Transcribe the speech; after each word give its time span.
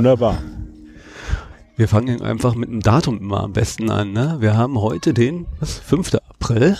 Wunderbar. 0.00 0.38
Wir 1.76 1.86
fangen 1.86 2.22
einfach 2.22 2.54
mit 2.54 2.70
dem 2.70 2.80
Datum 2.80 3.18
immer 3.18 3.42
am 3.42 3.52
besten 3.52 3.90
an. 3.90 4.14
Ne? 4.14 4.38
Wir 4.40 4.56
haben 4.56 4.80
heute 4.80 5.12
den 5.12 5.44
was, 5.58 5.78
5. 5.78 6.14
April. 6.14 6.78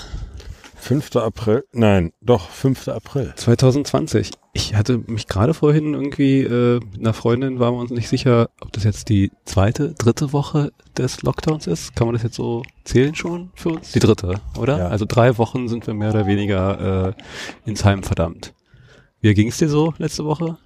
5. 0.77 1.17
April? 1.17 1.65
Nein, 1.75 2.15
doch, 2.23 2.49
5. 2.49 2.89
April. 2.89 3.35
2020. 3.37 4.31
Ich 4.55 4.75
hatte 4.75 5.03
mich 5.07 5.27
gerade 5.27 5.53
vorhin 5.53 5.93
irgendwie 5.93 6.41
äh, 6.41 6.81
mit 6.81 7.01
einer 7.01 7.13
Freundin, 7.13 7.61
waren 7.61 7.75
wir 7.75 7.81
uns 7.81 7.91
nicht 7.91 8.09
sicher, 8.09 8.49
ob 8.63 8.73
das 8.73 8.85
jetzt 8.85 9.11
die 9.11 9.31
zweite, 9.45 9.93
dritte 9.93 10.33
Woche 10.33 10.73
des 10.97 11.21
Lockdowns 11.21 11.67
ist. 11.67 11.95
Kann 11.95 12.07
man 12.07 12.15
das 12.15 12.23
jetzt 12.23 12.37
so 12.37 12.63
zählen 12.85 13.15
schon 13.15 13.51
für 13.55 13.69
uns? 13.69 13.93
Die 13.93 13.99
dritte, 13.99 14.41
oder? 14.57 14.79
Ja. 14.79 14.89
Also 14.89 15.05
drei 15.07 15.37
Wochen 15.37 15.69
sind 15.69 15.87
wir 15.87 15.93
mehr 15.93 16.09
oder 16.09 16.27
weniger 16.27 17.09
äh, 17.09 17.69
ins 17.69 17.85
Heim 17.85 18.03
verdammt. 18.03 18.55
Wie 19.21 19.35
ging 19.35 19.49
es 19.49 19.59
dir 19.59 19.69
so 19.69 19.93
letzte 19.99 20.25
Woche? 20.25 20.57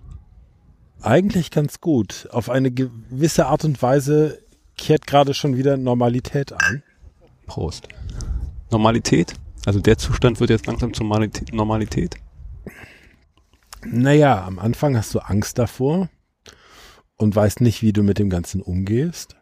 Eigentlich 1.04 1.50
ganz 1.50 1.82
gut. 1.82 2.28
Auf 2.32 2.48
eine 2.48 2.70
gewisse 2.70 3.44
Art 3.44 3.66
und 3.66 3.82
Weise 3.82 4.42
kehrt 4.78 5.06
gerade 5.06 5.34
schon 5.34 5.54
wieder 5.54 5.76
Normalität 5.76 6.54
ein. 6.54 6.82
Prost. 7.46 7.88
Normalität? 8.70 9.34
Also 9.66 9.80
der 9.80 9.98
Zustand 9.98 10.40
wird 10.40 10.48
jetzt 10.48 10.66
langsam 10.66 10.94
zur 10.94 11.04
Normalität? 11.52 12.16
Naja, 13.84 14.46
am 14.46 14.58
Anfang 14.58 14.96
hast 14.96 15.14
du 15.14 15.18
Angst 15.18 15.58
davor 15.58 16.08
und 17.16 17.36
weißt 17.36 17.60
nicht, 17.60 17.82
wie 17.82 17.92
du 17.92 18.02
mit 18.02 18.18
dem 18.18 18.30
Ganzen 18.30 18.62
umgehst. 18.62 19.36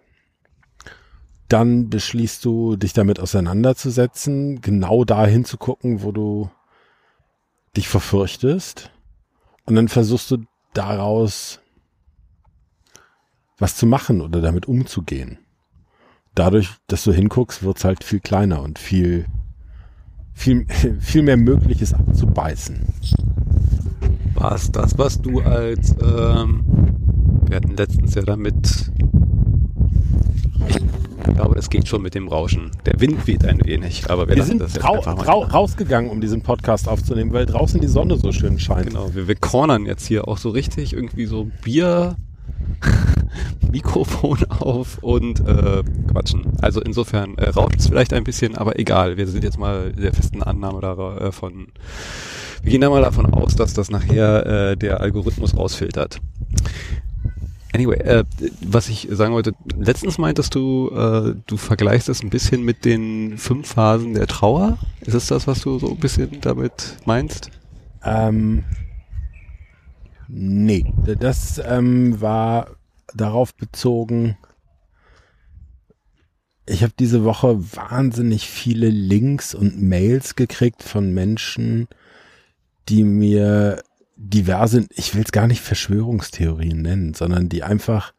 Dann 1.49 1.91
beschließt 1.91 2.45
du, 2.45 2.75
dich 2.75 2.93
damit 2.93 3.21
auseinanderzusetzen, 3.21 4.63
genau 4.63 5.05
dahin 5.05 5.45
zu 5.45 5.59
gucken, 5.59 6.03
wo 6.03 6.11
du 6.11 6.51
dich 7.77 7.87
verfürchtest. 7.87 8.91
Und 9.65 9.77
dann 9.77 9.87
versuchst 9.87 10.29
du 10.33 10.39
daraus 10.75 11.61
was 13.59 13.77
zu 13.77 13.87
machen 13.87 14.21
oder 14.21 14.41
damit 14.41 14.67
umzugehen. 14.67 15.39
Dadurch, 16.35 16.71
dass 16.89 17.05
du 17.05 17.13
hinguckst, 17.13 17.63
wird's 17.63 17.85
halt 17.85 18.05
viel 18.05 18.21
kleiner 18.21 18.63
und 18.63 18.79
viel, 18.79 19.27
viel, 20.33 20.67
viel 21.01 21.23
mehr 21.23 21.37
Mögliches 21.37 21.95
abzubeißen. 21.95 22.81
War 24.35 24.55
es 24.55 24.73
das, 24.73 24.99
was 24.99 25.21
du 25.21 25.41
als, 25.41 25.95
ähm, 26.03 26.65
wir 27.47 27.57
hatten 27.57 27.77
letztens 27.77 28.15
ja 28.15 28.23
damit, 28.23 28.91
ich 31.33 31.39
glaube, 31.39 31.59
es 31.59 31.71
geht 31.71 31.89
schon 31.89 32.03
mit 32.03 32.15
dem 32.15 32.29
Rauschen. 32.29 32.71
Der 32.85 33.01
Wind 33.01 33.27
weht 33.27 33.47
ein 33.47 33.65
wenig, 33.65 34.11
aber 34.11 34.29
wir, 34.29 34.37
wir 34.37 34.43
sind 34.43 34.61
das 34.61 34.85
rau 34.85 34.99
rau 34.99 35.45
rausgegangen, 35.45 36.11
um 36.11 36.21
diesen 36.21 36.43
Podcast 36.43 36.89
aufzunehmen, 36.89 37.33
weil 37.33 37.47
draußen 37.47 37.81
die 37.81 37.87
Sonne 37.87 38.19
so 38.19 38.33
schön 38.33 38.59
scheint. 38.59 38.89
Genau, 38.89 39.15
wir, 39.15 39.29
wir 39.29 39.35
cornern 39.37 39.87
jetzt 39.87 40.05
hier 40.05 40.29
auch 40.29 40.37
so 40.37 40.51
richtig 40.51 40.93
irgendwie 40.93 41.25
so 41.25 41.49
Bier, 41.65 42.17
Mikrofon 43.73 44.45
auf 44.51 44.99
und 45.01 45.41
äh, 45.41 45.83
quatschen. 46.13 46.53
Also 46.61 46.83
insofern 46.83 47.39
äh, 47.39 47.49
rauscht 47.49 47.77
es 47.79 47.87
vielleicht 47.87 48.13
ein 48.13 48.25
bisschen, 48.25 48.55
aber 48.59 48.79
egal. 48.79 49.17
Wir 49.17 49.27
sind 49.27 49.43
jetzt 49.43 49.59
mal 49.59 49.93
der 49.93 50.13
festen 50.13 50.43
Annahme 50.43 50.83
davon. 50.83 51.69
Wir 52.63 52.73
gehen 52.73 52.83
da 52.83 52.91
mal 52.91 53.01
davon 53.01 53.33
aus, 53.33 53.57
dass 53.57 53.73
das 53.73 53.91
nachher 53.91 54.45
äh, 54.73 54.77
der 54.77 55.01
Algorithmus 55.01 55.57
rausfiltert. 55.57 56.21
Anyway, 57.75 57.97
äh, 58.01 58.25
was 58.61 58.89
ich 58.89 59.09
sagen 59.11 59.33
wollte, 59.33 59.55
letztens 59.77 60.19
meintest 60.19 60.55
du, 60.55 60.91
äh, 60.91 61.35
du 61.47 61.57
vergleichst 61.57 62.11
es 62.11 62.23
ein 62.23 62.29
bisschen 62.29 62.65
mit 62.65 62.85
den 62.85 63.39
fünf 63.39 63.69
Phasen 63.69 64.15
der 64.15 64.27
Trauer. 64.27 64.79
Ist 65.01 65.15
es 65.15 65.29
das, 65.29 65.47
was 65.47 65.63
du 65.63 65.79
so 65.79 65.91
ein 65.91 65.99
bisschen 65.99 66.41
damit 66.43 66.99
meinst? 67.07 67.51
Ähm, 68.05 68.65
nee, 70.29 70.93
das 71.19 71.61
ähm, 71.65 72.21
war 72.21 72.77
darauf 73.15 73.55
bezogen, 73.55 74.37
ich 76.67 76.83
habe 76.83 76.93
diese 76.99 77.25
Woche 77.25 77.59
wahnsinnig 77.75 78.49
viele 78.49 78.89
Links 78.89 79.55
und 79.55 79.83
Mails 79.83 80.37
gekriegt 80.37 80.83
von 80.83 81.13
Menschen, 81.13 81.89
die 82.89 83.03
mir 83.03 83.83
diverse, 84.23 84.87
ich 84.91 85.15
will 85.15 85.23
es 85.25 85.33
gar 85.33 85.47
nicht 85.47 85.61
Verschwörungstheorien 85.61 86.81
nennen, 86.81 87.15
sondern 87.15 87.49
die 87.49 87.63
einfach 87.63 88.13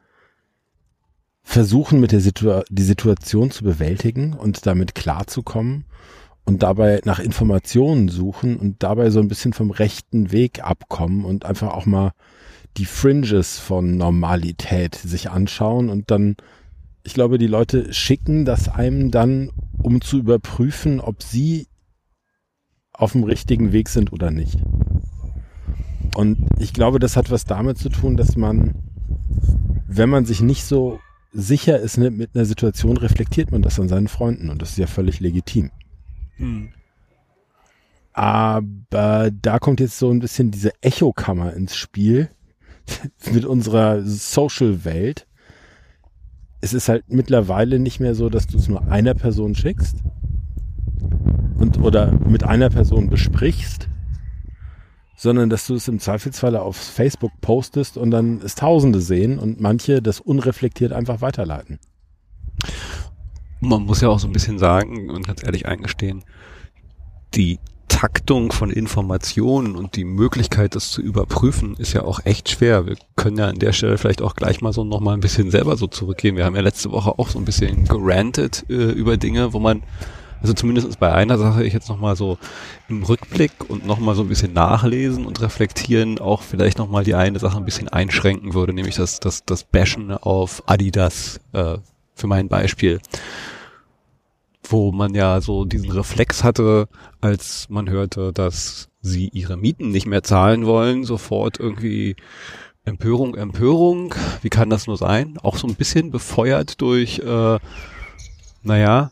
versuchen, 1.44 2.00
mit 2.00 2.12
der 2.12 2.20
Situa 2.20 2.64
die 2.70 2.84
Situation 2.84 3.52
zu 3.52 3.64
bewältigen 3.64 4.34
und 4.34 4.66
damit 4.66 4.96
klarzukommen 4.96 5.86
und 6.46 6.64
dabei 6.64 7.02
nach 7.06 7.20
Informationen 7.20 8.10
suchen 8.10 8.58
und 8.58 8.84
dabei 8.84 9.10
so 9.10 9.20
ein 9.20 9.28
bisschen 9.28 9.54
vom 9.54 9.72
rechten 9.72 10.32
Weg 10.32 10.64
abkommen 10.64 11.26
und 11.26 11.46
einfach 11.46 11.74
auch 11.74 11.86
mal 11.86 12.12
die 12.78 12.86
Fringes 12.86 13.60
von 13.60 13.98
Normalität 13.98 14.96
sich 14.96 15.30
anschauen 15.30 15.90
und 15.90 16.12
dann, 16.12 16.36
ich 17.04 17.14
glaube, 17.14 17.38
die 17.38 17.48
Leute 17.48 17.94
schicken 17.94 18.46
das 18.46 18.68
einem 18.68 19.12
dann, 19.12 19.52
um 19.82 20.02
zu 20.02 20.18
überprüfen, 20.18 21.00
ob 21.00 21.24
sie 21.24 21.68
auf 22.92 23.14
dem 23.14 23.24
richtigen 23.24 23.72
Weg 23.72 23.90
sind 23.90 24.12
oder 24.12 24.32
nicht. 24.32 24.60
Und 26.16 26.48
ich 26.60 26.74
glaube, 26.74 27.00
das 27.00 27.18
hat 27.18 27.32
was 27.32 27.46
damit 27.46 27.78
zu 27.78 27.90
tun, 27.90 28.18
dass 28.18 28.36
man, 28.36 28.76
wenn 29.88 30.10
man 30.10 30.26
sich 30.26 30.42
nicht 30.42 30.64
so 30.64 31.00
sicher 31.32 31.80
ist 31.80 31.98
ne, 31.98 32.12
mit 32.12 32.36
einer 32.36 32.46
Situation, 32.46 32.98
reflektiert 32.98 33.52
man 33.52 33.64
das 33.64 33.80
an 33.80 33.90
seinen 33.90 34.08
Freunden 34.08 34.50
und 34.50 34.62
das 34.62 34.72
ist 34.72 34.78
ja 34.78 34.88
völlig 34.88 35.20
legitim. 35.20 35.72
Hm. 36.38 36.70
Aber 38.14 39.32
da 39.32 39.58
kommt 39.58 39.80
jetzt 39.80 39.98
so 39.98 40.12
ein 40.12 40.20
bisschen 40.20 40.52
diese 40.52 40.72
Echokammer 40.82 41.54
ins 41.54 41.76
Spiel 41.76 42.30
mit 43.34 43.46
unserer 43.46 44.04
Social-Welt. 44.04 45.26
Es 46.62 46.74
ist 46.74 46.90
halt 46.90 47.06
mittlerweile 47.08 47.80
nicht 47.80 48.00
mehr 48.00 48.14
so, 48.14 48.30
dass 48.30 48.46
du 48.46 48.58
es 48.58 48.68
nur 48.68 48.88
einer 48.88 49.16
Person 49.16 49.56
schickst 49.56 49.98
und 51.58 51.80
oder 51.80 52.12
mit 52.12 52.44
einer 52.44 52.70
Person 52.70 53.10
besprichst, 53.10 53.90
sondern 55.24 55.50
dass 55.50 55.66
du 55.68 55.76
es 55.76 55.88
im 55.88 56.00
Zweifelsfalle 56.00 56.62
auf 56.62 56.76
Facebook 56.76 57.32
postest 57.40 57.96
und 57.96 58.12
dann 58.12 58.42
es 58.44 58.56
Tausende 58.56 59.00
sehen 59.00 59.40
und 59.40 59.62
manche 59.62 60.02
das 60.02 60.20
unreflektiert 60.20 60.92
einfach 60.92 61.22
weiterleiten. 61.22 61.80
Man 63.62 63.84
muss 63.84 64.02
ja 64.02 64.10
auch 64.10 64.20
so 64.20 64.28
ein 64.28 64.34
bisschen 64.34 64.60
sagen 64.60 65.10
und 65.10 65.26
ganz 65.26 65.42
ehrlich 65.42 65.66
eingestehen, 65.66 66.26
die 67.36 67.60
Taktung 67.88 68.52
von 68.52 68.70
Informationen 68.70 69.78
und 69.78 69.96
die 69.96 70.04
Möglichkeit, 70.04 70.76
das 70.76 70.92
zu 70.92 71.02
überprüfen, 71.02 71.78
ist 71.78 71.94
ja 71.94 72.04
auch 72.04 72.20
echt 72.26 72.50
schwer. 72.50 72.86
Wir 72.86 72.98
können 73.16 73.38
ja 73.38 73.48
an 73.48 73.60
der 73.60 73.72
Stelle 73.72 73.98
vielleicht 73.98 74.22
auch 74.22 74.36
gleich 74.36 74.60
mal 74.60 74.74
so 74.74 74.84
noch 74.84 75.00
mal 75.00 75.14
ein 75.14 75.22
bisschen 75.22 75.52
selber 75.52 75.78
so 75.78 75.88
zurückgehen. 75.88 76.36
Wir 76.36 76.44
haben 76.44 76.56
ja 76.56 76.62
letzte 76.62 76.92
Woche 76.92 77.18
auch 77.18 77.30
so 77.30 77.40
ein 77.40 77.46
bisschen 77.46 77.86
gerantet 77.86 78.66
äh, 78.70 78.74
über 78.74 79.16
Dinge, 79.16 79.54
wo 79.54 79.60
man 79.60 79.84
also 80.44 80.54
zumindest 80.54 81.00
bei 81.00 81.12
einer 81.12 81.38
Sache 81.38 81.64
ich 81.64 81.72
jetzt 81.72 81.88
nochmal 81.88 82.18
so 82.18 82.38
im 82.90 83.02
Rückblick 83.04 83.70
und 83.70 83.88
nochmal 83.88 84.14
so 84.14 84.24
ein 84.24 84.28
bisschen 84.28 84.52
nachlesen 84.52 85.26
und 85.26 85.42
reflektieren 85.42 86.20
auch 86.20 86.42
vielleicht 86.42 86.78
nochmal 86.78 87.06
die 87.06 87.16
eine 87.16 87.40
Sache 87.40 87.58
ein 87.58 87.64
bisschen 87.66 87.88
einschränken 87.88 88.54
würde, 88.54 88.74
nämlich 88.74 88.96
das, 88.96 89.22
das, 89.22 89.46
das 89.46 89.64
Bashen 89.64 90.12
auf 90.12 90.62
Adidas 90.66 91.40
äh, 91.54 91.78
für 92.14 92.28
mein 92.28 92.50
Beispiel. 92.50 93.00
Wo 94.68 94.92
man 94.92 95.16
ja 95.16 95.40
so 95.40 95.64
diesen 95.64 95.92
Reflex 95.92 96.44
hatte, 96.44 96.90
als 97.22 97.68
man 97.70 97.90
hörte, 97.90 98.34
dass 98.34 98.90
sie 99.02 99.30
ihre 99.30 99.56
Mieten 99.56 99.92
nicht 99.92 100.08
mehr 100.08 100.24
zahlen 100.24 100.66
wollen, 100.66 101.06
sofort 101.06 101.58
irgendwie 101.58 102.18
Empörung, 102.84 103.36
Empörung, 103.36 104.14
wie 104.42 104.50
kann 104.50 104.70
das 104.70 104.88
nur 104.88 104.98
sein? 104.98 105.38
Auch 105.42 105.56
so 105.56 105.68
ein 105.68 105.76
bisschen 105.76 106.12
befeuert 106.12 106.82
durch, 106.82 107.20
äh, 107.20 107.60
naja, 108.62 109.12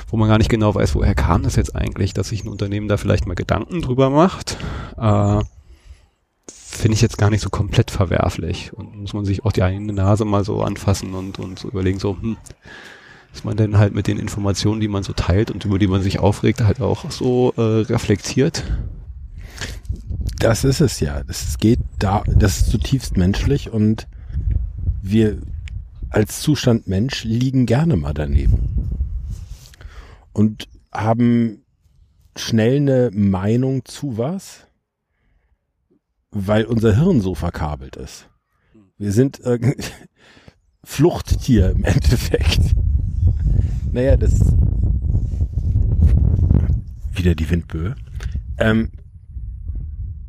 wo 0.08 0.16
man 0.16 0.28
gar 0.28 0.38
nicht 0.38 0.50
genau 0.50 0.74
weiß, 0.74 0.96
woher 0.96 1.14
kam 1.14 1.44
das 1.44 1.54
jetzt 1.54 1.76
eigentlich, 1.76 2.12
dass 2.12 2.30
sich 2.30 2.42
ein 2.44 2.48
Unternehmen 2.48 2.88
da 2.88 2.96
vielleicht 2.96 3.28
mal 3.28 3.34
Gedanken 3.34 3.80
drüber 3.80 4.10
macht. 4.10 4.56
Äh, 4.96 5.42
finde 6.50 6.94
ich 6.94 7.02
jetzt 7.02 7.18
gar 7.18 7.30
nicht 7.30 7.42
so 7.42 7.50
komplett 7.50 7.92
verwerflich 7.92 8.72
und 8.72 8.96
muss 8.96 9.12
man 9.12 9.24
sich 9.24 9.44
auch 9.44 9.52
die 9.52 9.62
eigene 9.62 9.92
Nase 9.92 10.24
mal 10.24 10.44
so 10.44 10.62
anfassen 10.62 11.14
und, 11.14 11.38
und 11.38 11.60
so 11.60 11.68
überlegen, 11.68 12.00
so, 12.00 12.16
hm, 12.20 12.36
dass 13.32 13.44
man 13.44 13.56
dann 13.56 13.78
halt 13.78 13.94
mit 13.94 14.06
den 14.06 14.18
Informationen, 14.18 14.80
die 14.80 14.88
man 14.88 15.02
so 15.02 15.12
teilt 15.12 15.50
und 15.50 15.64
über 15.64 15.78
die 15.78 15.86
man 15.86 16.02
sich 16.02 16.18
aufregt, 16.18 16.60
halt 16.60 16.80
auch 16.80 17.10
so 17.10 17.52
äh, 17.56 17.60
reflektiert. 17.60 18.64
Das 20.38 20.64
ist 20.64 20.80
es 20.80 21.00
ja. 21.00 21.22
Das 21.24 21.58
geht 21.58 21.80
da, 21.98 22.22
das 22.26 22.58
ist 22.58 22.70
zutiefst 22.70 23.16
menschlich 23.16 23.70
und 23.70 24.06
wir 25.02 25.38
als 26.10 26.40
Zustand 26.40 26.88
Mensch 26.88 27.24
liegen 27.24 27.66
gerne 27.66 27.96
mal 27.96 28.14
daneben 28.14 28.88
und 30.32 30.68
haben 30.92 31.64
schnell 32.36 32.76
eine 32.76 33.10
Meinung 33.12 33.84
zu 33.84 34.16
was, 34.16 34.66
weil 36.30 36.64
unser 36.64 36.96
Hirn 36.96 37.20
so 37.20 37.34
verkabelt 37.34 37.96
ist. 37.96 38.28
Wir 38.96 39.12
sind 39.12 39.40
äh, 39.40 39.58
Fluchttier 40.84 41.70
im 41.70 41.84
Endeffekt. 41.84 42.60
Naja, 43.98 44.16
das 44.16 44.38
wieder 47.16 47.34
die 47.34 47.50
Windböe. 47.50 47.96
Ähm, 48.56 48.92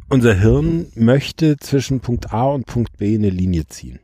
unser 0.10 0.33
Hirn 0.33 0.88
möchte 0.95 1.56
zwischen 1.57 2.00
Punkt 2.00 2.33
A 2.33 2.45
und 2.45 2.66
Punkt 2.66 2.98
B 2.98 3.13
eine 3.13 3.30
Linie 3.30 3.68
ziehen. 3.68 4.00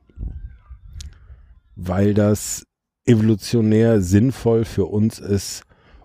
Weil 1.76 2.14
das 2.14 2.68
evolutionär 3.06 4.02
sinnvoll 4.02 4.66
für 4.66 4.86
uns 4.86 5.18
ist, 5.18 5.64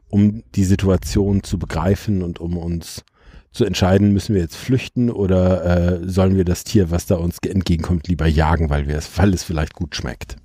um 0.09 0.43
die 0.55 0.65
Situation 0.65 1.43
zu 1.43 1.59
begreifen 1.59 2.23
und 2.23 2.41
um 2.41 2.57
uns 2.57 3.05
zu 3.53 3.67
entscheiden, 3.67 4.15
müssen 4.15 4.35
wir 4.35 4.41
jetzt 4.41 4.57
flüchten 4.57 5.11
oder 5.11 6.01
äh, 6.01 6.09
sollen 6.09 6.35
wir 6.35 6.47
das 6.47 6.65
Tier, 6.65 6.91
was 6.91 7.05
da 7.05 7.17
uns 7.17 7.37
entgegenkommt, 7.41 8.09
lieber 8.09 8.27
jagen, 8.27 8.71
weil 8.71 8.89
wir 8.89 8.97
es, 8.97 9.19
weil 9.19 9.35
es 9.35 9.45
vielleicht 9.45 9.75
gut 9.75 9.95
schmeckt. 9.95 10.37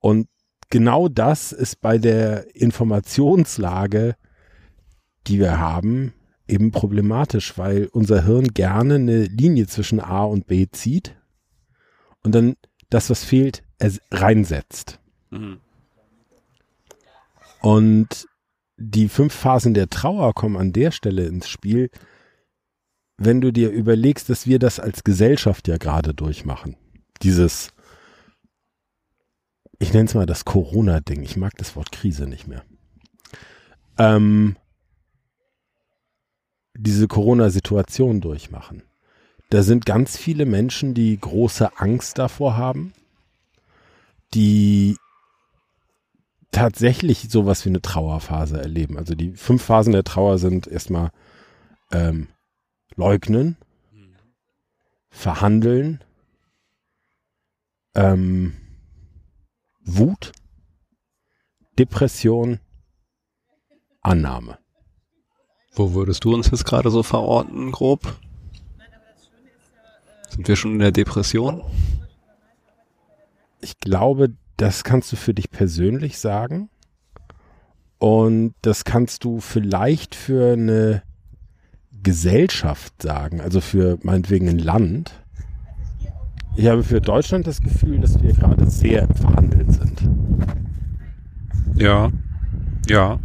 Und 0.00 0.28
genau 0.70 1.08
das 1.08 1.52
ist 1.52 1.80
bei 1.80 1.98
der 1.98 2.54
Informationslage, 2.54 4.16
die 5.26 5.38
wir 5.38 5.58
haben, 5.58 6.12
eben 6.46 6.70
problematisch, 6.70 7.58
weil 7.58 7.88
unser 7.92 8.24
Hirn 8.24 8.48
gerne 8.48 8.94
eine 8.96 9.24
Linie 9.24 9.66
zwischen 9.66 10.00
A 10.00 10.24
und 10.24 10.46
B 10.46 10.66
zieht 10.70 11.16
und 12.22 12.34
dann 12.34 12.56
das, 12.90 13.10
was 13.10 13.24
fehlt, 13.24 13.62
reinsetzt. 14.10 14.98
Mhm. 15.30 15.60
Und 17.60 18.26
die 18.76 19.08
fünf 19.08 19.34
Phasen 19.34 19.74
der 19.74 19.90
Trauer 19.90 20.32
kommen 20.34 20.56
an 20.56 20.72
der 20.72 20.90
Stelle 20.90 21.26
ins 21.26 21.48
Spiel, 21.48 21.90
wenn 23.16 23.40
du 23.40 23.52
dir 23.52 23.70
überlegst, 23.70 24.30
dass 24.30 24.46
wir 24.46 24.58
das 24.58 24.78
als 24.78 25.02
Gesellschaft 25.02 25.66
ja 25.68 25.76
gerade 25.76 26.14
durchmachen. 26.14 26.76
Dieses 27.22 27.70
ich 29.78 29.92
nenne 29.92 30.06
es 30.06 30.14
mal 30.14 30.26
das 30.26 30.44
Corona-Ding. 30.44 31.22
Ich 31.22 31.36
mag 31.36 31.56
das 31.56 31.76
Wort 31.76 31.92
Krise 31.92 32.26
nicht 32.26 32.48
mehr. 32.48 32.64
Ähm, 33.96 34.56
diese 36.74 37.08
Corona-Situation 37.08 38.20
durchmachen. 38.20 38.82
Da 39.50 39.62
sind 39.62 39.86
ganz 39.86 40.16
viele 40.16 40.46
Menschen, 40.46 40.94
die 40.94 41.18
große 41.18 41.78
Angst 41.78 42.18
davor 42.18 42.56
haben, 42.56 42.92
die 44.34 44.96
tatsächlich 46.50 47.28
sowas 47.30 47.64
wie 47.64 47.70
eine 47.70 47.82
Trauerphase 47.82 48.60
erleben. 48.60 48.98
Also 48.98 49.14
die 49.14 49.32
fünf 49.32 49.62
Phasen 49.62 49.92
der 49.92 50.04
Trauer 50.04 50.38
sind 50.38 50.66
erstmal 50.66 51.10
ähm, 51.92 52.28
leugnen, 52.96 53.56
verhandeln, 55.10 56.02
ähm, 57.94 58.54
Wut, 59.90 60.32
Depression, 61.78 62.60
Annahme. 64.02 64.58
Wo 65.72 65.94
würdest 65.94 66.24
du 66.24 66.34
uns 66.34 66.50
jetzt 66.50 66.66
gerade 66.66 66.90
so 66.90 67.02
verorten, 67.02 67.72
grob? 67.72 68.18
Sind 70.28 70.46
wir 70.46 70.56
schon 70.56 70.72
in 70.72 70.78
der 70.80 70.92
Depression? 70.92 71.62
Ich 73.62 73.78
glaube, 73.78 74.34
das 74.58 74.84
kannst 74.84 75.10
du 75.10 75.16
für 75.16 75.32
dich 75.32 75.50
persönlich 75.50 76.18
sagen. 76.18 76.68
Und 77.96 78.54
das 78.60 78.84
kannst 78.84 79.24
du 79.24 79.40
vielleicht 79.40 80.14
für 80.14 80.52
eine 80.52 81.02
Gesellschaft 82.02 83.00
sagen, 83.00 83.40
also 83.40 83.62
für 83.62 83.98
meinetwegen 84.02 84.50
ein 84.50 84.58
Land. 84.58 85.24
Ich 86.58 86.66
habe 86.66 86.82
für 86.82 87.00
Deutschland 87.00 87.46
das 87.46 87.60
Gefühl, 87.60 88.00
dass 88.00 88.20
wir 88.20 88.32
gerade 88.32 88.68
sehr 88.68 89.02
im 89.02 89.14
Verhandeln 89.14 89.70
sind. 89.70 90.02
Ja, 91.76 92.10
ja. 92.88 93.20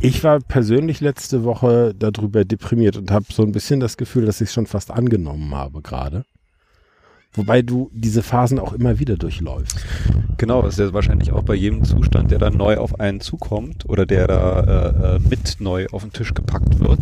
Ich 0.00 0.22
war 0.22 0.40
persönlich 0.40 1.00
letzte 1.00 1.44
Woche 1.44 1.94
darüber 1.98 2.44
deprimiert 2.44 2.98
und 2.98 3.10
habe 3.10 3.24
so 3.30 3.42
ein 3.42 3.52
bisschen 3.52 3.80
das 3.80 3.96
Gefühl, 3.96 4.26
dass 4.26 4.42
ich 4.42 4.48
es 4.48 4.52
schon 4.52 4.66
fast 4.66 4.90
angenommen 4.90 5.54
habe 5.54 5.80
gerade. 5.80 6.26
Wobei 7.34 7.62
du 7.62 7.90
diese 7.92 8.22
Phasen 8.22 8.60
auch 8.60 8.72
immer 8.72 8.98
wieder 9.00 9.16
durchläufst. 9.16 9.84
Genau, 10.38 10.62
das 10.62 10.74
ist 10.74 10.86
ja 10.86 10.92
wahrscheinlich 10.92 11.32
auch 11.32 11.42
bei 11.42 11.54
jedem 11.54 11.84
Zustand, 11.84 12.30
der 12.30 12.38
dann 12.38 12.56
neu 12.56 12.76
auf 12.76 13.00
einen 13.00 13.20
zukommt 13.20 13.88
oder 13.88 14.06
der 14.06 14.28
da 14.28 14.60
äh, 14.60 15.16
äh 15.16 15.18
mit 15.18 15.56
neu 15.58 15.86
auf 15.90 16.02
den 16.02 16.12
Tisch 16.12 16.32
gepackt 16.32 16.78
wird. 16.78 17.00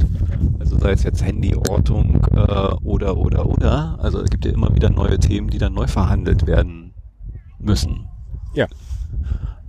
Also 0.58 0.78
sei 0.78 0.92
es 0.92 1.02
jetzt 1.02 1.22
Handyortung 1.24 2.26
äh, 2.32 2.74
oder 2.82 3.16
oder 3.16 3.46
oder. 3.46 3.98
Also 4.00 4.20
es 4.20 4.30
gibt 4.30 4.44
ja 4.46 4.52
immer 4.52 4.74
wieder 4.74 4.88
neue 4.88 5.18
Themen, 5.18 5.48
die 5.48 5.58
dann 5.58 5.74
neu 5.74 5.86
verhandelt 5.86 6.46
werden 6.46 6.94
müssen. 7.58 8.08
Ja. 8.54 8.66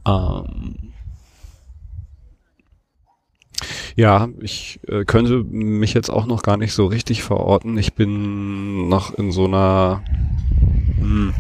Ähm, 0.06 0.93
ja, 3.96 4.30
ich 4.40 4.80
äh, 4.88 5.06
könnte 5.06 5.44
mich 5.44 5.94
jetzt 5.94 6.10
auch 6.10 6.26
noch 6.26 6.44
gar 6.44 6.58
nicht 6.58 6.74
so 6.74 6.86
richtig 6.86 7.24
verorten. 7.24 7.78
Ich 7.78 7.94
bin 7.94 8.88
noch 8.90 9.14
in 9.14 9.32
so 9.32 9.46
einer 9.46 10.04
hm. 11.00 11.34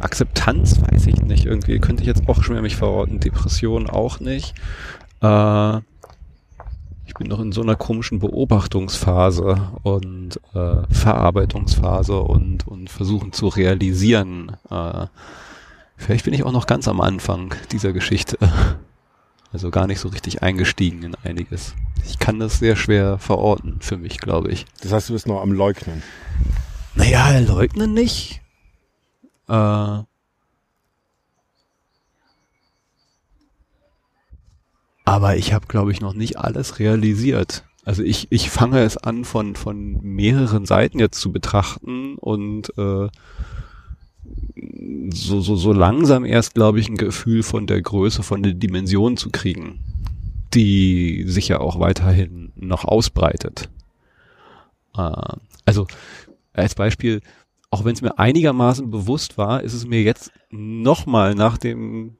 Akzeptanz 0.00 0.80
weiß 0.80 1.06
ich 1.06 1.20
nicht. 1.22 1.46
Irgendwie 1.46 1.78
könnte 1.78 2.02
ich 2.02 2.06
jetzt 2.06 2.28
auch 2.28 2.42
schwer 2.42 2.62
mich 2.62 2.76
verorten. 2.76 3.20
Depression 3.20 3.88
auch 3.90 4.20
nicht. 4.20 4.54
Äh, 5.22 5.78
ich 7.06 7.14
bin 7.14 7.26
noch 7.28 7.40
in 7.40 7.52
so 7.52 7.62
einer 7.62 7.74
komischen 7.74 8.18
Beobachtungsphase 8.18 9.72
und 9.82 10.38
äh, 10.54 10.82
Verarbeitungsphase 10.90 12.20
und, 12.20 12.68
und 12.68 12.90
versuchen 12.90 13.32
zu 13.32 13.48
realisieren. 13.48 14.56
Äh, 14.70 15.06
vielleicht 15.96 16.26
bin 16.26 16.34
ich 16.34 16.44
auch 16.44 16.52
noch 16.52 16.66
ganz 16.66 16.86
am 16.86 17.00
Anfang 17.00 17.54
dieser 17.72 17.92
Geschichte. 17.92 18.38
Also 19.52 19.70
gar 19.70 19.86
nicht 19.86 20.00
so 20.00 20.08
richtig 20.08 20.42
eingestiegen 20.42 21.02
in 21.02 21.14
einiges. 21.24 21.74
Ich 22.06 22.18
kann 22.18 22.38
das 22.38 22.58
sehr 22.58 22.76
schwer 22.76 23.18
verorten 23.18 23.78
für 23.80 23.96
mich, 23.96 24.18
glaube 24.18 24.50
ich. 24.50 24.66
Das 24.82 24.92
heißt, 24.92 25.08
du 25.08 25.14
bist 25.14 25.26
noch 25.26 25.40
am 25.40 25.52
Leugnen. 25.52 26.02
Naja, 26.94 27.38
leugnen 27.38 27.94
nicht. 27.94 28.40
Äh, 29.48 30.02
aber 35.04 35.36
ich 35.36 35.54
habe, 35.54 35.66
glaube 35.66 35.92
ich, 35.92 36.00
noch 36.00 36.12
nicht 36.12 36.38
alles 36.38 36.78
realisiert. 36.78 37.64
Also 37.84 38.02
ich, 38.02 38.26
ich 38.30 38.50
fange 38.50 38.80
es 38.82 38.98
an, 38.98 39.24
von, 39.24 39.56
von 39.56 39.98
mehreren 40.02 40.66
Seiten 40.66 40.98
jetzt 40.98 41.18
zu 41.18 41.32
betrachten 41.32 42.16
und 42.16 42.76
äh, 42.76 43.08
so, 45.12 45.40
so, 45.40 45.56
so 45.56 45.72
langsam 45.72 46.24
erst, 46.24 46.54
glaube 46.54 46.80
ich, 46.80 46.88
ein 46.88 46.96
Gefühl 46.96 47.42
von 47.42 47.66
der 47.66 47.80
Größe, 47.80 48.22
von 48.22 48.42
der 48.42 48.54
Dimension 48.54 49.16
zu 49.16 49.30
kriegen, 49.30 49.80
die 50.54 51.24
sich 51.26 51.48
ja 51.48 51.60
auch 51.60 51.78
weiterhin 51.78 52.52
noch 52.56 52.84
ausbreitet. 52.84 53.68
Äh, 54.96 55.36
also 55.64 55.86
als 56.52 56.74
Beispiel, 56.74 57.20
auch 57.70 57.84
wenn 57.84 57.94
es 57.94 58.02
mir 58.02 58.18
einigermaßen 58.18 58.90
bewusst 58.90 59.38
war, 59.38 59.62
ist 59.62 59.74
es 59.74 59.86
mir 59.86 60.02
jetzt 60.02 60.32
nochmal 60.50 61.34
nach 61.34 61.58
dem, 61.58 62.16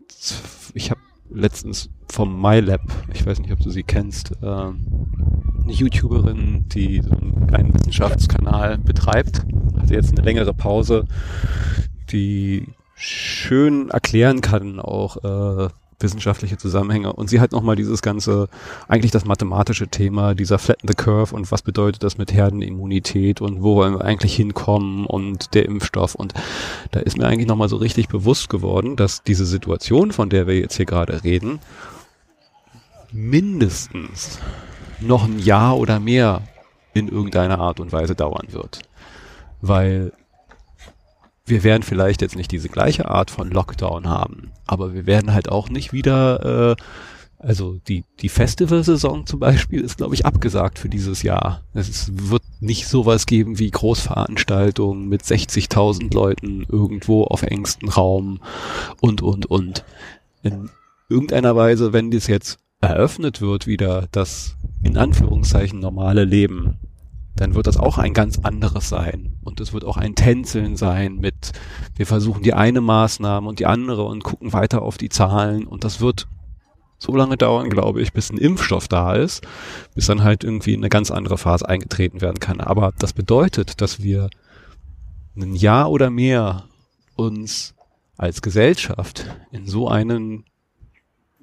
ich 0.74 0.90
habe 0.90 1.00
letztens 1.30 1.90
vom 2.10 2.40
MyLab, 2.40 2.80
ich 3.12 3.24
weiß 3.26 3.40
nicht, 3.40 3.52
ob 3.52 3.60
du 3.60 3.70
sie 3.70 3.82
kennst, 3.82 4.32
äh, 4.42 4.46
eine 4.46 4.74
YouTuberin, 5.66 6.66
die 6.68 7.02
so 7.02 7.10
einen 7.10 7.46
kleinen 7.46 7.74
Wissenschaftskanal 7.74 8.78
betreibt, 8.78 9.44
hatte 9.78 9.94
jetzt 9.94 10.12
eine 10.12 10.22
längere 10.22 10.54
Pause, 10.54 11.06
die 12.12 12.66
schön 12.94 13.90
erklären 13.90 14.40
kann, 14.40 14.80
auch 14.80 15.16
äh, 15.24 15.68
wissenschaftliche 16.00 16.58
Zusammenhänge. 16.58 17.12
Und 17.12 17.28
sie 17.28 17.40
hat 17.40 17.52
nochmal 17.52 17.76
dieses 17.76 18.02
ganze, 18.02 18.48
eigentlich 18.86 19.10
das 19.10 19.24
mathematische 19.24 19.88
Thema, 19.88 20.34
dieser 20.34 20.58
Flatten 20.58 20.86
the 20.86 20.94
Curve 20.94 21.34
und 21.34 21.50
was 21.50 21.62
bedeutet 21.62 22.02
das 22.02 22.18
mit 22.18 22.32
Herdenimmunität 22.32 23.40
und 23.40 23.62
wo 23.62 23.76
wollen 23.76 23.94
wir 23.94 24.04
eigentlich 24.04 24.34
hinkommen 24.34 25.06
und 25.06 25.54
der 25.54 25.66
Impfstoff. 25.66 26.14
Und 26.14 26.34
da 26.92 27.00
ist 27.00 27.18
mir 27.18 27.26
eigentlich 27.26 27.48
nochmal 27.48 27.68
so 27.68 27.76
richtig 27.76 28.08
bewusst 28.08 28.48
geworden, 28.48 28.96
dass 28.96 29.22
diese 29.22 29.46
Situation, 29.46 30.12
von 30.12 30.28
der 30.28 30.46
wir 30.46 30.58
jetzt 30.58 30.76
hier 30.76 30.86
gerade 30.86 31.24
reden, 31.24 31.58
mindestens 33.12 34.38
noch 35.00 35.24
ein 35.24 35.38
Jahr 35.38 35.76
oder 35.78 36.00
mehr 36.00 36.42
in 36.94 37.08
irgendeiner 37.08 37.58
Art 37.58 37.80
und 37.80 37.92
Weise 37.92 38.14
dauern 38.14 38.48
wird. 38.50 38.80
Weil 39.60 40.12
wir 41.48 41.64
werden 41.64 41.82
vielleicht 41.82 42.22
jetzt 42.22 42.36
nicht 42.36 42.52
diese 42.52 42.68
gleiche 42.68 43.08
Art 43.08 43.30
von 43.30 43.50
Lockdown 43.50 44.08
haben, 44.08 44.50
aber 44.66 44.94
wir 44.94 45.06
werden 45.06 45.32
halt 45.32 45.48
auch 45.48 45.68
nicht 45.68 45.92
wieder, 45.92 46.76
äh, 46.76 46.82
also 47.38 47.78
die, 47.86 48.04
die 48.20 48.28
Festivalsaison 48.28 49.26
zum 49.26 49.40
Beispiel 49.40 49.80
ist, 49.80 49.98
glaube 49.98 50.14
ich, 50.14 50.26
abgesagt 50.26 50.78
für 50.78 50.88
dieses 50.88 51.22
Jahr. 51.22 51.62
Es 51.72 51.88
ist, 51.88 52.30
wird 52.30 52.42
nicht 52.60 52.88
sowas 52.88 53.26
geben 53.26 53.58
wie 53.58 53.70
Großveranstaltungen 53.70 55.08
mit 55.08 55.22
60.000 55.22 56.12
Leuten 56.12 56.66
irgendwo 56.68 57.24
auf 57.24 57.42
engstem 57.42 57.88
Raum 57.88 58.40
und, 59.00 59.22
und, 59.22 59.46
und. 59.46 59.84
In 60.42 60.70
irgendeiner 61.08 61.54
Weise, 61.54 61.92
wenn 61.92 62.10
das 62.10 62.26
jetzt 62.26 62.58
eröffnet 62.80 63.40
wird 63.40 63.66
wieder, 63.66 64.08
das 64.12 64.56
in 64.82 64.96
Anführungszeichen 64.96 65.80
normale 65.80 66.24
Leben, 66.24 66.78
dann 67.38 67.54
wird 67.54 67.66
das 67.66 67.76
auch 67.76 67.98
ein 67.98 68.14
ganz 68.14 68.38
anderes 68.40 68.88
sein. 68.88 69.38
Und 69.44 69.60
es 69.60 69.72
wird 69.72 69.84
auch 69.84 69.96
ein 69.96 70.14
Tänzeln 70.14 70.76
sein 70.76 71.16
mit, 71.16 71.52
wir 71.96 72.06
versuchen 72.06 72.42
die 72.42 72.52
eine 72.52 72.80
Maßnahme 72.80 73.48
und 73.48 73.60
die 73.60 73.66
andere 73.66 74.04
und 74.04 74.24
gucken 74.24 74.52
weiter 74.52 74.82
auf 74.82 74.98
die 74.98 75.08
Zahlen. 75.08 75.66
Und 75.66 75.84
das 75.84 76.00
wird 76.00 76.26
so 76.98 77.14
lange 77.14 77.36
dauern, 77.36 77.70
glaube 77.70 78.02
ich, 78.02 78.12
bis 78.12 78.30
ein 78.30 78.38
Impfstoff 78.38 78.88
da 78.88 79.14
ist, 79.14 79.46
bis 79.94 80.06
dann 80.06 80.24
halt 80.24 80.42
irgendwie 80.42 80.76
eine 80.76 80.88
ganz 80.88 81.12
andere 81.12 81.38
Phase 81.38 81.68
eingetreten 81.68 82.20
werden 82.20 82.40
kann. 82.40 82.60
Aber 82.60 82.92
das 82.98 83.12
bedeutet, 83.12 83.80
dass 83.80 84.02
wir 84.02 84.30
ein 85.36 85.54
Jahr 85.54 85.90
oder 85.90 86.10
mehr 86.10 86.64
uns 87.14 87.74
als 88.16 88.42
Gesellschaft 88.42 89.26
in 89.52 89.66
so 89.66 89.88
einen 89.88 90.44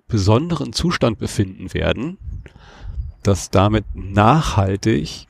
besonderen 0.09 0.73
Zustand 0.73 1.19
befinden 1.19 1.73
werden, 1.73 2.17
dass 3.23 3.49
damit 3.49 3.85
nachhaltig 3.95 5.25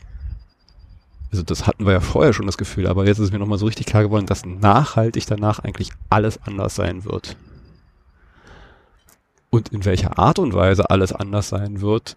also 1.35 1.43
das 1.43 1.67
hatten 1.67 1.85
wir 1.85 1.91
ja 1.91 1.99
vorher 1.99 2.31
schon 2.31 2.45
das 2.45 2.57
Gefühl, 2.57 2.87
aber 2.87 3.05
jetzt 3.05 3.19
ist 3.19 3.33
mir 3.33 3.39
nochmal 3.39 3.57
so 3.57 3.65
richtig 3.65 3.85
klar 3.87 4.03
geworden, 4.03 4.25
dass 4.25 4.45
nachhaltig 4.45 5.25
danach 5.27 5.59
eigentlich 5.59 5.89
alles 6.09 6.39
anders 6.41 6.75
sein 6.75 7.03
wird. 7.03 7.35
Und 9.49 9.69
in 9.69 9.83
welcher 9.83 10.17
Art 10.17 10.39
und 10.39 10.53
Weise 10.53 10.89
alles 10.89 11.11
anders 11.11 11.49
sein 11.49 11.81
wird, 11.81 12.15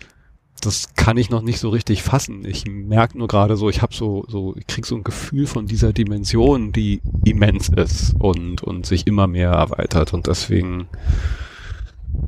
das 0.60 0.94
kann 0.94 1.16
ich 1.16 1.30
noch 1.30 1.42
nicht 1.42 1.58
so 1.58 1.68
richtig 1.68 2.04
fassen. 2.04 2.44
Ich 2.44 2.64
merke 2.66 3.18
nur 3.18 3.26
gerade 3.26 3.56
so, 3.56 3.68
ich 3.68 3.82
habe 3.82 3.92
so, 3.92 4.24
so, 4.28 4.54
ich 4.56 4.68
krieg 4.68 4.86
so 4.86 4.94
ein 4.94 5.04
Gefühl 5.04 5.48
von 5.48 5.66
dieser 5.66 5.92
Dimension, 5.92 6.72
die 6.72 7.00
immens 7.24 7.68
ist 7.68 8.14
und, 8.20 8.62
und 8.62 8.86
sich 8.86 9.06
immer 9.08 9.26
mehr 9.26 9.50
erweitert. 9.50 10.14
Und 10.14 10.28
deswegen 10.28 10.88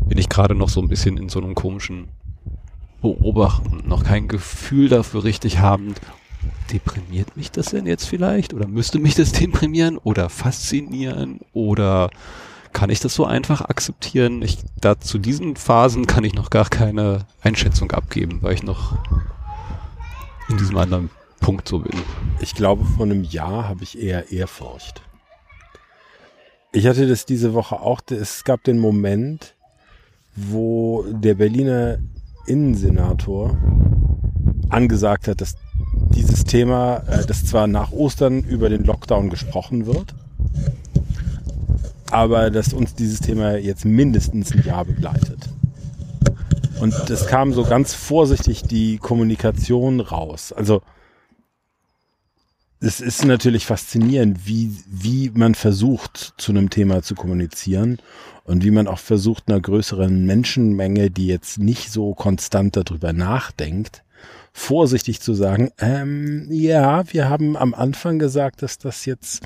bin 0.09 0.19
ich 0.19 0.29
gerade 0.29 0.57
noch 0.57 0.69
so 0.69 0.81
ein 0.81 0.89
bisschen 0.89 1.19
in 1.19 1.29
so 1.29 1.41
einem 1.41 1.55
komischen 1.55 2.09
Beobachten, 3.01 3.89
noch 3.89 4.03
kein 4.03 4.27
Gefühl 4.27 4.89
dafür 4.89 5.23
richtig 5.23 5.61
habend, 5.61 6.01
deprimiert 6.73 7.37
mich 7.37 7.51
das 7.51 7.67
denn 7.67 7.87
jetzt 7.87 8.07
vielleicht? 8.07 8.55
Oder 8.55 8.67
müsste 8.67 8.99
mich 8.99 9.15
das 9.15 9.33
deprimieren 9.41 9.99
oder 9.99 10.29
faszinieren? 10.29 11.41
Oder 11.53 12.11
kann 12.73 12.91
ich 12.91 13.01
das 13.01 13.15
so 13.15 13.25
einfach 13.25 13.63
akzeptieren? 13.63 14.43
Ich, 14.43 14.59
da 14.81 14.99
zu 14.99 15.19
diesen 15.19 15.57
Phasen 15.57 16.07
kann 16.07 16.25
ich 16.25 16.35
noch 16.35 16.51
gar 16.51 16.69
keine 16.69 17.27
Einschätzung 17.43 17.91
abgeben, 17.93 18.39
weil 18.43 18.55
ich 18.55 18.63
noch 18.63 18.99
in 20.49 20.57
diesem 20.57 20.77
anderen 20.77 21.11
Punkt 21.41 21.69
so 21.69 21.81
bin. 21.81 21.99
Ich 22.41 22.55
glaube, 22.55 22.85
vor 22.85 23.07
einem 23.07 23.25
Jahr 23.25 23.69
habe 23.69 23.83
ich 23.83 23.99
eher 24.01 24.31
Ehrfurcht. 24.31 25.03
Ich 26.73 26.87
hatte 26.87 27.09
das 27.09 27.27
diese 27.27 27.55
Woche 27.55 27.81
auch. 27.81 28.01
Es 28.11 28.45
gab 28.45 28.63
den 28.63 28.79
Moment, 28.79 29.55
wo 30.37 31.05
der 31.09 31.35
Berliner 31.35 31.99
Innensenator 32.47 33.57
angesagt 34.69 35.27
hat, 35.29 35.41
dass 35.41 35.57
dieses 36.15 36.45
Thema, 36.45 36.99
äh, 37.09 37.27
das 37.27 37.45
zwar 37.45 37.67
nach 37.67 37.93
Ostern 37.93 38.43
über 38.43 38.69
den 38.69 38.85
Lockdown 38.85 39.31
gesprochen 39.31 39.87
wird, 39.87 40.15
aber 42.11 42.51
dass 42.51 42.73
uns 42.73 42.95
dieses 42.95 43.21
Thema 43.21 43.57
jetzt 43.57 43.85
mindestens 43.85 44.53
ein 44.53 44.63
Jahr 44.65 44.85
begleitet. 44.85 45.49
Und 46.81 46.95
es 47.11 47.27
kam 47.27 47.53
so 47.53 47.65
ganz 47.65 47.93
vorsichtig 47.93 48.63
die 48.63 48.99
Kommunikation 48.99 50.01
raus. 50.01 50.53
Also 50.53 50.81
es 52.81 53.03
ist 53.03 53.27
natürlich 53.27 53.67
faszinierend, 53.67 54.47
wie, 54.47 54.75
wie 54.89 55.31
man 55.35 55.55
versucht, 55.55 56.33
zu 56.39 56.53
einem 56.53 56.71
Thema 56.71 57.03
zu 57.03 57.15
kommunizieren 57.15 57.99
und 58.45 58.65
wie 58.65 58.71
man 58.71 58.89
auch 58.89 58.99
versucht, 58.99 59.49
einer 59.49 59.61
größeren 59.61 60.25
Menschenmenge, 60.25 61.11
die 61.11 61.27
jetzt 61.27 61.59
nicht 61.59 61.93
so 61.93 62.15
konstant 62.15 62.77
darüber 62.77 63.13
nachdenkt, 63.13 64.03
vorsichtig 64.53 65.21
zu 65.21 65.35
sagen, 65.35 65.71
ähm, 65.79 66.49
ja, 66.51 67.11
wir 67.13 67.29
haben 67.29 67.57
am 67.57 67.75
Anfang 67.75 68.19
gesagt, 68.19 68.63
dass 68.63 68.79
das 68.79 69.05
jetzt 69.07 69.43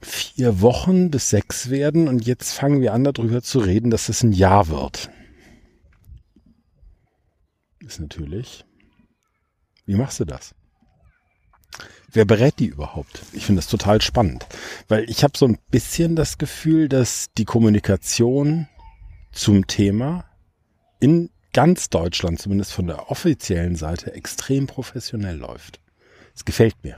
vier 0.00 0.60
Wochen 0.60 1.10
bis 1.10 1.30
sechs 1.30 1.70
werden 1.70 2.08
und 2.08 2.26
jetzt 2.26 2.52
fangen 2.52 2.80
wir 2.80 2.92
an 2.92 3.04
darüber 3.04 3.42
zu 3.42 3.58
reden, 3.58 3.90
dass 3.90 4.08
es 4.08 4.22
ein 4.22 4.32
Jahr 4.32 4.68
wird. 4.68 5.10
Ist 7.80 8.00
natürlich. 8.00 8.64
Wie 9.86 9.94
machst 9.94 10.20
du 10.20 10.24
das? 10.24 10.54
Wer 12.12 12.24
berät 12.24 12.60
die 12.60 12.66
überhaupt? 12.66 13.22
Ich 13.32 13.44
finde 13.44 13.58
das 13.60 13.66
total 13.66 14.00
spannend, 14.00 14.46
weil 14.88 15.08
ich 15.10 15.24
habe 15.24 15.36
so 15.36 15.46
ein 15.46 15.58
bisschen 15.70 16.14
das 16.14 16.38
Gefühl, 16.38 16.88
dass 16.88 17.32
die 17.36 17.44
Kommunikation 17.44 18.68
zum 19.32 19.66
Thema 19.66 20.24
in 21.00 21.30
ganz 21.54 21.88
Deutschland, 21.88 22.38
zumindest 22.38 22.72
von 22.74 22.86
der 22.86 23.10
offiziellen 23.10 23.76
Seite, 23.76 24.12
extrem 24.12 24.66
professionell 24.66 25.38
läuft. 25.38 25.80
Es 26.34 26.44
gefällt 26.44 26.76
mir. 26.82 26.96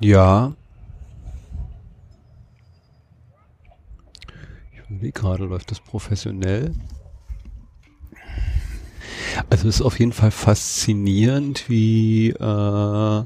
Ja. 0.00 0.54
Ich 4.72 4.90
überlege 4.90 5.12
gerade, 5.12 5.44
läuft 5.44 5.70
das 5.70 5.80
professionell? 5.80 6.74
Also 9.48 9.68
es 9.68 9.76
ist 9.76 9.82
auf 9.82 9.98
jeden 9.98 10.12
Fall 10.12 10.30
faszinierend, 10.30 11.68
wie 11.68 12.30
äh, 12.30 13.24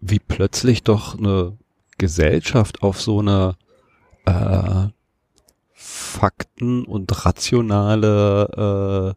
wie 0.00 0.18
plötzlich 0.20 0.84
doch 0.84 1.18
eine 1.18 1.57
Gesellschaft 1.98 2.82
auf 2.82 3.00
so 3.00 3.20
eine 3.20 3.56
äh, 4.24 4.88
Fakten 5.72 6.84
und 6.84 7.24
rationale 7.24 9.14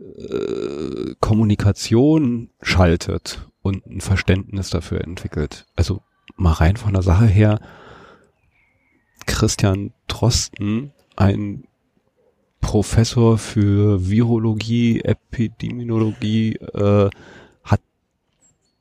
äh, 0.00 0.04
äh, 0.04 1.14
Kommunikation 1.20 2.50
schaltet 2.62 3.48
und 3.62 3.86
ein 3.86 4.00
Verständnis 4.00 4.70
dafür 4.70 5.02
entwickelt. 5.02 5.66
Also 5.76 6.02
mal 6.36 6.52
rein 6.52 6.76
von 6.76 6.92
der 6.92 7.02
Sache 7.02 7.26
her, 7.26 7.60
Christian 9.26 9.92
Drosten, 10.06 10.92
ein 11.16 11.64
Professor 12.60 13.38
für 13.38 14.08
Virologie, 14.08 15.00
Epidemiologie, 15.00 16.54
äh, 16.54 17.10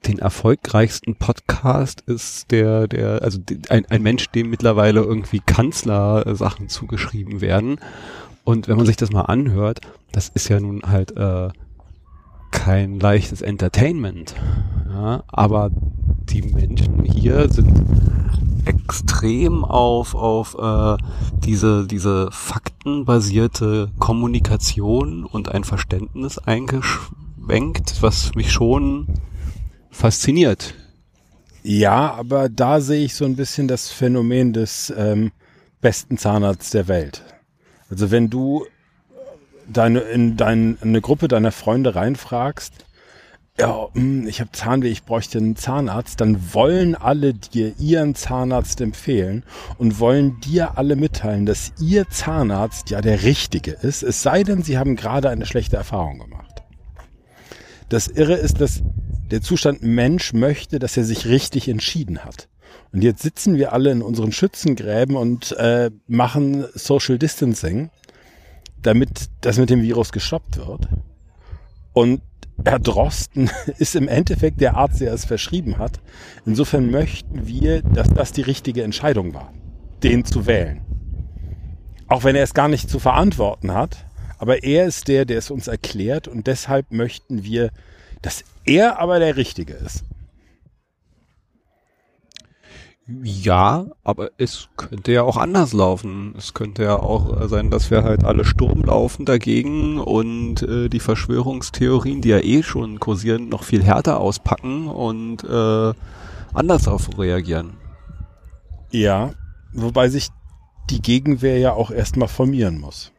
den 0.08 0.20
erfolgreichsten 0.20 1.16
Podcast, 1.16 2.02
ist 2.02 2.52
der, 2.52 2.88
der, 2.88 3.22
also 3.22 3.40
ein, 3.70 3.86
ein 3.88 4.02
Mensch, 4.02 4.28
dem 4.30 4.50
mittlerweile 4.50 5.02
irgendwie 5.02 5.40
Kanzler-Sachen 5.40 6.70
zugeschrieben 6.70 7.42
werden. 7.42 7.80
Und 8.44 8.68
wenn 8.68 8.78
man 8.78 8.86
sich 8.86 8.98
das 8.98 9.12
mal 9.12 9.24
anhört, 9.24 9.82
das 10.12 10.30
ist 10.30 10.48
ja 10.48 10.60
nun 10.60 10.82
halt 10.84 11.16
äh, 11.18 11.50
kein 12.52 13.00
leichtes 13.00 13.42
Entertainment. 13.42 14.36
Ja, 14.90 15.24
aber 15.28 15.70
die 16.30 16.42
Menschen 16.42 17.04
hier 17.04 17.50
sind 17.50 17.86
extrem 18.66 19.64
auf, 19.64 20.16
auf 20.16 20.58
äh, 20.60 20.98
diese, 21.44 21.88
diese 21.88 22.30
faktenbasierte 22.32 23.92
Kommunikation 24.00 25.24
und 25.24 25.50
ein 25.54 25.64
Verständnis 25.64 26.38
eingeschwenkt, 26.38 28.02
was 28.02 28.36
mich 28.36 28.52
schon 28.52 29.08
fasziniert. 29.92 30.74
Ja, 31.64 32.14
aber 32.14 32.50
da 32.50 32.80
sehe 32.80 33.04
ich 33.04 33.16
so 33.16 33.26
ein 33.26 33.36
bisschen 33.36 33.68
das 33.68 33.90
Phänomen 33.90 34.54
des 34.54 34.94
ähm, 34.96 35.32
besten 35.82 36.18
Zahnarzts 36.18 36.70
der 36.72 36.88
Welt. 36.88 37.24
Also 37.90 38.12
wenn 38.12 38.30
du 38.30 38.66
deine, 39.68 40.00
in 40.00 40.38
dein, 40.38 40.78
eine 40.82 41.02
Gruppe 41.02 41.28
deiner 41.28 41.52
Freunde 41.52 41.96
reinfragst, 41.96 42.86
ja, 43.60 43.88
hm, 43.94 44.28
ich 44.28 44.40
habe 44.40 44.52
Zahnweh, 44.52 44.90
ich 44.90 45.04
bräuchte 45.04 45.40
einen 45.40 45.56
Zahnarzt, 45.56 46.22
dann 46.22 46.54
wollen 46.54 46.96
alle 46.96 47.34
dir 47.34 47.74
ihren 47.80 48.14
Zahnarzt 48.14 48.82
empfehlen 48.82 49.44
und 49.78 50.00
wollen 50.00 50.40
dir 50.42 50.78
alle 50.78 50.96
mitteilen, 50.96 51.46
dass 51.46 51.74
ihr 51.80 52.08
Zahnarzt 52.08 52.92
ja 52.92 53.02
der 53.02 53.24
richtige 53.24 53.72
ist, 53.72 54.04
es 54.04 54.22
sei 54.22 54.44
denn, 54.44 54.62
sie 54.62 54.78
haben 54.78 54.96
gerade 54.96 55.30
eine 55.30 55.46
schlechte 55.46 55.76
Erfahrung 55.76 56.20
gemacht. 56.20 56.64
Das 57.90 58.08
Irre 58.08 58.36
ist, 58.36 58.62
dass 58.62 58.84
der 59.32 59.42
Zustand 59.42 59.84
Mensch 59.84 60.34
möchte, 60.34 60.80
dass 60.80 60.98
er 60.98 61.04
sich 61.04 61.26
richtig 61.26 61.68
entschieden 61.68 62.24
hat. 62.24 62.48
Und 62.92 63.04
jetzt 63.04 63.22
sitzen 63.22 63.56
wir 63.56 63.74
alle 63.74 63.92
in 63.92 64.02
unseren 64.02 64.32
Schützengräben 64.32 65.16
und 65.16 65.52
äh, 65.54 65.92
machen 66.08 66.66
Social 66.74 67.18
Distancing, 67.18 67.90
damit 68.82 69.30
das 69.42 69.58
mit 69.58 69.70
dem 69.70 69.82
Virus 69.82 70.12
gestoppt 70.12 70.58
wird. 70.58 70.88
Und 71.94 72.22
Herr 72.64 72.80
Drosten 72.80 73.50
ist 73.78 73.96
im 73.96 74.08
Endeffekt 74.08 74.62
der 74.62 74.76
Arzt, 74.78 75.02
der 75.02 75.14
es 75.14 75.26
verschrieben 75.26 75.78
hat. 75.78 76.00
Insofern 76.46 76.90
möchten 76.90 77.48
wir, 77.48 77.82
dass 77.82 78.10
das 78.14 78.32
die 78.32 78.42
richtige 78.42 78.84
Entscheidung 78.84 79.34
war, 79.34 79.54
den 80.04 80.26
zu 80.26 80.46
wählen. 80.46 80.82
Auch 82.08 82.24
wenn 82.24 82.36
er 82.36 82.44
es 82.44 82.54
gar 82.54 82.70
nicht 82.70 82.90
zu 82.90 83.00
verantworten 83.00 83.74
hat, 83.74 84.06
aber 84.38 84.64
er 84.64 84.86
ist 84.86 85.08
der, 85.08 85.26
der 85.26 85.40
es 85.40 85.52
uns 85.52 85.68
erklärt 85.68 86.28
und 86.28 86.48
deshalb 86.48 86.92
möchten 86.92 87.44
wir, 87.44 87.72
dass 88.22 88.44
er 88.68 89.00
aber 89.00 89.20
der 89.20 89.36
Richtige 89.36 89.74
ist. 89.74 90.04
Ja, 93.24 93.86
aber 94.04 94.32
es 94.38 94.68
könnte 94.76 95.14
ja 95.14 95.24
auch 95.24 95.38
anders 95.38 95.72
laufen. 95.72 96.36
Es 96.38 96.54
könnte 96.54 96.84
ja 96.84 96.98
auch 96.98 97.48
sein, 97.48 97.72
dass 97.72 97.90
wir 97.90 98.04
halt 98.04 98.26
alle 98.26 98.44
Sturm 98.44 98.82
laufen 98.84 99.26
dagegen 99.26 99.98
und 99.98 100.62
äh, 100.64 100.90
die 100.90 101.00
Verschwörungstheorien, 101.00 102.22
die 102.22 102.30
ja 102.30 102.40
eh 102.40 102.64
schon 102.64 103.00
kursieren, 103.00 103.48
noch 103.48 103.64
viel 103.64 103.82
härter 103.82 104.20
auspacken 104.20 104.90
und 104.90 105.46
äh, 105.46 105.94
anders 106.54 106.84
darauf 106.84 107.08
reagieren. 107.18 107.78
Ja, 108.92 109.32
wobei 109.72 110.10
sich 110.10 110.28
die 110.90 111.02
Gegenwehr 111.02 111.60
ja 111.60 111.72
auch 111.72 111.92
erstmal 111.92 112.28
formieren 112.28 112.78
muss. 112.80 113.14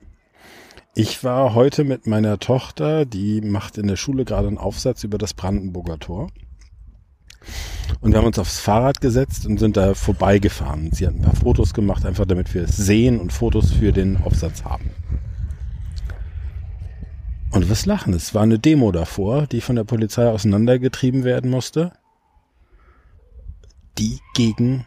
Ich 1.00 1.22
war 1.22 1.54
heute 1.54 1.84
mit 1.84 2.08
meiner 2.08 2.40
Tochter, 2.40 3.06
die 3.06 3.40
macht 3.40 3.78
in 3.78 3.86
der 3.86 3.94
Schule 3.94 4.24
gerade 4.24 4.48
einen 4.48 4.58
Aufsatz 4.58 5.04
über 5.04 5.16
das 5.16 5.32
Brandenburger 5.32 6.00
Tor. 6.00 6.32
Und 8.00 8.10
wir 8.10 8.18
haben 8.18 8.26
uns 8.26 8.40
aufs 8.40 8.58
Fahrrad 8.58 9.00
gesetzt 9.00 9.46
und 9.46 9.60
sind 9.60 9.76
da 9.76 9.94
vorbeigefahren. 9.94 10.90
Sie 10.90 11.06
hat 11.06 11.14
ein 11.14 11.22
paar 11.22 11.36
Fotos 11.36 11.72
gemacht, 11.72 12.04
einfach 12.04 12.26
damit 12.26 12.52
wir 12.52 12.64
es 12.64 12.76
sehen 12.76 13.20
und 13.20 13.32
Fotos 13.32 13.70
für 13.70 13.92
den 13.92 14.16
Aufsatz 14.16 14.64
haben. 14.64 14.90
Und 17.52 17.70
was 17.70 17.86
lachen? 17.86 18.12
Es 18.12 18.34
war 18.34 18.42
eine 18.42 18.58
Demo 18.58 18.90
davor, 18.90 19.46
die 19.46 19.60
von 19.60 19.76
der 19.76 19.84
Polizei 19.84 20.28
auseinandergetrieben 20.28 21.22
werden 21.22 21.48
musste, 21.48 21.92
die 23.98 24.18
gegen 24.34 24.84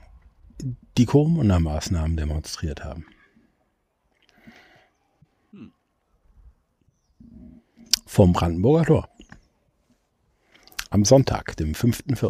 die 0.98 1.06
Corona-Maßnahmen 1.06 2.18
demonstriert 2.18 2.84
haben. 2.84 3.06
Vom 8.12 8.34
Brandenburger 8.34 8.84
Tor. 8.86 9.10
Am 10.90 11.06
Sonntag, 11.06 11.56
dem 11.56 11.72
5.4. 11.74 12.30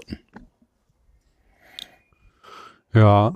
Ja. 2.93 3.33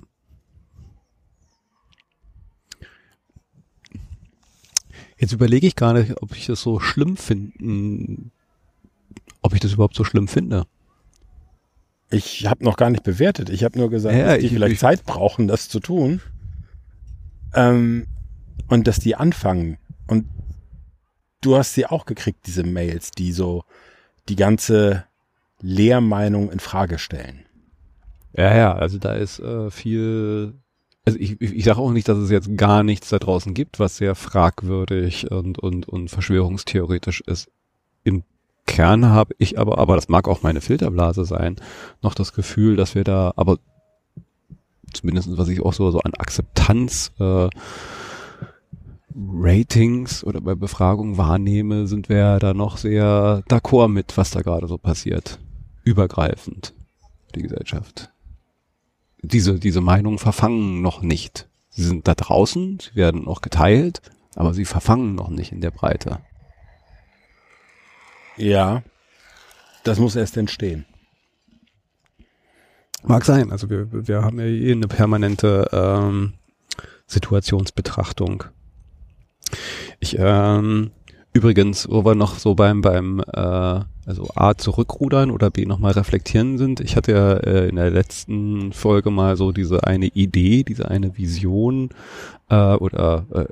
Jetzt 5.17 5.33
überlege 5.33 5.65
ich 5.65 5.75
gerade, 5.75 6.15
ob 6.21 6.35
ich 6.35 6.45
das 6.45 6.61
so 6.61 6.79
schlimm 6.79 7.17
finden, 7.17 8.29
ob 9.41 9.55
ich 9.55 9.59
das 9.59 9.73
überhaupt 9.73 9.95
so 9.95 10.03
schlimm 10.03 10.27
finde. 10.27 10.67
Ich 12.11 12.45
habe 12.45 12.63
noch 12.63 12.77
gar 12.77 12.91
nicht 12.91 13.01
bewertet. 13.03 13.49
Ich 13.49 13.63
habe 13.63 13.79
nur 13.79 13.89
gesagt, 13.89 14.15
Ja, 14.15 14.25
dass 14.27 14.39
die 14.39 14.45
ich- 14.45 14.51
vielleicht 14.53 14.73
ich- 14.73 14.79
Zeit 14.79 15.03
brauchen, 15.05 15.47
das 15.47 15.67
zu 15.67 15.79
tun. 15.79 16.21
Ähm, 17.55 18.05
und 18.67 18.85
dass 18.85 18.99
die 18.99 19.15
anfangen. 19.15 19.79
Und 20.05 20.27
du 21.45 21.55
hast 21.55 21.73
sie 21.73 21.85
auch 21.85 22.05
gekriegt, 22.05 22.39
diese 22.45 22.63
Mails, 22.63 23.11
die 23.11 23.31
so 23.31 23.63
die 24.27 24.35
ganze 24.35 25.05
Lehrmeinung 25.61 26.51
in 26.51 26.59
Frage 26.59 26.97
stellen. 26.97 27.45
Ja, 28.35 28.55
ja, 28.55 28.73
also 28.73 28.97
da 28.97 29.13
ist 29.13 29.39
äh, 29.39 29.71
viel. 29.71 30.53
Also 31.05 31.19
ich, 31.19 31.39
ich, 31.39 31.53
ich 31.53 31.63
sage 31.63 31.79
auch 31.79 31.91
nicht, 31.91 32.07
dass 32.07 32.17
es 32.17 32.31
jetzt 32.31 32.57
gar 32.57 32.83
nichts 32.83 33.09
da 33.09 33.19
draußen 33.19 33.53
gibt, 33.53 33.79
was 33.79 33.97
sehr 33.97 34.15
fragwürdig 34.15 35.31
und, 35.31 35.59
und, 35.59 35.87
und 35.87 36.09
verschwörungstheoretisch 36.09 37.21
ist. 37.21 37.49
Im 38.03 38.23
Kern 38.65 39.05
habe 39.05 39.35
ich 39.37 39.59
aber, 39.59 39.77
aber 39.77 39.95
das 39.95 40.09
mag 40.09 40.27
auch 40.27 40.41
meine 40.41 40.61
Filterblase 40.61 41.23
sein, 41.25 41.57
noch 42.01 42.15
das 42.15 42.33
Gefühl, 42.33 42.75
dass 42.75 42.95
wir 42.95 43.03
da, 43.03 43.33
aber 43.35 43.59
zumindest 44.93 45.37
was 45.37 45.47
ich 45.49 45.61
auch 45.61 45.73
so, 45.73 45.91
so 45.91 45.99
an 45.99 46.15
Akzeptanz 46.15 47.11
äh, 47.19 47.49
Ratings 49.15 50.23
oder 50.23 50.41
bei 50.41 50.55
Befragungen 50.55 51.17
wahrnehme, 51.17 51.87
sind 51.87 52.09
wir 52.09 52.39
da 52.39 52.53
noch 52.53 52.77
sehr 52.77 53.43
d'accord 53.47 53.87
mit, 53.87 54.17
was 54.17 54.31
da 54.31 54.41
gerade 54.41 54.67
so 54.67 54.77
passiert. 54.77 55.39
Übergreifend 55.83 56.73
die 57.35 57.43
Gesellschaft. 57.43 58.11
Diese, 59.21 59.59
diese 59.59 59.81
Meinungen 59.81 60.19
verfangen 60.19 60.81
noch 60.81 61.01
nicht. 61.01 61.47
Sie 61.69 61.83
sind 61.83 62.07
da 62.07 62.15
draußen, 62.15 62.79
sie 62.79 62.95
werden 62.95 63.27
auch 63.27 63.41
geteilt, 63.41 64.01
aber 64.35 64.53
sie 64.53 64.65
verfangen 64.65 65.15
noch 65.15 65.29
nicht 65.29 65.51
in 65.51 65.61
der 65.61 65.71
Breite. 65.71 66.19
Ja, 68.37 68.83
das 69.83 69.99
muss 69.99 70.15
erst 70.15 70.37
entstehen. 70.37 70.85
Mag 73.03 73.23
sein, 73.23 73.51
also 73.51 73.69
wir, 73.69 74.07
wir 74.07 74.23
haben 74.23 74.39
ja 74.39 74.45
eh 74.45 74.71
eine 74.71 74.87
permanente 74.87 75.69
ähm, 75.71 76.33
Situationsbetrachtung. 77.07 78.45
Ich, 79.99 80.17
ähm, 80.19 80.91
übrigens, 81.33 81.87
wo 81.89 82.05
wir 82.05 82.15
noch 82.15 82.39
so 82.39 82.55
beim, 82.55 82.81
beim 82.81 83.19
äh, 83.19 83.79
also 84.05 84.29
A 84.35 84.55
zurückrudern 84.55 85.31
oder 85.31 85.49
B 85.49 85.65
nochmal 85.65 85.93
reflektieren 85.93 86.57
sind. 86.57 86.79
Ich 86.79 86.95
hatte 86.95 87.11
ja 87.11 87.33
äh, 87.33 87.69
in 87.69 87.75
der 87.75 87.89
letzten 87.89 88.71
Folge 88.71 89.09
mal 89.09 89.35
so 89.35 89.51
diese 89.51 89.85
eine 89.85 90.07
Idee, 90.07 90.63
diese 90.63 90.89
eine 90.89 91.17
Vision 91.17 91.89
äh, 92.49 92.75
oder 92.75 93.25
äh, 93.33 93.45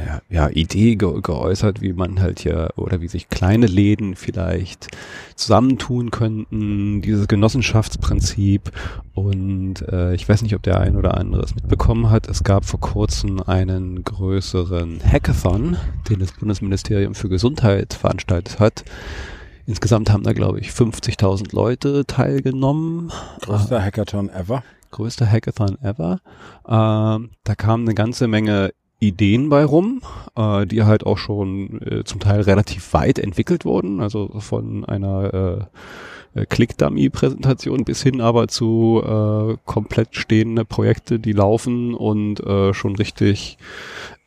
naja, 0.00 0.22
ja, 0.30 0.48
Idee 0.48 0.96
ge 0.96 1.20
geäußert, 1.20 1.80
wie 1.80 1.92
man 1.92 2.20
halt 2.20 2.40
hier 2.40 2.70
oder 2.76 3.00
wie 3.00 3.08
sich 3.08 3.28
kleine 3.28 3.66
Läden 3.66 4.16
vielleicht 4.16 4.88
zusammentun 5.34 6.10
könnten, 6.10 7.02
dieses 7.02 7.28
Genossenschaftsprinzip 7.28 8.70
und 9.14 9.82
äh, 9.88 10.14
ich 10.14 10.28
weiß 10.28 10.42
nicht, 10.42 10.54
ob 10.54 10.62
der 10.62 10.80
ein 10.80 10.96
oder 10.96 11.16
andere 11.18 11.42
es 11.42 11.54
mitbekommen 11.54 12.10
hat. 12.10 12.28
Es 12.28 12.44
gab 12.44 12.64
vor 12.64 12.80
kurzem 12.80 13.42
einen 13.42 14.02
größeren 14.04 15.00
Hackathon, 15.04 15.76
den 16.08 16.20
das 16.20 16.32
Bundesministerium 16.32 17.14
für 17.14 17.28
Gesundheit 17.28 17.94
veranstaltet 17.94 18.58
hat. 18.58 18.84
Insgesamt 19.66 20.10
haben 20.10 20.22
da, 20.22 20.32
glaube 20.32 20.60
ich, 20.60 20.70
50.000 20.70 21.54
Leute 21.54 22.06
teilgenommen. 22.06 23.12
Größter 23.42 23.82
Hackathon 23.82 24.30
ever. 24.30 24.64
Größter 24.90 25.30
Hackathon 25.30 25.78
ever. 25.82 26.20
Ähm, 26.66 27.30
da 27.44 27.54
kam 27.56 27.82
eine 27.82 27.94
ganze 27.94 28.26
Menge 28.26 28.72
Ideen 29.00 29.48
bei 29.48 29.64
rum, 29.64 30.02
äh, 30.36 30.66
die 30.66 30.84
halt 30.84 31.04
auch 31.04 31.18
schon 31.18 31.80
äh, 31.82 32.04
zum 32.04 32.20
Teil 32.20 32.42
relativ 32.42 32.92
weit 32.92 33.18
entwickelt 33.18 33.64
wurden, 33.64 34.00
also 34.00 34.28
von 34.38 34.84
einer 34.84 35.68
äh, 36.34 36.46
Click-Dummy-Präsentation 36.46 37.84
bis 37.84 38.02
hin 38.02 38.20
aber 38.20 38.46
zu 38.46 39.02
äh, 39.04 39.56
komplett 39.64 40.14
stehende 40.14 40.64
Projekte, 40.64 41.18
die 41.18 41.32
laufen 41.32 41.94
und 41.94 42.40
äh, 42.40 42.72
schon 42.72 42.94
richtig 42.94 43.58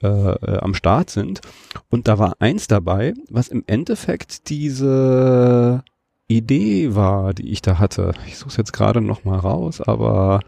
äh, 0.01 0.07
äh, 0.07 0.57
am 0.57 0.73
Start 0.73 1.09
sind. 1.09 1.41
Und 1.89 2.07
da 2.07 2.19
war 2.19 2.35
eins 2.39 2.67
dabei, 2.67 3.13
was 3.29 3.47
im 3.47 3.63
Endeffekt 3.67 4.49
diese 4.49 5.83
Idee 6.27 6.95
war, 6.95 7.33
die 7.33 7.51
ich 7.51 7.61
da 7.61 7.79
hatte. 7.79 8.13
Ich 8.27 8.37
suche 8.37 8.49
es 8.49 8.57
jetzt 8.57 8.73
gerade 8.73 8.99
noch 8.99 9.23
mal 9.23 9.39
raus, 9.39 9.79
aber 9.79 10.41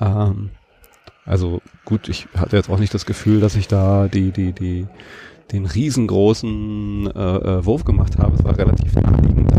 ähm, 0.00 0.50
also 1.26 1.60
gut, 1.84 2.08
ich 2.08 2.28
hatte 2.36 2.56
jetzt 2.56 2.70
auch 2.70 2.78
nicht 2.78 2.94
das 2.94 3.04
Gefühl, 3.04 3.40
dass 3.40 3.56
ich 3.56 3.68
da 3.68 4.08
die 4.08 4.30
die 4.30 4.52
die 4.52 4.86
den 5.52 5.66
riesengroßen 5.66 7.10
äh, 7.14 7.20
äh, 7.20 7.64
Wurf 7.64 7.84
gemacht 7.84 8.18
habe. 8.18 8.34
Es 8.34 8.44
war 8.44 8.56
relativ 8.58 8.94
naheliegend. 8.94 9.52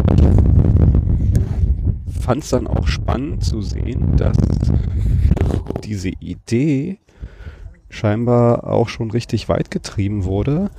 Ich 2.08 2.24
fand 2.24 2.44
es 2.44 2.50
dann 2.50 2.68
auch 2.68 2.88
spannend 2.88 3.44
zu 3.44 3.62
sehen, 3.62 4.18
dass 4.18 4.36
diese 5.84 6.10
Idee 6.10 7.00
scheinbar 7.90 8.66
auch 8.66 8.90
schon 8.90 9.12
richtig 9.12 9.48
weit 9.48 9.72
getrieben 9.72 10.26
wurde. 10.26 10.72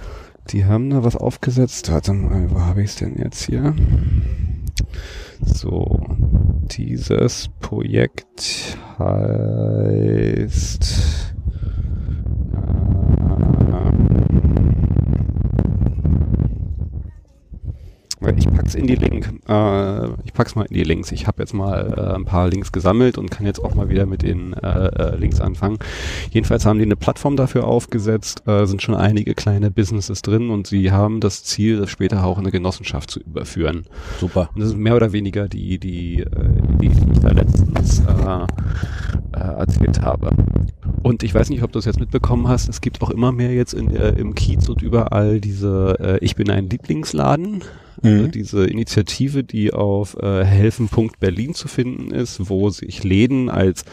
Die 0.51 0.67
haben 0.67 0.91
da 0.91 1.05
was 1.05 1.17
aufgesetzt. 1.17 1.91
Warte 1.91 2.13
mal, 2.13 2.51
wo 2.51 2.61
habe 2.61 2.83
ich 2.83 2.91
es 2.91 2.97
denn 2.97 3.17
jetzt 3.17 3.45
hier? 3.45 3.75
So, 5.45 6.01
dieses 6.71 7.49
Projekt 7.61 8.79
heißt 8.99 11.09
Ich 18.37 18.51
pack's 18.51 18.75
in 18.75 18.87
die 18.87 18.97
Link. 18.97 19.33
Äh, 19.49 20.09
ich 20.25 20.33
pack's 20.33 20.57
mal 20.57 20.65
in 20.65 20.75
die 20.75 20.83
Links. 20.83 21.13
Ich 21.13 21.27
habe 21.27 21.41
jetzt 21.43 21.55
mal 21.55 21.95
äh, 21.97 22.15
ein 22.17 22.25
paar 22.25 22.49
Links 22.49 22.73
gesammelt 22.73 23.17
und 23.17 23.31
kann 23.31 23.47
jetzt 23.47 23.63
auch 23.63 23.75
mal 23.75 23.89
wieder 23.89 24.07
mit 24.07 24.23
den 24.23 24.55
äh, 24.55 24.87
äh, 24.87 25.17
Links 25.17 25.41
anfangen. 25.41 25.79
Jedenfalls 26.31 26.67
haben 26.67 26.79
die 26.79 26.85
eine 26.85 26.97
Plattform 26.97 27.37
dafür 27.37 27.65
aufgesetzt, 27.65 28.43
äh, 28.47 28.67
sind 28.67 28.83
schon 28.83 28.97
einige 28.97 29.35
kleine 29.35 29.71
Businesses 29.71 30.23
drin 30.23 30.51
und 30.51 30.67
sie 30.67 30.91
haben 30.91 31.21
das 31.21 31.45
Ziel, 31.45 31.79
das 31.79 31.91
später 31.91 32.25
auch 32.25 32.39
in 32.39 32.45
eine 32.45 32.51
Genossenschaft 32.51 33.11
zu 33.11 33.21
überführen. 33.21 33.85
Super. 34.19 34.51
Und 34.55 34.63
das 34.63 34.71
ist 34.71 34.77
mehr 34.77 34.97
oder 34.97 35.13
weniger 35.13 35.49
die 35.49 35.79
die 35.79 36.21
äh, 36.21 36.25
Idee, 36.75 36.89
die 36.89 37.13
ich 37.13 37.21
da 37.21 37.31
letztens 37.31 38.01
äh, 38.01 38.47
äh, 39.37 39.41
erzählt 39.41 40.03
habe. 40.03 40.31
Und 41.03 41.23
ich 41.23 41.35
weiß 41.35 41.51
nicht, 41.51 41.63
ob 41.63 41.73
du 41.73 41.79
es 41.79 41.85
jetzt 41.85 42.01
mitbekommen 42.01 42.49
hast, 42.49 42.69
es 42.69 42.81
gibt 42.81 43.01
auch 43.01 43.11
immer 43.11 43.31
mehr 43.31 43.53
jetzt 43.53 43.75
in, 43.75 43.95
äh, 43.95 44.11
im 44.11 44.35
Kiez 44.35 44.69
und 44.69 44.83
überall 44.83 45.41
diese 45.41 45.97
äh, 46.01 46.25
Ich 46.25 46.35
bin 46.35 46.51
ein 46.51 46.69
Lieblingsladen 46.69 47.63
mhm. 48.03 48.27
äh, 48.27 48.29
diese 48.29 48.65
Initiative, 48.65 49.45
die 49.45 49.73
auf 49.73 50.17
äh, 50.21 50.45
helfen.berlin 50.45 51.55
zu 51.55 51.69
finden 51.69 52.11
ist, 52.11 52.49
wo 52.49 52.71
sich 52.71 53.05
Läden 53.05 53.49
als 53.49 53.85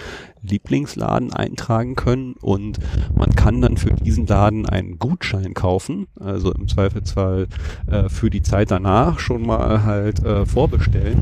Lieblingsladen 0.42 1.34
eintragen 1.34 1.96
können 1.96 2.36
und 2.40 2.80
man 3.16 3.32
kann 3.36 3.62
dann 3.62 3.78
für 3.78 3.94
diesen 3.94 4.28
Laden 4.28 4.66
einen 4.68 5.00
Gutschein 5.00 5.54
kaufen, 5.54 6.08
also 6.20 6.52
im 6.52 6.68
Zweifelsfall 6.68 7.48
äh, 7.88 8.10
für 8.10 8.30
die 8.30 8.44
Zeit 8.44 8.72
danach 8.72 9.20
schon 9.20 9.46
mal 9.46 9.84
halt 9.84 10.24
äh, 10.24 10.46
vorbestellen 10.46 11.20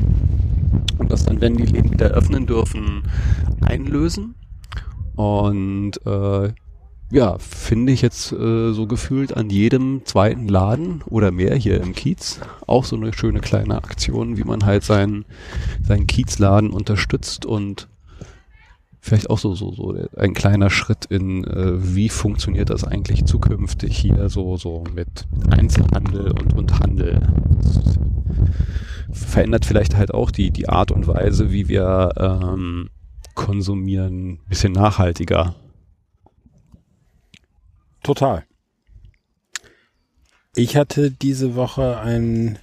und 0.98 1.10
das 1.10 1.24
dann, 1.24 1.40
wenn 1.40 1.56
die 1.56 1.66
Läden 1.66 1.92
wieder 1.92 2.08
öffnen 2.08 2.46
dürfen, 2.46 3.02
einlösen. 3.60 4.34
Und 5.16 5.92
äh, 6.06 6.52
ja, 7.10 7.38
finde 7.38 7.92
ich 7.92 8.02
jetzt 8.02 8.32
äh, 8.32 8.72
so 8.72 8.86
gefühlt 8.86 9.36
an 9.36 9.50
jedem 9.50 10.04
zweiten 10.04 10.48
Laden 10.48 11.02
oder 11.06 11.30
mehr 11.30 11.54
hier 11.54 11.80
im 11.80 11.94
Kiez 11.94 12.40
auch 12.66 12.84
so 12.84 12.96
eine 12.96 13.12
schöne 13.12 13.40
kleine 13.40 13.76
Aktion, 13.76 14.36
wie 14.36 14.44
man 14.44 14.64
halt 14.64 14.84
seinen, 14.84 15.24
seinen 15.82 16.06
Kiezladen 16.06 16.70
unterstützt 16.70 17.46
und 17.46 17.88
vielleicht 19.00 19.28
auch 19.28 19.38
so, 19.38 19.54
so, 19.54 19.70
so 19.72 19.94
ein 20.16 20.32
kleiner 20.32 20.70
Schritt 20.70 21.04
in, 21.04 21.44
äh, 21.44 21.94
wie 21.94 22.08
funktioniert 22.08 22.70
das 22.70 22.84
eigentlich 22.84 23.26
zukünftig 23.26 23.96
hier 23.96 24.30
so, 24.30 24.56
so 24.56 24.82
mit 24.94 25.26
Einzelhandel 25.50 26.32
und, 26.32 26.54
und 26.54 26.80
Handel. 26.80 27.20
Das 27.60 27.98
verändert 29.12 29.66
vielleicht 29.66 29.94
halt 29.94 30.12
auch 30.12 30.30
die, 30.30 30.50
die 30.50 30.70
Art 30.70 30.90
und 30.90 31.06
Weise, 31.06 31.52
wie 31.52 31.68
wir 31.68 32.12
ähm, 32.16 32.88
konsumieren, 33.34 34.38
bisschen 34.48 34.72
nachhaltiger. 34.72 35.54
Total. 38.04 38.44
Ich 40.54 40.76
hatte 40.76 41.10
diese 41.10 41.54
Woche 41.54 41.98
einen 41.98 42.58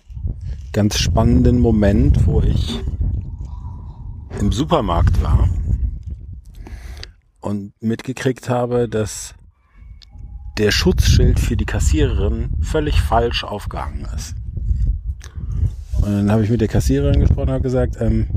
ganz 0.71 0.99
spannenden 0.99 1.58
Moment, 1.58 2.27
wo 2.27 2.41
ich 2.41 2.80
im 4.39 4.51
Supermarkt 4.51 5.21
war 5.23 5.49
und 7.39 7.73
mitgekriegt 7.82 8.49
habe, 8.49 8.88
dass 8.88 9.34
der 10.60 10.69
Schutzschild 10.69 11.39
für 11.39 11.58
die 11.58 11.65
Kassiererin 11.65 12.51
völlig 12.62 13.01
falsch 13.01 13.43
aufgehangen 13.43 14.08
ist. 14.15 14.36
Und 16.01 16.12
dann 16.12 16.32
habe 16.32 16.43
ich 16.43 16.51
mit 16.51 16.62
der 16.62 16.67
Kassiererin 16.67 17.19
gesprochen 17.19 17.49
und 17.49 17.54
habe 17.54 17.63
gesagt, 17.63 17.97
ähm, 17.99 18.27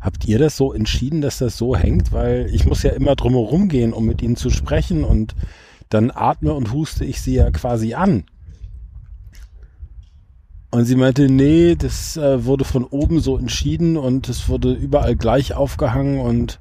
Habt 0.00 0.24
ihr 0.26 0.38
das 0.38 0.56
so 0.56 0.72
entschieden, 0.72 1.20
dass 1.20 1.38
das 1.38 1.56
so 1.56 1.76
hängt? 1.76 2.12
Weil 2.12 2.48
ich 2.52 2.64
muss 2.64 2.82
ja 2.82 2.90
immer 2.90 3.16
drumherum 3.16 3.68
gehen, 3.68 3.92
um 3.92 4.06
mit 4.06 4.22
ihnen 4.22 4.36
zu 4.36 4.50
sprechen 4.50 5.04
und 5.04 5.34
dann 5.90 6.10
atme 6.10 6.54
und 6.54 6.72
huste 6.72 7.04
ich 7.04 7.20
sie 7.20 7.34
ja 7.34 7.50
quasi 7.50 7.94
an. 7.94 8.24
Und 10.70 10.84
sie 10.84 10.94
meinte, 10.94 11.28
nee, 11.28 11.74
das 11.74 12.16
äh, 12.16 12.44
wurde 12.44 12.64
von 12.64 12.84
oben 12.84 13.20
so 13.20 13.36
entschieden 13.36 13.96
und 13.96 14.28
es 14.28 14.48
wurde 14.48 14.72
überall 14.72 15.16
gleich 15.16 15.54
aufgehangen 15.54 16.20
und 16.20 16.60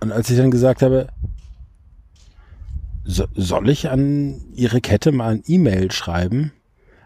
und 0.00 0.12
als 0.12 0.30
ich 0.30 0.38
dann 0.38 0.50
gesagt 0.50 0.80
habe, 0.80 1.08
so, 3.04 3.26
soll 3.34 3.68
ich 3.68 3.90
an 3.90 4.40
ihre 4.54 4.80
Kette 4.80 5.12
mal 5.12 5.34
ein 5.34 5.42
E-Mail 5.46 5.92
schreiben? 5.92 6.52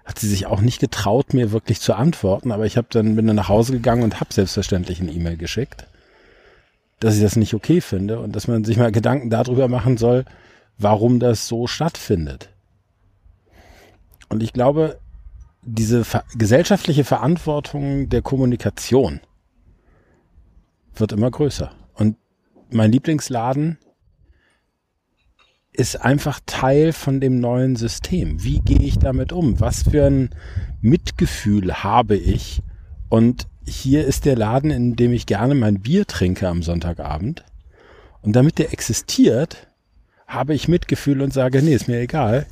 Hat 0.05 0.19
sie 0.19 0.29
sich 0.29 0.47
auch 0.47 0.61
nicht 0.61 0.81
getraut, 0.81 1.33
mir 1.33 1.53
wirklich 1.53 1.81
zu 1.81 1.95
antworten, 1.95 2.53
aber 2.53 2.67
ich 2.67 2.77
habe 2.77 2.89
dann 2.91 3.17
bin 3.17 3.27
dann 3.27 3.37
nach 3.37 3.49
Hause 3.49 3.73
gegangen 3.73 4.03
und 4.03 4.21
habe 4.21 4.33
selbstverständlich 4.33 5.01
eine 5.01 5.13
E-Mail 5.13 5.37
geschickt, 5.37 5.87
dass 7.01 7.17
ich 7.17 7.23
das 7.23 7.37
nicht 7.37 7.55
okay 7.55 7.81
finde 7.81 8.21
und 8.21 8.37
dass 8.37 8.47
man 8.47 8.65
sich 8.65 8.77
mal 8.77 8.93
Gedanken 8.93 9.31
darüber 9.31 9.69
machen 9.69 9.97
soll, 9.97 10.25
warum 10.79 11.21
das 11.21 11.49
so 11.49 11.67
stattfindet. 11.67 12.51
Und 14.29 14.43
ich 14.43 14.53
glaube, 14.53 14.99
diese 15.63 16.05
ver 16.05 16.25
gesellschaftliche 16.35 17.05
Verantwortung 17.05 18.09
der 18.11 18.21
Kommunikation 18.21 19.21
wird 20.95 21.13
immer 21.13 21.31
größer. 21.31 21.71
Und 21.95 22.17
mein 22.71 22.93
Lieblingsladen 22.93 23.79
ist 25.75 26.01
einfach 26.01 26.41
Teil 26.47 26.93
von 26.93 27.21
dem 27.21 27.41
neuen 27.41 27.75
System. 27.75 28.43
Wie 28.43 28.61
gehe 28.61 28.79
ich 28.79 28.99
damit 28.99 29.33
um? 29.33 29.59
Was 29.61 29.83
für 29.83 30.07
ein 30.07 30.31
Mitgefühl 30.81 31.83
habe 31.83 32.17
ich? 32.17 32.63
Und 33.09 33.49
hier 33.67 34.07
ist 34.07 34.25
der 34.25 34.37
Laden, 34.37 34.71
in 34.71 34.95
dem 34.95 35.13
ich 35.13 35.27
gerne 35.27 35.55
mein 35.57 35.81
Bier 35.81 36.07
trinke 36.07 36.49
am 36.49 36.63
Sonntagabend. 36.63 37.45
Und 38.23 38.37
damit 38.37 38.59
der 38.59 38.73
existiert, 38.73 39.69
habe 40.29 40.55
ich 40.55 40.69
Mitgefühl 40.69 41.21
und 41.21 41.33
sage, 41.33 41.61
nee, 41.61 41.75
ist 41.75 41.89
mir 41.89 42.01
egal. 42.01 42.47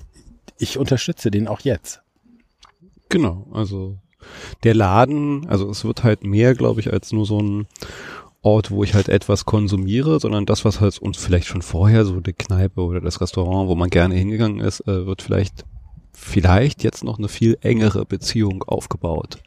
Ich 0.58 0.76
unterstütze 0.76 1.30
den 1.30 1.46
auch 1.46 1.60
jetzt. 1.60 2.02
Genau, 3.08 3.46
also 3.52 3.98
der 4.64 4.74
Laden, 4.74 5.46
also 5.48 5.70
es 5.70 5.84
wird 5.84 6.02
halt 6.02 6.24
mehr, 6.24 6.54
glaube 6.54 6.80
ich, 6.80 6.92
als 6.92 7.12
nur 7.12 7.26
so 7.26 7.40
ein 7.40 7.66
Ort, 8.42 8.70
wo 8.72 8.82
ich 8.82 8.94
halt 8.94 9.08
etwas 9.08 9.44
konsumiere, 9.44 10.18
sondern 10.18 10.46
das, 10.46 10.64
was 10.64 10.80
halt 10.80 10.98
uns 10.98 11.16
vielleicht 11.16 11.46
schon 11.46 11.62
vorher, 11.62 12.04
so 12.04 12.20
die 12.20 12.32
Kneipe 12.32 12.80
oder 12.80 13.00
das 13.00 13.20
Restaurant, 13.20 13.68
wo 13.68 13.76
man 13.76 13.88
gerne 13.88 14.16
hingegangen 14.16 14.60
ist, 14.60 14.80
äh, 14.80 15.06
wird 15.06 15.22
vielleicht, 15.22 15.64
vielleicht 16.12 16.82
jetzt 16.82 17.04
noch 17.04 17.18
eine 17.18 17.28
viel 17.28 17.56
engere 17.60 18.04
Beziehung 18.04 18.64
aufgebaut. 18.64 19.38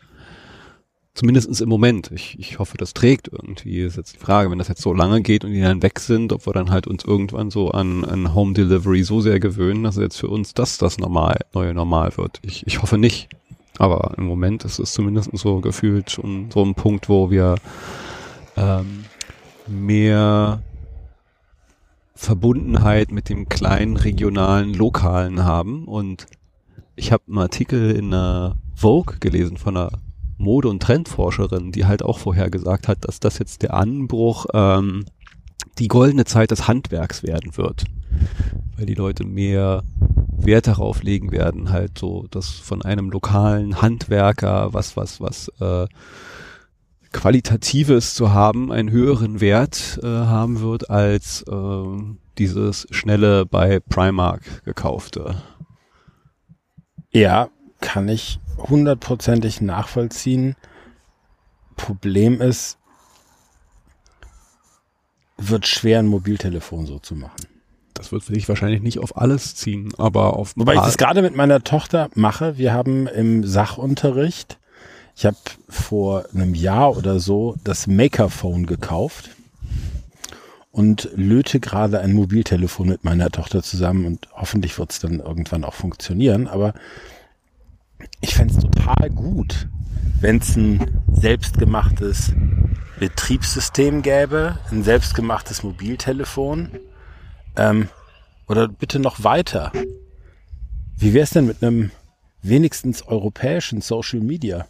Zumindestens 1.14 1.62
im 1.62 1.70
Moment. 1.70 2.12
Ich, 2.14 2.38
ich 2.40 2.60
hoffe, 2.60 2.76
das 2.78 2.94
trägt 2.94 3.30
irgendwie. 3.30 3.80
Ist 3.80 3.96
jetzt 3.96 4.16
die 4.16 4.20
Frage, 4.20 4.52
wenn 4.52 4.60
das 4.60 4.68
jetzt 4.68 4.82
so 4.82 4.94
lange 4.94 5.22
geht 5.22 5.46
und 5.46 5.52
die 5.52 5.62
dann 5.62 5.82
weg 5.82 6.00
sind, 6.00 6.34
ob 6.34 6.46
wir 6.46 6.52
dann 6.52 6.72
halt 6.72 6.88
uns 6.88 7.06
irgendwann 7.06 7.52
so 7.52 7.72
an, 7.72 8.04
an 8.04 8.34
Home 8.34 8.54
Delivery 8.54 9.04
so 9.04 9.22
sehr 9.22 9.40
gewöhnen, 9.40 9.84
dass 9.84 9.96
jetzt 9.96 10.18
für 10.18 10.28
uns 10.28 10.54
das 10.54 10.78
das 10.78 10.98
normal, 10.98 11.40
neue 11.54 11.74
Normal 11.74 12.18
wird. 12.18 12.40
Ich, 12.44 12.68
ich 12.68 12.82
hoffe 12.82 12.98
nicht. 12.98 13.30
Aber 13.78 14.14
im 14.18 14.26
Moment 14.26 14.66
ist 14.66 14.80
es 14.80 14.94
zumindest 14.94 15.30
so 15.34 15.62
gefühlt 15.62 16.12
schon 16.12 16.50
so 16.52 16.64
ein 16.64 16.76
Punkt, 16.76 17.08
wo 17.08 17.32
wir 17.32 17.56
ähm, 18.56 19.06
mehr 19.68 20.62
Verbundenheit 22.14 23.12
mit 23.12 23.30
dem 23.30 23.50
kleinen 23.50 23.98
regionalen 23.98 24.74
Lokalen 24.74 25.44
haben. 25.44 25.86
Und 25.86 26.28
ich 26.96 27.12
habe 27.12 27.24
einen 27.28 27.40
Artikel 27.40 27.92
in 27.92 28.14
einer 28.14 28.58
Vogue 28.76 29.18
gelesen 29.20 29.58
von 29.58 29.76
einer 29.76 29.92
Mode- 30.38 30.70
und 30.70 30.82
Trendforscherin, 30.82 31.72
die 31.72 31.86
halt 31.86 32.04
auch 32.04 32.20
vorher 32.20 32.50
gesagt 32.50 32.88
hat, 32.88 33.06
dass 33.06 33.20
das 33.20 33.40
jetzt 33.40 33.62
der 33.62 33.74
Anbruch, 33.74 34.46
ähm, 34.54 35.06
die 35.78 35.88
goldene 35.88 36.26
Zeit 36.26 36.52
des 36.52 36.68
Handwerks 36.68 37.24
werden 37.24 37.58
wird. 37.58 37.86
Weil 38.78 38.86
die 38.86 38.94
Leute 38.94 39.26
mehr 39.26 39.84
Wert 40.38 40.68
darauf 40.68 41.04
legen 41.04 41.32
werden, 41.32 41.72
halt 41.72 41.98
so 41.98 42.28
das 42.30 42.50
von 42.50 42.82
einem 42.82 43.10
lokalen 43.10 43.82
Handwerker, 43.82 44.74
was, 44.74 44.96
was, 44.96 45.20
was 45.22 45.50
äh, 45.60 45.88
Qualitatives 47.16 48.14
zu 48.14 48.34
haben, 48.34 48.74
einen 48.74 48.92
höheren 48.92 49.40
Wert 49.40 50.00
äh, 50.04 50.06
haben 50.06 50.60
wird 50.60 50.90
als 50.90 51.44
äh, 51.50 51.84
dieses 52.38 52.88
schnelle 52.92 53.46
bei 53.46 53.80
Primark 53.80 54.66
gekaufte. 54.66 55.42
Ja, 57.12 57.48
kann 57.80 58.10
ich 58.10 58.40
hundertprozentig 58.58 59.62
nachvollziehen. 59.62 60.58
Problem 61.78 62.42
ist, 62.42 62.78
wird 65.38 65.68
schwer 65.68 66.00
ein 66.00 66.08
Mobiltelefon 66.08 66.86
so 66.86 67.00
zu 67.00 67.16
machen. 67.16 67.48
Das 67.94 68.12
wird 68.12 68.24
sich 68.24 68.50
wahrscheinlich 68.50 68.82
nicht 68.82 69.00
auf 69.00 69.18
alles 69.18 69.56
ziehen, 69.56 69.94
aber 69.98 70.36
auf. 70.36 70.52
Wobei 70.58 70.74
ich 70.74 70.82
das 70.82 70.98
gerade 70.98 71.22
mit 71.22 71.34
meiner 71.34 71.64
Tochter 71.64 72.10
mache. 72.14 72.58
Wir 72.58 72.74
haben 72.74 73.08
im 73.08 73.46
Sachunterricht, 73.46 74.60
ich 75.16 75.26
habe 75.26 75.38
vor 75.70 76.26
einem 76.34 76.56
Jahr 76.56 76.98
oder 76.98 77.20
so 77.20 77.56
das 77.64 77.88
Makerphone 77.88 78.66
gekauft 78.66 79.30
und 80.72 81.10
löte 81.16 81.62
gerade 81.62 82.02
ein 82.02 82.12
Mobiltelefon 82.12 82.90
mit 82.90 83.06
meiner 83.06 83.30
Tochter 83.30 83.64
zusammen 83.64 84.06
und 84.06 84.28
hoffentlich 84.34 84.78
wird 84.78 84.92
es 84.92 85.00
dann 85.00 85.22
irgendwann 85.22 85.64
auch 85.64 85.74
funktionieren. 85.74 86.48
Aber 86.48 86.74
ich 88.20 88.36
fände 88.36 88.54
es 88.54 88.60
total 88.60 89.10
gut, 89.10 89.70
wenn 90.20 90.40
es 90.40 90.58
ein 90.58 91.02
selbstgemachtes 91.14 92.34
Betriebssystem 93.00 94.02
gäbe, 94.02 94.60
ein 94.70 94.84
selbstgemachtes 94.84 95.64
Mobiltelefon. 95.64 96.72
Ähm, 97.56 97.88
oder 98.48 98.68
bitte 98.68 99.00
noch 99.00 99.24
weiter. 99.24 99.72
Wie 100.98 101.14
wäre 101.14 101.24
es 101.24 101.30
denn 101.30 101.46
mit 101.46 101.64
einem 101.64 101.92
wenigstens 102.42 103.02
europäischen 103.08 103.80
Social 103.80 104.20
Media? 104.20 104.68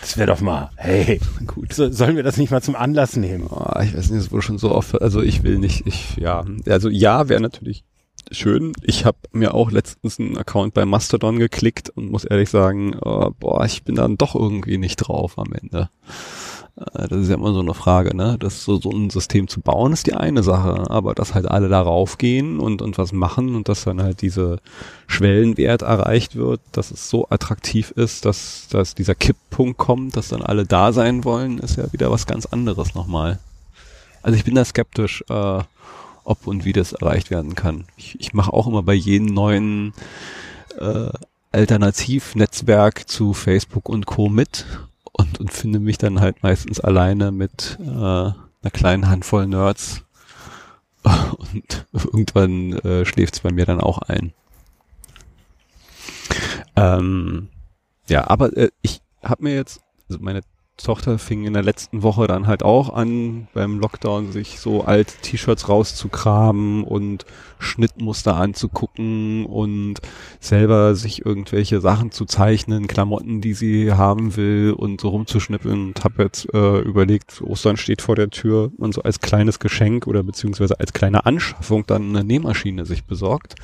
Das 0.00 0.16
wäre 0.16 0.26
doch 0.26 0.40
mal, 0.40 0.70
hey, 0.76 1.20
gut. 1.46 1.72
So, 1.72 1.90
sollen 1.90 2.16
wir 2.16 2.22
das 2.22 2.36
nicht 2.36 2.50
mal 2.50 2.62
zum 2.62 2.74
Anlass 2.74 3.16
nehmen? 3.16 3.46
Oh, 3.50 3.80
ich 3.80 3.96
weiß 3.96 4.10
nicht, 4.10 4.20
es 4.20 4.32
wurde 4.32 4.42
schon 4.42 4.58
so 4.58 4.72
oft, 4.72 5.00
also 5.00 5.22
ich 5.22 5.42
will 5.42 5.58
nicht, 5.58 5.86
ich, 5.86 6.16
ja, 6.16 6.44
also 6.66 6.88
ja, 6.88 7.28
wäre 7.28 7.40
natürlich 7.40 7.84
schön. 8.30 8.72
Ich 8.82 9.04
habe 9.04 9.18
mir 9.32 9.54
auch 9.54 9.70
letztens 9.70 10.18
einen 10.18 10.36
Account 10.38 10.74
bei 10.74 10.84
Mastodon 10.84 11.38
geklickt 11.38 11.90
und 11.90 12.10
muss 12.10 12.24
ehrlich 12.24 12.50
sagen, 12.50 12.96
oh, 13.02 13.30
boah, 13.38 13.64
ich 13.64 13.84
bin 13.84 13.94
dann 13.94 14.18
doch 14.18 14.34
irgendwie 14.34 14.78
nicht 14.78 14.96
drauf 14.96 15.38
am 15.38 15.52
Ende. 15.52 15.90
Äh, 16.94 17.08
das 17.08 17.20
ist 17.20 17.28
ja 17.28 17.34
immer 17.34 17.52
so 17.52 17.60
eine 17.60 17.74
Frage, 17.74 18.16
ne? 18.16 18.36
Das 18.38 18.64
so, 18.64 18.76
so 18.80 18.90
ein 18.90 19.10
System 19.10 19.48
zu 19.48 19.60
bauen 19.60 19.92
ist 19.92 20.06
die 20.06 20.14
eine 20.14 20.42
Sache, 20.42 20.90
aber 20.90 21.14
dass 21.14 21.34
halt 21.34 21.46
alle 21.46 21.68
darauf 21.68 22.18
gehen 22.18 22.58
und, 22.58 22.82
und 22.82 22.98
was 22.98 23.12
machen 23.12 23.54
und 23.54 23.68
dass 23.68 23.84
dann 23.84 24.02
halt 24.02 24.22
diese 24.22 24.58
Schwellenwert 25.06 25.82
erreicht 25.82 26.36
wird, 26.36 26.60
dass 26.72 26.90
es 26.90 27.10
so 27.10 27.28
attraktiv 27.28 27.90
ist, 27.92 28.24
dass, 28.24 28.68
dass 28.70 28.94
dieser 28.94 29.14
Kipppunkt 29.14 29.78
kommt, 29.78 30.16
dass 30.16 30.28
dann 30.28 30.42
alle 30.42 30.64
da 30.66 30.92
sein 30.92 31.24
wollen, 31.24 31.58
ist 31.58 31.76
ja 31.76 31.92
wieder 31.92 32.10
was 32.10 32.26
ganz 32.26 32.46
anderes 32.46 32.94
nochmal. 32.94 33.38
Also 34.22 34.36
ich 34.36 34.44
bin 34.44 34.54
da 34.54 34.64
skeptisch, 34.64 35.24
äh, 35.28 35.62
ob 36.24 36.46
und 36.46 36.64
wie 36.64 36.72
das 36.72 36.92
erreicht 36.92 37.30
werden 37.30 37.54
kann. 37.54 37.84
Ich, 37.96 38.18
ich 38.20 38.34
mache 38.34 38.52
auch 38.52 38.66
immer 38.66 38.82
bei 38.82 38.94
jedem 38.94 39.26
neuen 39.26 39.94
äh, 40.78 41.08
Alternativnetzwerk 41.52 43.08
zu 43.08 43.32
Facebook 43.32 43.88
und 43.88 44.06
Co. 44.06 44.28
mit 44.28 44.66
und, 45.12 45.40
und 45.40 45.52
finde 45.52 45.80
mich 45.80 45.98
dann 45.98 46.20
halt 46.20 46.42
meistens 46.42 46.80
alleine 46.80 47.32
mit 47.32 47.78
äh, 47.80 47.86
einer 47.88 48.70
kleinen 48.72 49.08
Handvoll 49.08 49.46
Nerds 49.46 50.04
und 51.02 51.86
irgendwann 51.92 52.72
äh, 52.80 53.04
schläft 53.04 53.34
es 53.34 53.40
bei 53.40 53.52
mir 53.52 53.66
dann 53.66 53.80
auch 53.80 53.98
ein. 53.98 54.32
Ähm, 56.76 57.48
ja, 58.08 58.28
aber 58.28 58.56
äh, 58.56 58.70
ich 58.82 59.00
habe 59.22 59.44
mir 59.44 59.54
jetzt, 59.54 59.82
also 60.08 60.22
meine 60.22 60.42
Tochter 60.82 61.18
fing 61.18 61.44
in 61.44 61.52
der 61.52 61.62
letzten 61.62 62.02
Woche 62.02 62.26
dann 62.26 62.46
halt 62.46 62.62
auch 62.62 62.92
an, 62.92 63.48
beim 63.54 63.78
Lockdown 63.78 64.32
sich 64.32 64.60
so 64.60 64.84
alte 64.84 65.14
T-Shirts 65.22 65.68
rauszukramen 65.68 66.84
und 66.84 67.26
Schnittmuster 67.58 68.36
anzugucken 68.36 69.46
und 69.46 70.00
selber 70.40 70.94
sich 70.94 71.24
irgendwelche 71.24 71.80
Sachen 71.80 72.10
zu 72.10 72.24
zeichnen, 72.24 72.86
Klamotten, 72.86 73.40
die 73.40 73.54
sie 73.54 73.92
haben 73.92 74.36
will 74.36 74.74
und 74.76 75.00
so 75.00 75.08
rumzuschnippeln 75.08 75.88
und 75.88 76.04
habe 76.04 76.24
jetzt 76.24 76.52
äh, 76.54 76.80
überlegt, 76.80 77.42
Ostern 77.42 77.76
steht 77.76 78.02
vor 78.02 78.16
der 78.16 78.30
Tür 78.30 78.72
und 78.78 78.94
so 78.94 79.02
als 79.02 79.20
kleines 79.20 79.58
Geschenk 79.58 80.06
oder 80.06 80.22
beziehungsweise 80.22 80.80
als 80.80 80.92
kleine 80.92 81.26
Anschaffung 81.26 81.86
dann 81.86 82.10
eine 82.10 82.24
Nähmaschine 82.24 82.86
sich 82.86 83.04
besorgt, 83.04 83.54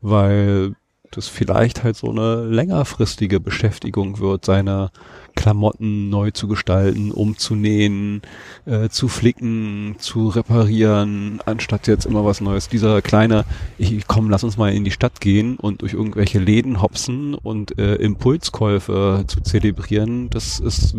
weil 0.00 0.74
das 1.10 1.28
vielleicht 1.28 1.82
halt 1.82 1.96
so 1.96 2.10
eine 2.10 2.44
längerfristige 2.44 3.40
Beschäftigung 3.40 4.20
wird, 4.20 4.44
seine 4.44 4.90
Klamotten 5.34 6.10
neu 6.10 6.30
zu 6.30 6.48
gestalten, 6.48 7.10
umzunähen, 7.12 8.22
äh, 8.66 8.88
zu 8.88 9.08
flicken, 9.08 9.96
zu 9.98 10.28
reparieren, 10.28 11.40
anstatt 11.46 11.86
jetzt 11.86 12.06
immer 12.06 12.24
was 12.24 12.40
Neues. 12.40 12.68
Dieser 12.68 13.02
kleine, 13.02 13.44
ich 13.78 14.06
komm, 14.06 14.30
lass 14.30 14.44
uns 14.44 14.56
mal 14.56 14.72
in 14.72 14.84
die 14.84 14.90
Stadt 14.90 15.20
gehen 15.20 15.56
und 15.56 15.82
durch 15.82 15.94
irgendwelche 15.94 16.38
Läden 16.38 16.82
hopsen 16.82 17.34
und 17.34 17.78
äh, 17.78 17.96
Impulskäufe 17.96 19.24
zu 19.26 19.40
zelebrieren, 19.40 20.30
das 20.30 20.60
ist 20.60 20.94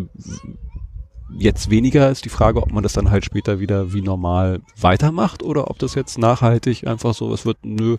jetzt 1.38 1.70
weniger 1.70 2.10
ist 2.10 2.24
die 2.24 2.30
Frage, 2.30 2.62
ob 2.62 2.72
man 2.72 2.82
das 2.82 2.92
dann 2.92 3.10
halt 3.10 3.24
später 3.24 3.60
wieder 3.60 3.92
wie 3.92 4.02
normal 4.02 4.60
weitermacht 4.78 5.42
oder 5.42 5.70
ob 5.70 5.78
das 5.78 5.94
jetzt 5.94 6.18
nachhaltig 6.18 6.86
einfach 6.86 7.14
so 7.14 7.30
was 7.30 7.46
wird, 7.46 7.58
nö, 7.62 7.96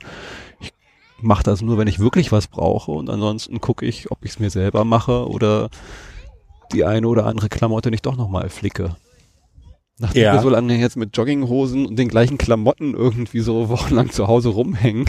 ich 0.60 0.72
mache 1.22 1.44
das 1.44 1.62
nur, 1.62 1.78
wenn 1.78 1.88
ich 1.88 2.00
wirklich 2.00 2.32
was 2.32 2.48
brauche 2.48 2.92
und 2.92 3.10
ansonsten 3.10 3.62
gucke 3.62 3.86
ich, 3.86 4.12
ob 4.12 4.24
ich 4.24 4.32
es 4.32 4.40
mir 4.40 4.50
selber 4.50 4.84
mache 4.86 5.28
oder 5.28 5.70
die 6.74 6.86
eine 6.86 7.08
oder 7.08 7.26
andere 7.26 7.50
Klamotte 7.50 7.92
nicht 7.92 8.06
doch 8.06 8.18
nochmal 8.18 8.50
flicke. 8.50 8.96
Nachdem 10.00 10.24
ja. 10.24 10.34
wir 10.34 10.42
so 10.42 10.50
lange 10.50 10.76
jetzt 10.76 10.98
mit 10.98 11.16
Jogginghosen 11.16 11.86
und 11.86 11.98
den 11.98 12.08
gleichen 12.08 12.40
Klamotten 12.40 12.96
irgendwie 12.96 13.42
so 13.42 13.70
wochenlang 13.70 14.10
zu 14.10 14.28
Hause 14.28 14.50
rumhängen, 14.50 15.06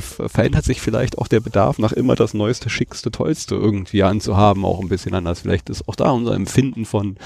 verändert 0.00 0.64
sich 0.64 0.80
vielleicht 0.80 1.18
auch 1.18 1.28
der 1.28 1.40
Bedarf 1.40 1.78
nach 1.78 1.92
immer 1.92 2.14
das 2.14 2.32
Neueste, 2.32 2.70
Schickste, 2.70 3.10
Tollste 3.10 3.54
irgendwie 3.54 4.02
anzuhaben, 4.02 4.64
auch 4.64 4.80
ein 4.80 4.88
bisschen 4.88 5.14
anders. 5.14 5.40
Vielleicht 5.40 5.68
ist 5.68 5.88
auch 5.88 5.94
da 5.94 6.10
unser 6.10 6.34
Empfinden 6.34 6.86
von, 6.86 7.16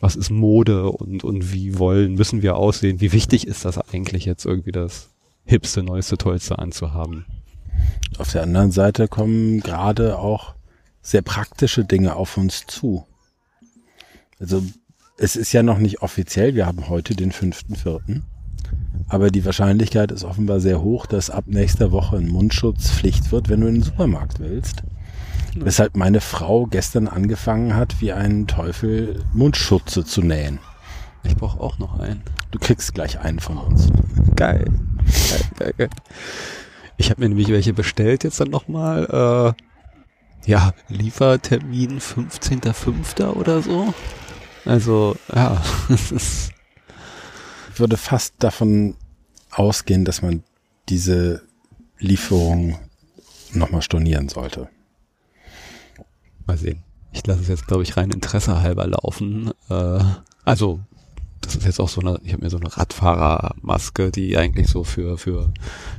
was 0.00 0.16
ist 0.16 0.30
Mode 0.30 0.90
und, 0.90 1.22
und 1.22 1.52
wie 1.52 1.78
wollen, 1.78 2.14
müssen 2.14 2.42
wir 2.42 2.56
aussehen, 2.56 3.00
wie 3.00 3.12
wichtig 3.12 3.46
ist 3.46 3.64
das 3.64 3.78
eigentlich 3.78 4.24
jetzt 4.24 4.44
irgendwie 4.44 4.72
das 4.72 5.10
Hipste, 5.44 5.82
Neueste, 5.82 6.18
Tollste 6.18 6.58
anzuhaben. 6.58 7.24
Auf 8.18 8.32
der 8.32 8.42
anderen 8.42 8.72
Seite 8.72 9.08
kommen 9.08 9.60
gerade 9.60 10.18
auch 10.18 10.54
sehr 11.02 11.22
praktische 11.22 11.84
Dinge 11.84 12.16
auf 12.16 12.36
uns 12.36 12.66
zu. 12.66 13.06
Also 14.38 14.62
es 15.18 15.36
ist 15.36 15.52
ja 15.52 15.62
noch 15.62 15.78
nicht 15.78 16.02
offiziell, 16.02 16.54
wir 16.54 16.66
haben 16.66 16.88
heute 16.88 17.14
den 17.14 17.32
fünften 17.32 17.76
Vierten, 17.76 18.24
aber 19.08 19.30
die 19.30 19.44
Wahrscheinlichkeit 19.44 20.12
ist 20.12 20.24
offenbar 20.24 20.60
sehr 20.60 20.80
hoch, 20.80 21.06
dass 21.06 21.30
ab 21.30 21.44
nächster 21.46 21.92
Woche 21.92 22.16
ein 22.16 22.28
Mundschutz 22.28 22.90
Pflicht 22.90 23.32
wird, 23.32 23.48
wenn 23.48 23.60
du 23.60 23.66
in 23.66 23.74
den 23.76 23.82
Supermarkt 23.82 24.40
willst. 24.40 24.82
Weshalb 25.56 25.96
meine 25.96 26.20
Frau 26.20 26.66
gestern 26.66 27.08
angefangen 27.08 27.74
hat, 27.74 28.00
wie 28.00 28.12
ein 28.12 28.46
Teufel 28.46 29.24
Mundschutze 29.32 30.04
zu 30.04 30.22
nähen. 30.22 30.60
Ich 31.24 31.34
brauche 31.34 31.60
auch 31.60 31.78
noch 31.78 31.98
einen. 31.98 32.22
Du 32.52 32.58
kriegst 32.58 32.94
gleich 32.94 33.18
einen 33.18 33.40
von 33.40 33.58
uns. 33.58 33.88
Geil. 34.36 34.64
geil, 34.64 35.40
geil, 35.58 35.74
geil. 35.76 35.90
Ich 36.96 37.10
habe 37.10 37.20
mir 37.20 37.28
nämlich 37.28 37.48
welche 37.48 37.72
bestellt 37.72 38.24
jetzt 38.24 38.40
dann 38.40 38.50
nochmal. 38.50 39.54
Äh, 39.58 39.62
ja, 40.46 40.72
Liefertermin 40.88 42.00
15.05. 42.00 43.34
oder 43.34 43.62
so. 43.62 43.94
Also, 44.64 45.16
ja. 45.34 45.62
Ich 47.72 47.78
würde 47.78 47.96
fast 47.96 48.34
davon 48.40 48.94
ausgehen, 49.50 50.04
dass 50.04 50.22
man 50.22 50.42
diese 50.88 51.42
Lieferung 51.98 52.78
nochmal 53.52 53.82
stornieren 53.82 54.28
sollte. 54.28 54.68
Mal 56.46 56.58
sehen. 56.58 56.82
Ich 57.12 57.26
lasse 57.26 57.40
es 57.40 57.48
jetzt, 57.48 57.66
glaube 57.66 57.82
ich, 57.82 57.96
rein 57.96 58.10
Interesse 58.10 58.60
halber 58.60 58.86
laufen. 58.86 59.50
Äh, 59.68 60.04
also 60.44 60.80
das 61.40 61.56
ist 61.56 61.64
jetzt 61.64 61.80
auch 61.80 61.88
so 61.88 62.00
eine, 62.00 62.20
ich 62.22 62.32
habe 62.32 62.44
mir 62.44 62.50
so 62.50 62.58
eine 62.58 62.76
Radfahrermaske, 62.76 64.10
die 64.10 64.36
eigentlich 64.36 64.68
so 64.68 64.84
für 64.84 65.16
für 65.16 65.52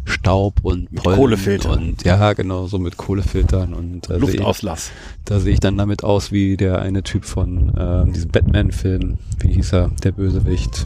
Staub 0.06 0.60
und 0.62 0.94
Pollen 0.94 1.18
Kohlefilter 1.18 1.72
und 1.72 2.04
ja 2.04 2.34
genau 2.34 2.68
so 2.68 2.78
mit 2.78 2.98
Kohlefiltern 2.98 3.74
und 3.74 4.10
äh, 4.10 4.18
Luftauslass. 4.18 4.88
Seh 4.88 4.92
ich, 4.92 5.26
da 5.26 5.40
sehe 5.40 5.54
ich 5.54 5.60
dann 5.60 5.78
damit 5.78 6.04
aus 6.04 6.32
wie 6.32 6.58
der 6.58 6.82
eine 6.82 7.04
Typ 7.04 7.26
von 7.26 7.76
äh, 7.76 8.12
diesem 8.12 8.30
Batman-Film, 8.30 9.18
wie 9.40 9.54
hieß 9.54 9.74
er, 9.74 9.90
der 10.04 10.12
Bösewicht? 10.12 10.86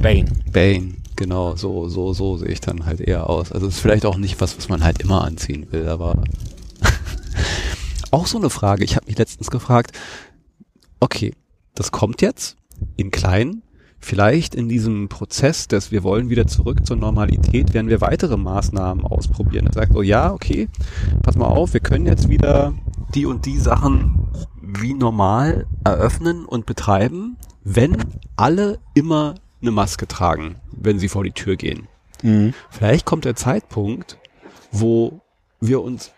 Bane. 0.00 0.26
Bane. 0.52 0.94
Genau, 1.16 1.56
so 1.56 1.88
so 1.88 2.12
so 2.12 2.36
sehe 2.36 2.48
ich 2.48 2.60
dann 2.60 2.86
halt 2.86 3.00
eher 3.00 3.28
aus. 3.28 3.50
Also 3.50 3.66
ist 3.66 3.80
vielleicht 3.80 4.06
auch 4.06 4.16
nicht 4.16 4.40
was, 4.40 4.56
was 4.56 4.68
man 4.68 4.84
halt 4.84 5.00
immer 5.00 5.24
anziehen 5.24 5.66
will, 5.72 5.88
aber 5.88 6.22
auch 8.10 8.26
so 8.26 8.38
eine 8.38 8.50
Frage. 8.50 8.84
Ich 8.84 8.96
habe 8.96 9.06
mich 9.06 9.18
letztens 9.18 9.50
gefragt. 9.50 9.92
Okay, 11.00 11.34
das 11.74 11.90
kommt 11.90 12.22
jetzt 12.22 12.56
in 12.96 13.10
klein. 13.10 13.62
vielleicht 13.98 14.54
in 14.54 14.68
diesem 14.68 15.08
Prozess, 15.08 15.68
dass 15.68 15.90
wir 15.90 16.02
wollen 16.02 16.30
wieder 16.30 16.46
zurück 16.46 16.86
zur 16.86 16.96
Normalität, 16.96 17.74
werden 17.74 17.88
wir 17.88 18.00
weitere 18.00 18.36
Maßnahmen 18.36 19.04
ausprobieren. 19.04 19.66
Er 19.66 19.72
sagt 19.72 19.92
so, 19.94 20.02
ja, 20.02 20.32
okay, 20.32 20.68
pass 21.22 21.36
mal 21.36 21.46
auf, 21.46 21.72
wir 21.72 21.80
können 21.80 22.06
jetzt 22.06 22.28
wieder 22.28 22.74
die 23.14 23.26
und 23.26 23.46
die 23.46 23.58
Sachen 23.58 24.28
wie 24.62 24.94
normal 24.94 25.66
eröffnen 25.84 26.44
und 26.44 26.66
betreiben, 26.66 27.36
wenn 27.64 27.96
alle 28.36 28.78
immer 28.94 29.36
eine 29.60 29.70
Maske 29.70 30.06
tragen, 30.06 30.56
wenn 30.70 30.98
sie 30.98 31.08
vor 31.08 31.24
die 31.24 31.32
Tür 31.32 31.56
gehen. 31.56 31.88
Mhm. 32.22 32.54
Vielleicht 32.70 33.06
kommt 33.06 33.24
der 33.24 33.36
Zeitpunkt, 33.36 34.18
wo 34.70 35.20
wir 35.60 35.82
uns 35.82 36.12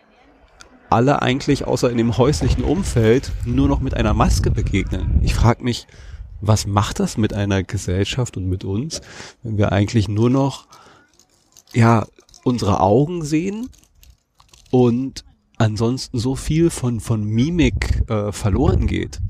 alle 0.90 1.22
eigentlich 1.22 1.66
außer 1.66 1.90
in 1.90 1.98
dem 1.98 2.16
häuslichen 2.16 2.64
Umfeld 2.64 3.30
nur 3.44 3.68
noch 3.68 3.80
mit 3.80 3.94
einer 3.94 4.14
Maske 4.14 4.50
begegnen. 4.50 5.20
Ich 5.22 5.34
frage 5.34 5.62
mich, 5.62 5.86
was 6.40 6.66
macht 6.66 7.00
das 7.00 7.16
mit 7.16 7.32
einer 7.32 7.62
Gesellschaft 7.62 8.36
und 8.36 8.48
mit 8.48 8.64
uns, 8.64 9.00
wenn 9.42 9.58
wir 9.58 9.72
eigentlich 9.72 10.08
nur 10.08 10.30
noch 10.30 10.66
ja 11.74 12.06
unsere 12.44 12.80
Augen 12.80 13.24
sehen 13.24 13.68
und 14.70 15.24
ansonsten 15.56 16.18
so 16.18 16.34
viel 16.34 16.70
von 16.70 17.00
von 17.00 17.24
Mimik 17.24 18.08
äh, 18.08 18.32
verloren 18.32 18.86
geht? 18.86 19.20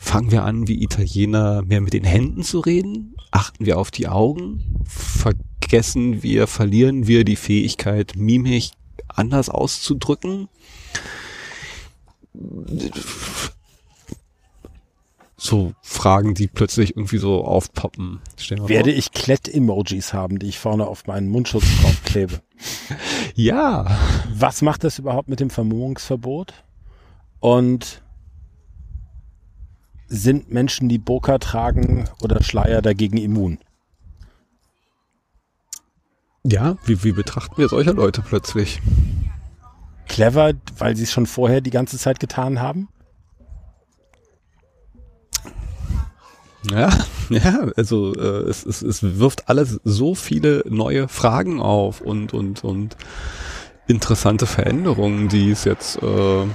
Fangen 0.00 0.30
wir 0.30 0.44
an, 0.44 0.68
wie 0.68 0.82
Italiener 0.82 1.62
mehr 1.62 1.80
mit 1.80 1.92
den 1.92 2.04
Händen 2.04 2.44
zu 2.44 2.60
reden? 2.60 3.16
Achten 3.32 3.66
wir 3.66 3.78
auf 3.78 3.90
die 3.90 4.06
Augen? 4.06 4.84
Vergessen 4.84 6.22
wir, 6.22 6.46
verlieren 6.46 7.08
wir 7.08 7.24
die 7.24 7.36
Fähigkeit, 7.36 8.14
Mimik 8.16 8.70
anders 9.08 9.48
auszudrücken? 9.48 10.48
So 15.40 15.72
Fragen, 15.82 16.34
die 16.34 16.48
plötzlich 16.48 16.96
irgendwie 16.96 17.18
so 17.18 17.44
aufpoppen. 17.44 18.20
Werde 18.50 18.90
vor. 18.90 18.98
ich 18.98 19.12
Klett-Emojis 19.12 20.12
haben, 20.12 20.40
die 20.40 20.48
ich 20.48 20.58
vorne 20.58 20.86
auf 20.86 21.06
meinen 21.06 21.28
Mundschutz 21.28 21.64
drauf 21.80 22.02
klebe? 22.04 22.42
ja. 23.34 23.86
Was 24.34 24.62
macht 24.62 24.82
das 24.82 24.98
überhaupt 24.98 25.28
mit 25.28 25.38
dem 25.40 25.48
Vermummungsverbot? 25.48 26.52
Und 27.38 28.02
sind 30.08 30.50
Menschen, 30.50 30.88
die 30.88 30.98
Burka 30.98 31.38
tragen 31.38 32.08
oder 32.20 32.42
Schleier 32.42 32.82
dagegen 32.82 33.16
immun? 33.16 33.58
Ja, 36.42 36.76
wie, 36.84 37.04
wie 37.04 37.12
betrachten 37.12 37.58
wir 37.58 37.68
solche 37.68 37.92
Leute 37.92 38.22
plötzlich? 38.22 38.80
Clever, 40.08 40.54
weil 40.78 40.96
sie 40.96 41.04
es 41.04 41.12
schon 41.12 41.26
vorher 41.26 41.60
die 41.60 41.70
ganze 41.70 41.98
Zeit 41.98 42.18
getan 42.18 42.60
haben? 42.60 42.88
Ja, 46.70 46.90
ja, 47.30 47.68
also 47.76 48.14
äh, 48.14 48.48
es, 48.48 48.64
es, 48.66 48.82
es 48.82 49.18
wirft 49.18 49.48
alles 49.48 49.80
so 49.84 50.14
viele 50.14 50.64
neue 50.68 51.08
Fragen 51.08 51.60
auf 51.60 52.00
und 52.00 52.34
und 52.34 52.64
und 52.64 52.96
interessante 53.86 54.46
Veränderungen, 54.46 55.28
die 55.28 55.50
es 55.50 55.64
jetzt 55.64 56.02
äh, 56.02 56.46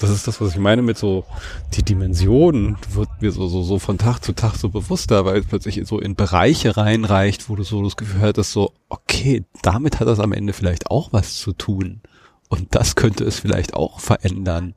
das 0.00 0.10
ist 0.10 0.26
das, 0.26 0.40
was 0.40 0.52
ich 0.52 0.58
meine 0.58 0.80
mit 0.80 0.96
so, 0.96 1.24
die 1.74 1.82
Dimension 1.82 2.78
wird 2.90 3.08
mir 3.20 3.32
so, 3.32 3.48
so, 3.48 3.62
so 3.62 3.78
von 3.78 3.98
Tag 3.98 4.20
zu 4.20 4.32
Tag 4.32 4.56
so 4.56 4.70
bewusster, 4.70 5.26
weil 5.26 5.40
es 5.40 5.46
plötzlich 5.46 5.80
so 5.84 5.98
in 5.98 6.14
Bereiche 6.14 6.76
reinreicht, 6.76 7.50
wo 7.50 7.56
du 7.56 7.64
so 7.64 7.82
das 7.84 7.96
Gefühl 7.96 8.22
hattest, 8.22 8.52
so, 8.52 8.72
okay, 8.88 9.44
damit 9.62 10.00
hat 10.00 10.08
das 10.08 10.18
am 10.18 10.32
Ende 10.32 10.54
vielleicht 10.54 10.90
auch 10.90 11.12
was 11.12 11.38
zu 11.38 11.52
tun. 11.52 12.00
Und 12.48 12.74
das 12.74 12.96
könnte 12.96 13.24
es 13.24 13.40
vielleicht 13.40 13.74
auch 13.74 14.00
verändern. 14.00 14.74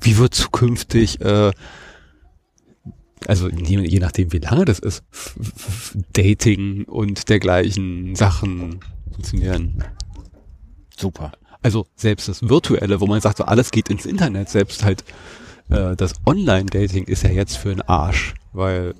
Wie 0.00 0.16
wird 0.16 0.34
zukünftig 0.34 1.20
äh, 1.20 1.52
also 3.30 3.48
je, 3.48 3.78
je 3.86 4.00
nachdem, 4.00 4.32
wie 4.32 4.38
lange 4.38 4.64
das 4.64 4.80
ist, 4.80 5.04
Dating 6.14 6.82
und 6.86 7.28
dergleichen 7.28 8.16
Sachen 8.16 8.80
funktionieren. 9.12 9.84
Super. 10.98 11.30
Also 11.62 11.86
selbst 11.94 12.28
das 12.28 12.48
Virtuelle, 12.48 13.00
wo 13.00 13.06
man 13.06 13.20
sagt, 13.20 13.38
so 13.38 13.44
alles 13.44 13.70
geht 13.70 13.88
ins 13.88 14.04
Internet, 14.04 14.48
selbst 14.48 14.84
halt 14.84 15.04
äh, 15.68 15.94
das 15.94 16.14
Online-Dating 16.26 17.04
ist 17.04 17.22
ja 17.22 17.30
jetzt 17.30 17.56
für 17.56 17.70
einen 17.70 17.82
Arsch, 17.82 18.34
weil 18.52 18.94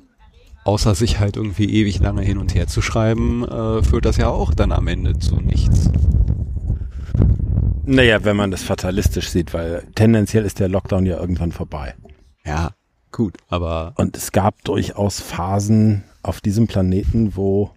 außer 0.62 0.94
sich 0.94 1.18
halt 1.18 1.36
irgendwie 1.36 1.68
ewig 1.68 1.98
lange 1.98 2.22
hin 2.22 2.38
und 2.38 2.54
her 2.54 2.68
zu 2.68 2.82
schreiben, 2.82 3.42
äh, 3.48 3.82
führt 3.82 4.04
das 4.04 4.16
ja 4.16 4.28
auch 4.28 4.54
dann 4.54 4.70
am 4.70 4.86
Ende 4.86 5.18
zu 5.18 5.40
nichts. 5.40 5.90
Naja, 7.84 8.22
wenn 8.22 8.36
man 8.36 8.52
das 8.52 8.62
fatalistisch 8.62 9.28
sieht, 9.30 9.52
weil 9.54 9.88
tendenziell 9.96 10.44
ist 10.44 10.60
der 10.60 10.68
Lockdown 10.68 11.04
ja 11.04 11.18
irgendwann 11.18 11.50
vorbei. 11.50 11.96
Ja, 12.44 12.70
Gut, 13.12 13.36
aber. 13.48 13.92
Und 13.96 14.16
es 14.16 14.32
gab 14.32 14.62
durchaus 14.64 15.20
Phasen 15.20 16.04
auf 16.22 16.40
diesem 16.40 16.66
Planeten, 16.66 17.34
wo 17.36 17.70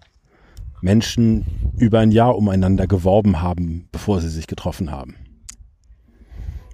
Menschen 0.81 1.45
über 1.77 1.99
ein 1.99 2.11
Jahr 2.11 2.37
umeinander 2.37 2.87
geworben 2.87 3.41
haben, 3.41 3.87
bevor 3.91 4.21
sie 4.21 4.29
sich 4.29 4.47
getroffen 4.47 4.91
haben. 4.91 5.15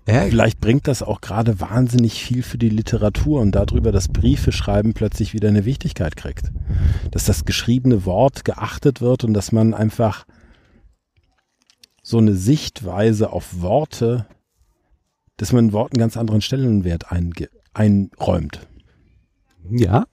Ja, 0.07 0.23
Vielleicht 0.23 0.59
bringt 0.59 0.87
das 0.87 1.03
auch 1.03 1.21
gerade 1.21 1.59
wahnsinnig 1.59 2.23
viel 2.23 2.41
für 2.41 2.57
die 2.57 2.69
Literatur 2.69 3.41
und 3.41 3.51
darüber, 3.51 3.91
dass 3.91 4.07
Briefe 4.07 4.51
schreiben 4.51 4.95
plötzlich 4.95 5.35
wieder 5.35 5.49
eine 5.49 5.65
Wichtigkeit 5.65 6.15
kriegt. 6.15 6.51
Dass 7.11 7.25
das 7.25 7.45
geschriebene 7.45 8.05
Wort 8.05 8.43
geachtet 8.43 9.01
wird 9.01 9.23
und 9.23 9.35
dass 9.35 9.51
man 9.51 9.75
einfach 9.75 10.25
so 12.01 12.17
eine 12.17 12.33
Sichtweise 12.33 13.31
auf 13.31 13.61
Worte, 13.61 14.25
dass 15.37 15.53
man 15.53 15.71
Worten 15.73 15.99
ganz 15.99 16.17
anderen 16.17 16.41
Stellenwert 16.41 17.11
eingibt 17.11 17.58
einräumt. 17.73 18.67
Ja, 19.69 20.05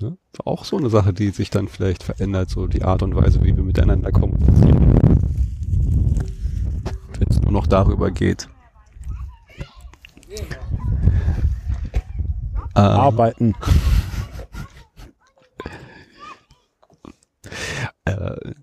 ne? 0.00 0.16
auch 0.44 0.64
so 0.64 0.76
eine 0.76 0.90
Sache, 0.90 1.12
die 1.12 1.30
sich 1.30 1.50
dann 1.50 1.68
vielleicht 1.68 2.02
verändert, 2.02 2.50
so 2.50 2.66
die 2.66 2.82
Art 2.82 3.02
und 3.02 3.14
Weise, 3.14 3.42
wie 3.42 3.56
wir 3.56 3.62
miteinander 3.64 4.10
kommunizieren. 4.12 4.94
Wenn 7.18 7.28
es 7.28 7.40
nur 7.40 7.52
noch 7.52 7.66
darüber 7.66 8.10
geht. 8.10 8.48
Arbeiten. 12.74 13.54
äh, 18.04 18.54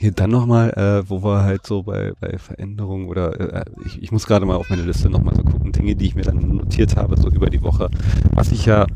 hier 0.00 0.12
dann 0.12 0.30
nochmal, 0.30 0.70
äh, 0.74 1.10
wo 1.10 1.24
wir 1.24 1.42
halt 1.42 1.66
so 1.66 1.82
bei, 1.82 2.12
bei 2.20 2.38
Veränderungen 2.38 3.08
oder 3.08 3.38
äh, 3.40 3.64
ich, 3.84 4.00
ich 4.00 4.12
muss 4.12 4.28
gerade 4.28 4.46
mal 4.46 4.54
auf 4.54 4.70
meine 4.70 4.82
Liste 4.82 5.10
nochmal 5.10 5.34
so 5.34 5.42
gucken, 5.42 5.72
Dinge, 5.72 5.96
die 5.96 6.06
ich 6.06 6.14
mir 6.14 6.22
dann 6.22 6.56
notiert 6.56 6.94
habe, 6.94 7.20
so 7.20 7.28
über 7.28 7.50
die 7.50 7.62
Woche. 7.62 7.90
Was 8.32 8.52
ich 8.52 8.64
ja 8.64 8.86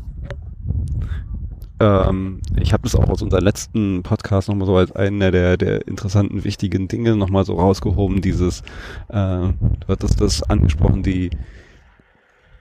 ähm, 1.81 2.39
ich 2.57 2.71
habe 2.71 2.83
das 2.83 2.95
auch 2.95 3.09
aus 3.09 3.21
unserem 3.21 3.43
letzten 3.43 4.01
Podcast 4.01 4.47
nochmal 4.47 4.65
so 4.65 4.77
als 4.77 4.93
einer 4.93 5.31
der, 5.31 5.57
der 5.57 5.87
interessanten, 5.89 6.45
wichtigen 6.45 6.87
Dinge 6.87 7.17
nochmal 7.17 7.43
so 7.43 7.55
rausgehoben, 7.55 8.21
dieses, 8.21 8.61
äh, 9.09 9.13
du 9.13 9.87
hattest 9.89 10.21
das 10.21 10.41
angesprochen, 10.43 11.03
die 11.03 11.31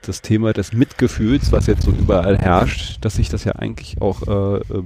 das 0.05 0.20
Thema 0.20 0.52
des 0.52 0.72
Mitgefühls, 0.72 1.52
was 1.52 1.68
jetzt 1.68 1.85
so 1.85 1.92
überall 1.92 2.38
herrscht, 2.38 3.05
dass 3.05 3.14
sich 3.14 3.28
das 3.28 3.44
ja 3.44 3.52
eigentlich 3.52 4.02
auch 4.02 4.26
äh, 4.26 4.57
äh 4.57 4.83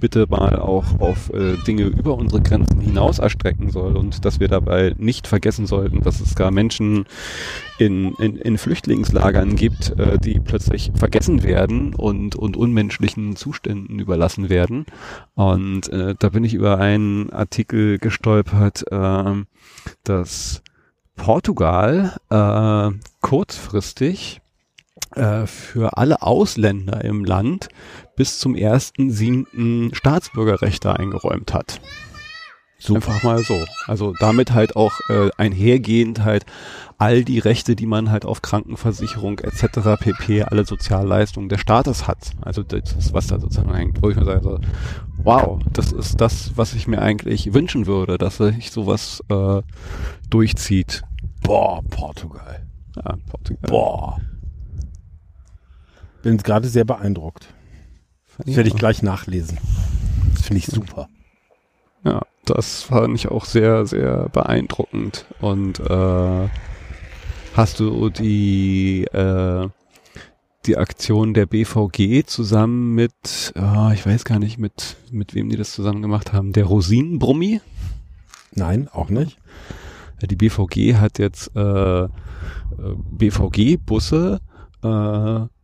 bitte 0.00 0.26
mal 0.28 0.58
auch 0.58 1.00
auf 1.00 1.32
äh, 1.32 1.56
Dinge 1.66 1.84
über 1.84 2.14
unsere 2.14 2.42
Grenzen 2.42 2.80
hinaus 2.80 3.18
erstrecken 3.18 3.70
soll 3.70 3.96
und 3.96 4.24
dass 4.24 4.40
wir 4.40 4.48
dabei 4.48 4.94
nicht 4.98 5.26
vergessen 5.26 5.66
sollten, 5.66 6.02
dass 6.02 6.20
es 6.20 6.34
gar 6.34 6.50
Menschen 6.50 7.06
in, 7.78 8.14
in, 8.14 8.36
in 8.36 8.58
Flüchtlingslagern 8.58 9.56
gibt, 9.56 9.98
äh, 9.98 10.18
die 10.18 10.40
plötzlich 10.40 10.92
vergessen 10.94 11.42
werden 11.42 11.94
und, 11.94 12.36
und 12.36 12.56
unmenschlichen 12.56 13.36
Zuständen 13.36 13.98
überlassen 13.98 14.48
werden. 14.48 14.86
Und 15.34 15.88
äh, 15.88 16.14
da 16.18 16.28
bin 16.30 16.44
ich 16.44 16.54
über 16.54 16.78
einen 16.78 17.30
Artikel 17.30 17.98
gestolpert, 17.98 18.84
äh, 18.90 19.44
dass 20.04 20.62
Portugal 21.16 22.16
äh, 22.30 22.90
kurzfristig 23.20 24.40
äh, 25.14 25.46
für 25.46 25.96
alle 25.96 26.22
Ausländer 26.22 27.04
im 27.04 27.24
Land 27.24 27.68
bis 28.16 28.38
zum 28.38 28.54
ersten 28.54 29.10
siebten 29.10 29.94
Staatsbürgerrechte 29.94 30.98
eingeräumt 30.98 31.54
hat. 31.54 31.80
Super. 32.78 32.96
Einfach 32.96 33.22
mal 33.22 33.42
so. 33.42 33.64
Also 33.86 34.12
damit 34.20 34.52
halt 34.52 34.76
auch 34.76 34.92
äh, 35.08 35.30
einhergehend 35.38 36.24
halt 36.24 36.44
all 36.98 37.24
die 37.24 37.38
Rechte, 37.38 37.74
die 37.74 37.86
man 37.86 38.10
halt 38.10 38.26
auf 38.26 38.42
Krankenversicherung 38.42 39.38
etc. 39.38 39.98
pp. 39.98 40.42
alle 40.42 40.66
Sozialleistungen 40.66 41.48
des 41.48 41.60
Staates 41.60 42.06
hat. 42.06 42.32
Also 42.42 42.62
das 42.62 42.92
ist, 42.92 43.14
was 43.14 43.28
da 43.28 43.40
sozusagen 43.40 43.74
hängt, 43.74 44.02
wo 44.02 44.10
ich 44.10 44.16
mir 44.16 44.26
sage, 44.26 44.42
so, 44.42 44.60
wow, 45.22 45.58
das 45.72 45.92
ist 45.92 46.20
das, 46.20 46.52
was 46.56 46.74
ich 46.74 46.86
mir 46.86 47.00
eigentlich 47.00 47.54
wünschen 47.54 47.86
würde, 47.86 48.18
dass 48.18 48.36
sich 48.36 48.70
sowas 48.70 49.22
äh, 49.30 49.62
durchzieht. 50.28 51.02
Boah, 51.42 51.82
Portugal. 51.88 52.66
Ja, 52.96 53.16
Portugal. 53.30 53.70
Boah. 53.70 54.20
Bin 56.22 56.36
gerade 56.38 56.68
sehr 56.68 56.84
beeindruckt. 56.84 57.48
Das 58.38 58.56
werde 58.56 58.68
ich 58.68 58.76
gleich 58.76 59.02
nachlesen. 59.02 59.58
Das 60.34 60.42
finde 60.42 60.58
ich 60.58 60.66
super. 60.66 61.08
Ja, 62.04 62.22
das 62.44 62.82
fand 62.82 63.14
ich 63.16 63.28
auch 63.28 63.44
sehr, 63.44 63.86
sehr 63.86 64.28
beeindruckend. 64.28 65.26
Und 65.40 65.80
äh, 65.80 66.48
hast 67.54 67.80
du 67.80 68.10
die, 68.10 69.04
äh, 69.04 69.68
die 70.66 70.76
Aktion 70.76 71.34
der 71.34 71.46
BVG 71.46 72.26
zusammen 72.26 72.94
mit, 72.94 73.54
oh, 73.56 73.90
ich 73.92 74.04
weiß 74.06 74.24
gar 74.24 74.38
nicht, 74.38 74.58
mit, 74.58 74.96
mit 75.10 75.34
wem 75.34 75.48
die 75.48 75.56
das 75.56 75.72
zusammen 75.72 76.02
gemacht 76.02 76.32
haben, 76.32 76.52
der 76.52 76.64
Rosinenbrummi. 76.64 77.60
Nein, 78.54 78.88
auch 78.92 79.10
nicht. 79.10 79.38
Die 80.22 80.36
BVG 80.36 80.94
hat 80.94 81.18
jetzt 81.18 81.54
äh, 81.54 82.08
BVG-Busse 83.10 84.40
äh, 84.82 85.55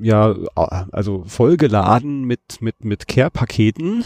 ja, 0.00 0.34
also 0.54 1.24
vollgeladen 1.26 2.24
mit, 2.24 2.60
mit, 2.60 2.84
mit 2.84 3.06
Care-Paketen 3.06 4.04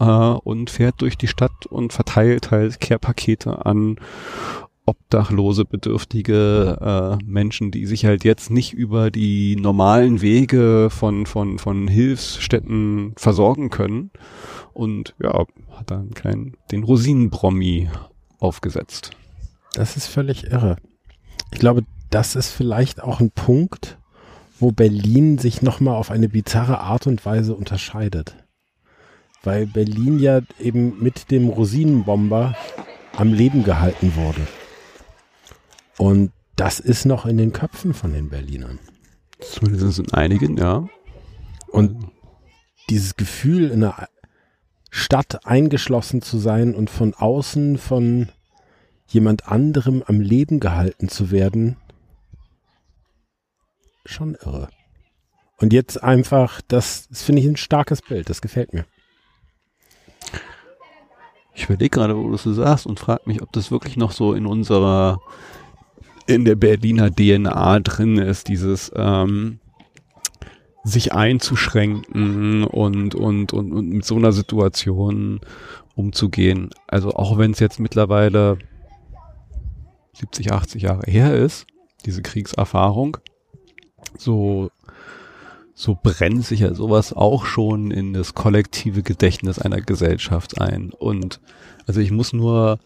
äh, 0.00 0.04
und 0.04 0.70
fährt 0.70 1.00
durch 1.02 1.18
die 1.18 1.28
Stadt 1.28 1.66
und 1.66 1.92
verteilt 1.92 2.50
halt 2.50 2.80
Care-Pakete 2.80 3.66
an 3.66 3.98
obdachlose, 4.86 5.64
bedürftige 5.64 7.18
äh, 7.20 7.24
Menschen, 7.24 7.72
die 7.72 7.86
sich 7.86 8.06
halt 8.06 8.24
jetzt 8.24 8.50
nicht 8.50 8.72
über 8.72 9.10
die 9.10 9.56
normalen 9.56 10.22
Wege 10.22 10.88
von, 10.90 11.26
von, 11.26 11.58
von 11.58 11.88
Hilfsstätten 11.88 13.12
versorgen 13.16 13.70
können. 13.70 14.10
Und 14.72 15.14
ja, 15.20 15.44
hat 15.72 15.90
dann 15.90 16.10
keinen, 16.14 16.56
den 16.70 16.84
Rosinenbrommi 16.84 17.90
aufgesetzt. 18.38 19.10
Das 19.74 19.96
ist 19.96 20.06
völlig 20.06 20.44
irre. 20.44 20.76
Ich 21.52 21.58
glaube, 21.58 21.82
das 22.10 22.36
ist 22.36 22.50
vielleicht 22.50 23.02
auch 23.02 23.20
ein 23.20 23.30
Punkt, 23.30 23.98
wo 24.58 24.72
Berlin 24.72 25.38
sich 25.38 25.62
nochmal 25.62 25.96
auf 25.96 26.10
eine 26.10 26.28
bizarre 26.28 26.80
Art 26.80 27.06
und 27.06 27.24
Weise 27.24 27.54
unterscheidet. 27.54 28.36
Weil 29.42 29.66
Berlin 29.66 30.18
ja 30.18 30.40
eben 30.58 31.02
mit 31.02 31.30
dem 31.30 31.48
Rosinenbomber 31.48 32.56
am 33.16 33.32
Leben 33.32 33.64
gehalten 33.64 34.14
wurde. 34.16 34.46
Und 35.98 36.32
das 36.56 36.80
ist 36.80 37.04
noch 37.04 37.26
in 37.26 37.36
den 37.36 37.52
Köpfen 37.52 37.94
von 37.94 38.12
den 38.12 38.30
Berlinern. 38.30 38.78
Zumindest 39.40 39.98
in 39.98 40.12
einigen, 40.12 40.56
ja. 40.56 40.88
Und 41.68 42.10
dieses 42.88 43.16
Gefühl, 43.16 43.70
in 43.70 43.84
einer 43.84 44.08
Stadt 44.90 45.46
eingeschlossen 45.46 46.22
zu 46.22 46.38
sein 46.38 46.74
und 46.74 46.88
von 46.88 47.14
außen 47.14 47.76
von 47.76 48.30
jemand 49.06 49.48
anderem 49.48 50.02
am 50.06 50.20
Leben 50.20 50.58
gehalten 50.60 51.08
zu 51.08 51.30
werden, 51.30 51.76
schon 54.08 54.34
irre. 54.34 54.68
Und 55.58 55.72
jetzt 55.72 56.02
einfach, 56.02 56.60
das, 56.68 57.08
das 57.08 57.22
finde 57.22 57.42
ich 57.42 57.48
ein 57.48 57.56
starkes 57.56 58.02
Bild, 58.02 58.28
das 58.28 58.42
gefällt 58.42 58.72
mir. 58.72 58.84
Ich 61.54 61.64
überlege 61.64 61.90
gerade, 61.90 62.16
wo 62.16 62.28
du 62.28 62.36
so 62.36 62.52
sagst 62.52 62.86
und 62.86 63.00
frage 63.00 63.22
mich, 63.24 63.40
ob 63.40 63.50
das 63.52 63.70
wirklich 63.70 63.96
noch 63.96 64.12
so 64.12 64.34
in 64.34 64.44
unserer, 64.44 65.20
in 66.26 66.44
der 66.44 66.54
Berliner 66.54 67.10
DNA 67.10 67.80
drin 67.80 68.18
ist, 68.18 68.48
dieses 68.48 68.92
ähm, 68.94 69.60
sich 70.84 71.14
einzuschränken 71.14 72.64
und, 72.64 73.14
und, 73.14 73.52
und, 73.52 73.72
und 73.72 73.88
mit 73.88 74.04
so 74.04 74.16
einer 74.16 74.32
Situation 74.32 75.40
umzugehen. 75.94 76.70
Also 76.86 77.10
auch 77.10 77.38
wenn 77.38 77.52
es 77.52 77.58
jetzt 77.58 77.80
mittlerweile 77.80 78.58
70, 80.12 80.52
80 80.52 80.82
Jahre 80.82 81.10
her 81.10 81.34
ist, 81.34 81.66
diese 82.04 82.22
Kriegserfahrung, 82.22 83.16
so, 84.18 84.70
so 85.74 85.96
brennt 86.00 86.44
sich 86.44 86.60
ja 86.60 86.74
sowas 86.74 87.12
auch 87.12 87.46
schon 87.46 87.90
in 87.90 88.12
das 88.12 88.34
kollektive 88.34 89.02
Gedächtnis 89.02 89.58
einer 89.58 89.80
Gesellschaft 89.80 90.60
ein. 90.60 90.90
Und 90.90 91.40
also 91.86 92.00
ich 92.00 92.10
muss 92.10 92.32
nur 92.32 92.78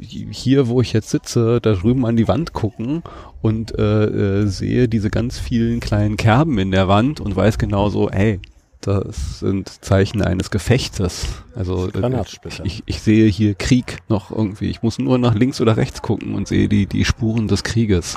hier, 0.00 0.68
wo 0.68 0.80
ich 0.80 0.92
jetzt 0.92 1.10
sitze, 1.10 1.60
da 1.60 1.74
drüben 1.74 2.06
an 2.06 2.16
die 2.16 2.28
Wand 2.28 2.52
gucken 2.52 3.02
und 3.42 3.78
äh, 3.78 4.04
äh, 4.04 4.46
sehe 4.46 4.88
diese 4.88 5.10
ganz 5.10 5.38
vielen 5.38 5.80
kleinen 5.80 6.16
Kerben 6.16 6.58
in 6.58 6.70
der 6.70 6.88
Wand 6.88 7.20
und 7.20 7.36
weiß 7.36 7.58
genau 7.58 7.90
so, 7.90 8.10
hey, 8.10 8.40
das 8.80 9.38
sind 9.40 9.84
Zeichen 9.84 10.22
eines 10.22 10.50
Gefechtes. 10.50 11.26
Also 11.54 11.88
äh, 11.88 12.22
ich, 12.64 12.82
ich 12.86 13.00
sehe 13.00 13.28
hier 13.28 13.54
Krieg 13.54 13.98
noch 14.08 14.30
irgendwie. 14.30 14.70
Ich 14.70 14.82
muss 14.82 14.98
nur 14.98 15.18
nach 15.18 15.34
links 15.34 15.60
oder 15.60 15.76
rechts 15.76 16.02
gucken 16.02 16.34
und 16.34 16.48
sehe 16.48 16.68
die, 16.68 16.86
die 16.86 17.04
Spuren 17.04 17.46
des 17.46 17.62
Krieges. 17.62 18.16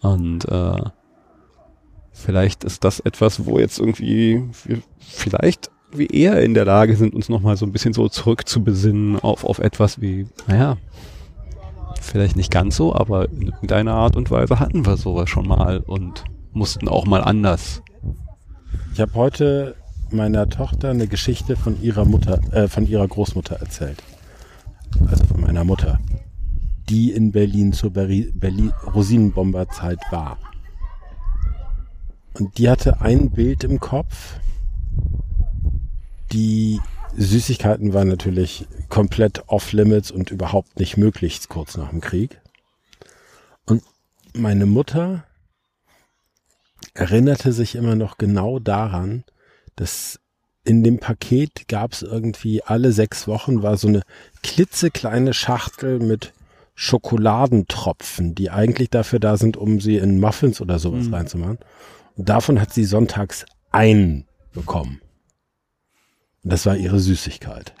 Und 0.00 0.44
äh, 0.46 0.82
vielleicht 2.16 2.64
ist 2.64 2.82
das 2.82 3.00
etwas, 3.00 3.44
wo 3.44 3.58
jetzt 3.58 3.78
irgendwie 3.78 4.42
wir 4.64 4.78
vielleicht 4.98 5.70
wir 5.92 6.12
eher 6.12 6.42
in 6.42 6.54
der 6.54 6.64
Lage 6.64 6.96
sind, 6.96 7.14
uns 7.14 7.28
nochmal 7.28 7.56
so 7.56 7.64
ein 7.64 7.72
bisschen 7.72 7.92
so 7.92 8.08
zurückzubesinnen 8.08 9.20
auf, 9.20 9.44
auf 9.44 9.58
etwas 9.58 10.00
wie, 10.00 10.26
naja, 10.46 10.76
vielleicht 12.00 12.36
nicht 12.36 12.50
ganz 12.50 12.76
so, 12.76 12.94
aber 12.94 13.30
in 13.30 13.48
irgendeiner 13.48 13.94
Art 13.94 14.16
und 14.16 14.30
Weise 14.30 14.58
hatten 14.58 14.84
wir 14.84 14.96
sowas 14.96 15.30
schon 15.30 15.46
mal 15.46 15.78
und 15.78 16.24
mussten 16.52 16.88
auch 16.88 17.06
mal 17.06 17.22
anders. 17.22 17.82
Ich 18.92 19.00
habe 19.00 19.14
heute 19.14 19.76
meiner 20.10 20.48
Tochter 20.48 20.90
eine 20.90 21.06
Geschichte 21.06 21.56
von 21.56 21.80
ihrer 21.82 22.04
Mutter, 22.04 22.40
äh, 22.52 22.68
von 22.68 22.86
ihrer 22.86 23.06
Großmutter 23.06 23.56
erzählt. 23.56 24.02
Also 25.08 25.24
von 25.24 25.40
meiner 25.40 25.64
Mutter, 25.64 26.00
die 26.88 27.12
in 27.12 27.32
Berlin 27.32 27.72
zur 27.72 27.90
Berlin 27.90 28.72
Rosinenbomberzeit 28.94 29.98
war. 30.10 30.38
Und 32.38 32.58
die 32.58 32.68
hatte 32.68 33.00
ein 33.00 33.30
Bild 33.30 33.64
im 33.64 33.80
Kopf. 33.80 34.34
Die 36.32 36.80
Süßigkeiten 37.16 37.94
waren 37.94 38.08
natürlich 38.08 38.66
komplett 38.90 39.44
off-limits 39.46 40.10
und 40.10 40.30
überhaupt 40.30 40.78
nicht 40.78 40.98
möglich 40.98 41.40
kurz 41.48 41.78
nach 41.78 41.88
dem 41.88 42.02
Krieg. 42.02 42.38
Und 43.64 43.82
meine 44.34 44.66
Mutter 44.66 45.24
erinnerte 46.92 47.52
sich 47.52 47.74
immer 47.74 47.94
noch 47.94 48.18
genau 48.18 48.58
daran, 48.58 49.24
dass 49.74 50.20
in 50.62 50.84
dem 50.84 50.98
Paket 50.98 51.68
gab 51.68 51.92
es 51.92 52.02
irgendwie 52.02 52.62
alle 52.62 52.92
sechs 52.92 53.26
Wochen 53.26 53.62
war 53.62 53.78
so 53.78 53.88
eine 53.88 54.02
klitzekleine 54.42 55.32
Schachtel 55.32 56.00
mit 56.00 56.34
Schokoladentropfen, 56.74 58.34
die 58.34 58.50
eigentlich 58.50 58.90
dafür 58.90 59.20
da 59.20 59.38
sind, 59.38 59.56
um 59.56 59.80
sie 59.80 59.96
in 59.96 60.20
Muffins 60.20 60.60
oder 60.60 60.78
sowas 60.78 61.06
mhm. 61.06 61.14
reinzumachen. 61.14 61.58
Davon 62.16 62.60
hat 62.60 62.72
sie 62.72 62.84
sonntags 62.84 63.44
einen 63.70 64.26
bekommen. 64.52 65.00
Und 66.42 66.52
das 66.52 66.64
war 66.66 66.76
ihre 66.76 66.98
Süßigkeit. 66.98 67.74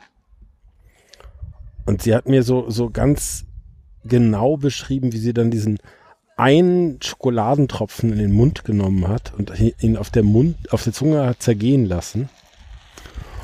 Und 1.86 2.02
sie 2.02 2.14
hat 2.14 2.28
mir 2.28 2.42
so, 2.42 2.68
so 2.68 2.90
ganz 2.90 3.46
genau 4.04 4.56
beschrieben, 4.56 5.12
wie 5.12 5.18
sie 5.18 5.32
dann 5.32 5.50
diesen 5.50 5.78
einen 6.36 7.00
Schokoladentropfen 7.00 8.12
in 8.12 8.18
den 8.18 8.32
Mund 8.32 8.64
genommen 8.64 9.08
hat 9.08 9.32
und 9.34 9.52
ihn 9.80 9.96
auf 9.96 10.10
der 10.10 10.22
Mund, 10.22 10.72
auf 10.72 10.84
der 10.84 10.92
Zunge 10.92 11.26
hat 11.26 11.42
zergehen 11.42 11.86
lassen. 11.86 12.28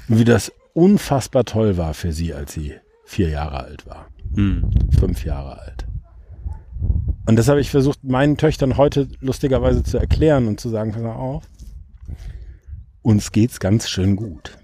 Und 0.08 0.18
wie 0.18 0.24
das 0.24 0.52
unfassbar 0.74 1.44
toll 1.44 1.78
war 1.78 1.94
für 1.94 2.12
sie, 2.12 2.34
als 2.34 2.52
sie 2.52 2.74
vier 3.04 3.30
Jahre 3.30 3.60
alt 3.60 3.86
war. 3.86 4.08
Hm. 4.34 4.70
Fünf 4.98 5.24
Jahre 5.24 5.60
alt. 5.60 5.86
Und 7.26 7.36
das 7.36 7.48
habe 7.48 7.60
ich 7.60 7.70
versucht, 7.70 8.02
meinen 8.02 8.36
Töchtern 8.36 8.76
heute 8.76 9.08
lustigerweise 9.20 9.82
zu 9.82 9.98
erklären 9.98 10.48
und 10.48 10.60
zu 10.60 10.68
sagen, 10.68 10.92
pass 10.92 11.02
auf, 11.04 11.44
uns 13.02 13.32
geht's 13.32 13.60
ganz 13.60 13.88
schön 13.88 14.16
gut. 14.16 14.58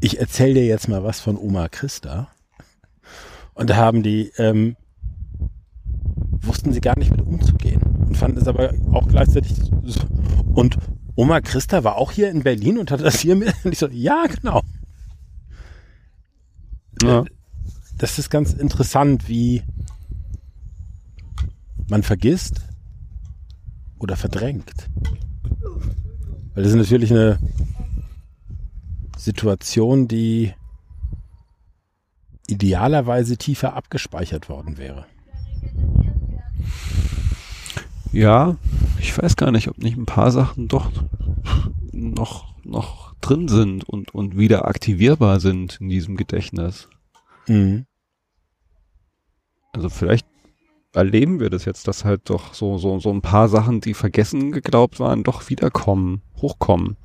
Ich 0.00 0.18
erzähle 0.18 0.54
dir 0.54 0.66
jetzt 0.66 0.88
mal 0.88 1.04
was 1.04 1.20
von 1.20 1.38
Oma 1.38 1.68
Christa. 1.68 2.28
Und 3.54 3.70
da 3.70 3.76
haben 3.76 4.02
die, 4.02 4.32
ähm, 4.36 4.76
wussten 6.40 6.72
sie 6.72 6.80
gar 6.80 6.98
nicht 6.98 7.10
mit 7.10 7.22
umzugehen 7.22 7.80
und 8.06 8.16
fanden 8.16 8.38
es 8.38 8.48
aber 8.48 8.74
auch 8.92 9.06
gleichzeitig 9.06 9.54
so. 9.84 10.00
Und 10.54 10.76
Oma 11.14 11.40
Christa 11.40 11.84
war 11.84 11.96
auch 11.96 12.10
hier 12.10 12.30
in 12.30 12.42
Berlin 12.42 12.78
und 12.78 12.90
hatte 12.90 13.04
das 13.04 13.20
hier 13.20 13.36
mit. 13.36 13.54
Und 13.64 13.72
ich 13.72 13.78
so, 13.78 13.88
ja, 13.88 14.24
genau. 14.26 14.62
Ja. 17.02 17.24
Das 17.98 18.18
ist 18.18 18.30
ganz 18.30 18.52
interessant, 18.52 19.28
wie 19.28 19.62
man 21.92 22.02
vergisst 22.02 22.62
oder 23.98 24.16
verdrängt. 24.16 24.88
Weil 26.54 26.64
das 26.64 26.72
ist 26.72 26.78
natürlich 26.78 27.10
eine 27.10 27.38
Situation, 29.18 30.08
die 30.08 30.54
idealerweise 32.46 33.36
tiefer 33.36 33.74
abgespeichert 33.74 34.48
worden 34.48 34.78
wäre. 34.78 35.04
Ja, 38.10 38.56
ich 38.98 39.16
weiß 39.16 39.36
gar 39.36 39.52
nicht, 39.52 39.68
ob 39.68 39.76
nicht 39.76 39.98
ein 39.98 40.06
paar 40.06 40.30
Sachen 40.30 40.68
doch 40.68 40.90
noch, 41.92 42.54
noch 42.64 43.14
drin 43.20 43.48
sind 43.48 43.84
und, 43.84 44.14
und 44.14 44.38
wieder 44.38 44.66
aktivierbar 44.66 45.40
sind 45.40 45.78
in 45.78 45.90
diesem 45.90 46.16
Gedächtnis. 46.16 46.88
Mhm. 47.46 47.84
Also 49.74 49.90
vielleicht 49.90 50.31
erleben 50.92 51.40
wir 51.40 51.50
das 51.50 51.64
jetzt, 51.64 51.88
dass 51.88 52.04
halt 52.04 52.28
doch 52.30 52.54
so, 52.54 52.78
so, 52.78 52.98
so 52.98 53.10
ein 53.10 53.22
paar 53.22 53.48
Sachen, 53.48 53.80
die 53.80 53.94
vergessen 53.94 54.52
geglaubt 54.52 55.00
waren, 55.00 55.22
doch 55.22 55.48
wiederkommen, 55.48 56.22
hochkommen. 56.36 56.96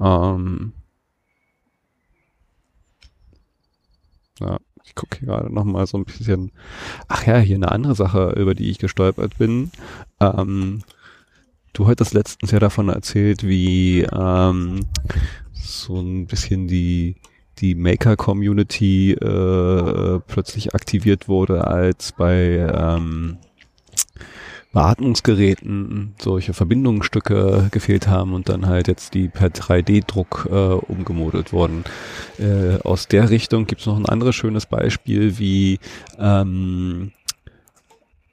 Ähm, 0.00 0.72
ja, 4.40 4.58
ich 4.84 4.94
gucke 4.94 5.18
hier 5.18 5.28
gerade 5.28 5.52
noch 5.52 5.64
mal 5.64 5.86
so 5.86 5.98
ein 5.98 6.04
bisschen. 6.04 6.52
Ach 7.08 7.26
ja, 7.26 7.38
hier 7.38 7.56
eine 7.56 7.72
andere 7.72 7.94
Sache, 7.94 8.34
über 8.36 8.54
die 8.54 8.70
ich 8.70 8.78
gestolpert 8.78 9.38
bin. 9.38 9.70
Ähm, 10.20 10.82
du 11.72 11.86
hattest 11.86 12.14
letztens 12.14 12.50
ja 12.50 12.58
davon 12.58 12.88
erzählt, 12.88 13.46
wie 13.46 14.02
ähm, 14.02 14.86
so 15.52 16.00
ein 16.00 16.26
bisschen 16.26 16.68
die 16.68 17.16
die 17.60 17.74
Maker-Community 17.74 19.12
äh, 19.12 20.20
plötzlich 20.26 20.74
aktiviert 20.74 21.28
wurde, 21.28 21.66
als 21.66 22.12
bei 22.12 22.66
ähm, 22.72 23.38
Beatmungsgeräten 24.72 26.14
solche 26.20 26.52
Verbindungsstücke 26.52 27.68
gefehlt 27.72 28.06
haben 28.06 28.34
und 28.34 28.48
dann 28.48 28.66
halt 28.66 28.86
jetzt 28.86 29.14
die 29.14 29.28
per 29.28 29.48
3D-Druck 29.48 30.48
äh, 30.50 30.54
umgemodelt 30.54 31.52
wurden. 31.52 31.84
Äh, 32.38 32.76
aus 32.84 33.08
der 33.08 33.30
Richtung 33.30 33.66
gibt 33.66 33.80
es 33.80 33.86
noch 33.86 33.96
ein 33.96 34.06
anderes 34.06 34.36
schönes 34.36 34.66
Beispiel, 34.66 35.38
wie 35.38 35.80
ähm, 36.20 37.10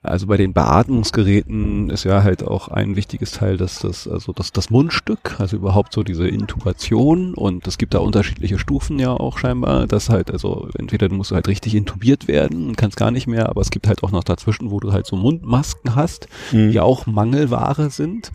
also 0.08 0.28
bei 0.28 0.38
den 0.38 0.54
Beatmungsgeräten 0.54 1.90
ist 1.90 2.04
ja 2.04 2.24
halt 2.24 2.46
auch 2.46 2.68
ein 2.70 2.96
wichtiges 2.96 3.32
Teil, 3.32 3.58
dass 3.58 3.80
das, 3.80 4.08
also 4.08 4.34
das, 4.34 4.52
das 4.52 4.70
Mundstück, 4.70 5.40
also 5.40 5.58
überhaupt 5.58 5.94
so 5.94 6.04
diese 6.04 6.28
Intubation 6.28 7.34
und 7.34 7.68
es 7.68 7.78
gibt 7.78 7.94
da 7.94 8.00
unterschiedliche 8.00 8.60
Stufen 8.60 9.00
ja 9.00 9.12
auch 9.12 9.38
scheinbar, 9.38 9.88
dass 9.88 10.10
halt, 10.10 10.32
also 10.32 10.70
entweder 10.78 11.10
du 11.10 11.16
musst 11.16 11.32
halt 11.32 11.48
richtig 11.48 11.76
intubiert 11.76 12.28
werden 12.28 12.70
und 12.70 12.78
kannst 12.78 12.98
gar 12.98 13.12
nicht 13.12 13.28
mehr, 13.28 13.50
aber 13.50 13.62
es 13.62 13.72
gibt 13.72 13.88
halt 13.88 14.04
auch 14.04 14.12
noch 14.12 14.24
dazwischen, 14.24 14.72
wo 14.72 14.80
du 14.80 14.92
halt 14.92 15.06
so 15.06 15.16
Mundmasken 15.16 15.96
hast, 15.96 16.28
mhm. 16.52 16.72
die 16.72 16.80
auch 16.80 17.06
Mangelware 17.06 17.90
sind. 17.90 18.32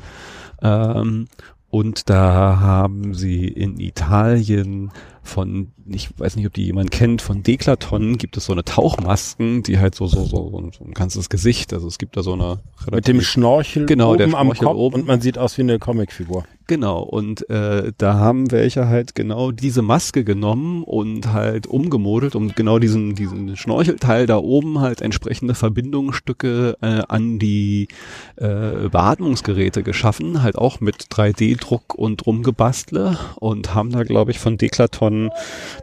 Ähm, 0.63 1.27
und 1.73 2.11
da 2.11 2.61
haben 2.61 3.15
sie 3.15 3.49
in 3.49 3.81
Italien 3.81 4.91
von, 5.23 5.73
ich 5.87 6.11
weiß 6.19 6.37
nicht, 6.37 6.47
ob 6.47 6.53
die 6.53 6.67
jemand 6.67 6.91
kennt, 6.91 7.23
von 7.23 7.43
Deklaton 7.43 8.19
gibt 8.19 8.37
es 8.37 8.45
so 8.45 8.53
eine 8.53 8.63
Tauchmasken, 8.63 9.63
die 9.63 9.79
halt 9.79 9.95
so, 9.95 10.07
so, 10.07 10.27
so, 10.27 10.71
so 10.71 10.85
ein 10.85 10.93
ganzes 10.93 11.31
Gesicht, 11.31 11.73
also 11.73 11.89
es 11.89 11.97
gibt 11.97 12.19
da 12.19 12.23
so 12.23 12.35
eine 12.35 12.61
Mit 12.91 13.09
dem 13.09 13.23
Schnorchel 13.23 13.87
genau, 13.87 14.11
oben 14.11 14.19
der 14.19 14.29
Schnorchel 14.29 14.51
am 14.51 14.55
Kopf 14.55 14.77
oben. 14.77 14.95
und 14.97 15.07
man 15.07 15.23
sieht 15.23 15.39
aus 15.39 15.57
wie 15.57 15.63
eine 15.63 15.79
Comicfigur. 15.79 16.45
Genau, 16.67 17.01
und 17.01 17.49
äh, 17.51 17.93
da 17.99 18.15
haben 18.15 18.51
welche 18.53 18.87
halt 18.87 19.15
genau 19.15 19.51
diese 19.51 19.83
Maske 19.83 20.23
genommen 20.23 20.85
und 20.85 21.33
halt 21.33 21.67
umgemodelt, 21.67 22.37
um 22.37 22.49
genau 22.49 22.79
diesen, 22.79 23.15
diesen 23.15 23.57
Schnorchelteil 23.57 24.27
da 24.27 24.37
oben 24.37 24.81
halt 24.81 25.01
entsprechende 25.03 25.55
Verbindungsstücke 25.55 26.77
äh, 26.81 27.03
an 27.09 27.39
die 27.39 27.89
äh, 28.37 28.89
Beatmungsgeräte 28.91 29.83
geschaffen, 29.83 30.43
halt 30.43 30.57
auch 30.57 30.81
mit 30.81 31.07
3D-Druck 31.11 31.95
und 31.95 32.27
rumgebastle 32.27 33.19
und 33.37 33.75
haben 33.75 33.91
da, 33.91 34.05
glaube 34.05 34.31
ich, 34.31 34.39
von 34.39 34.57
Decathlon 34.57 35.31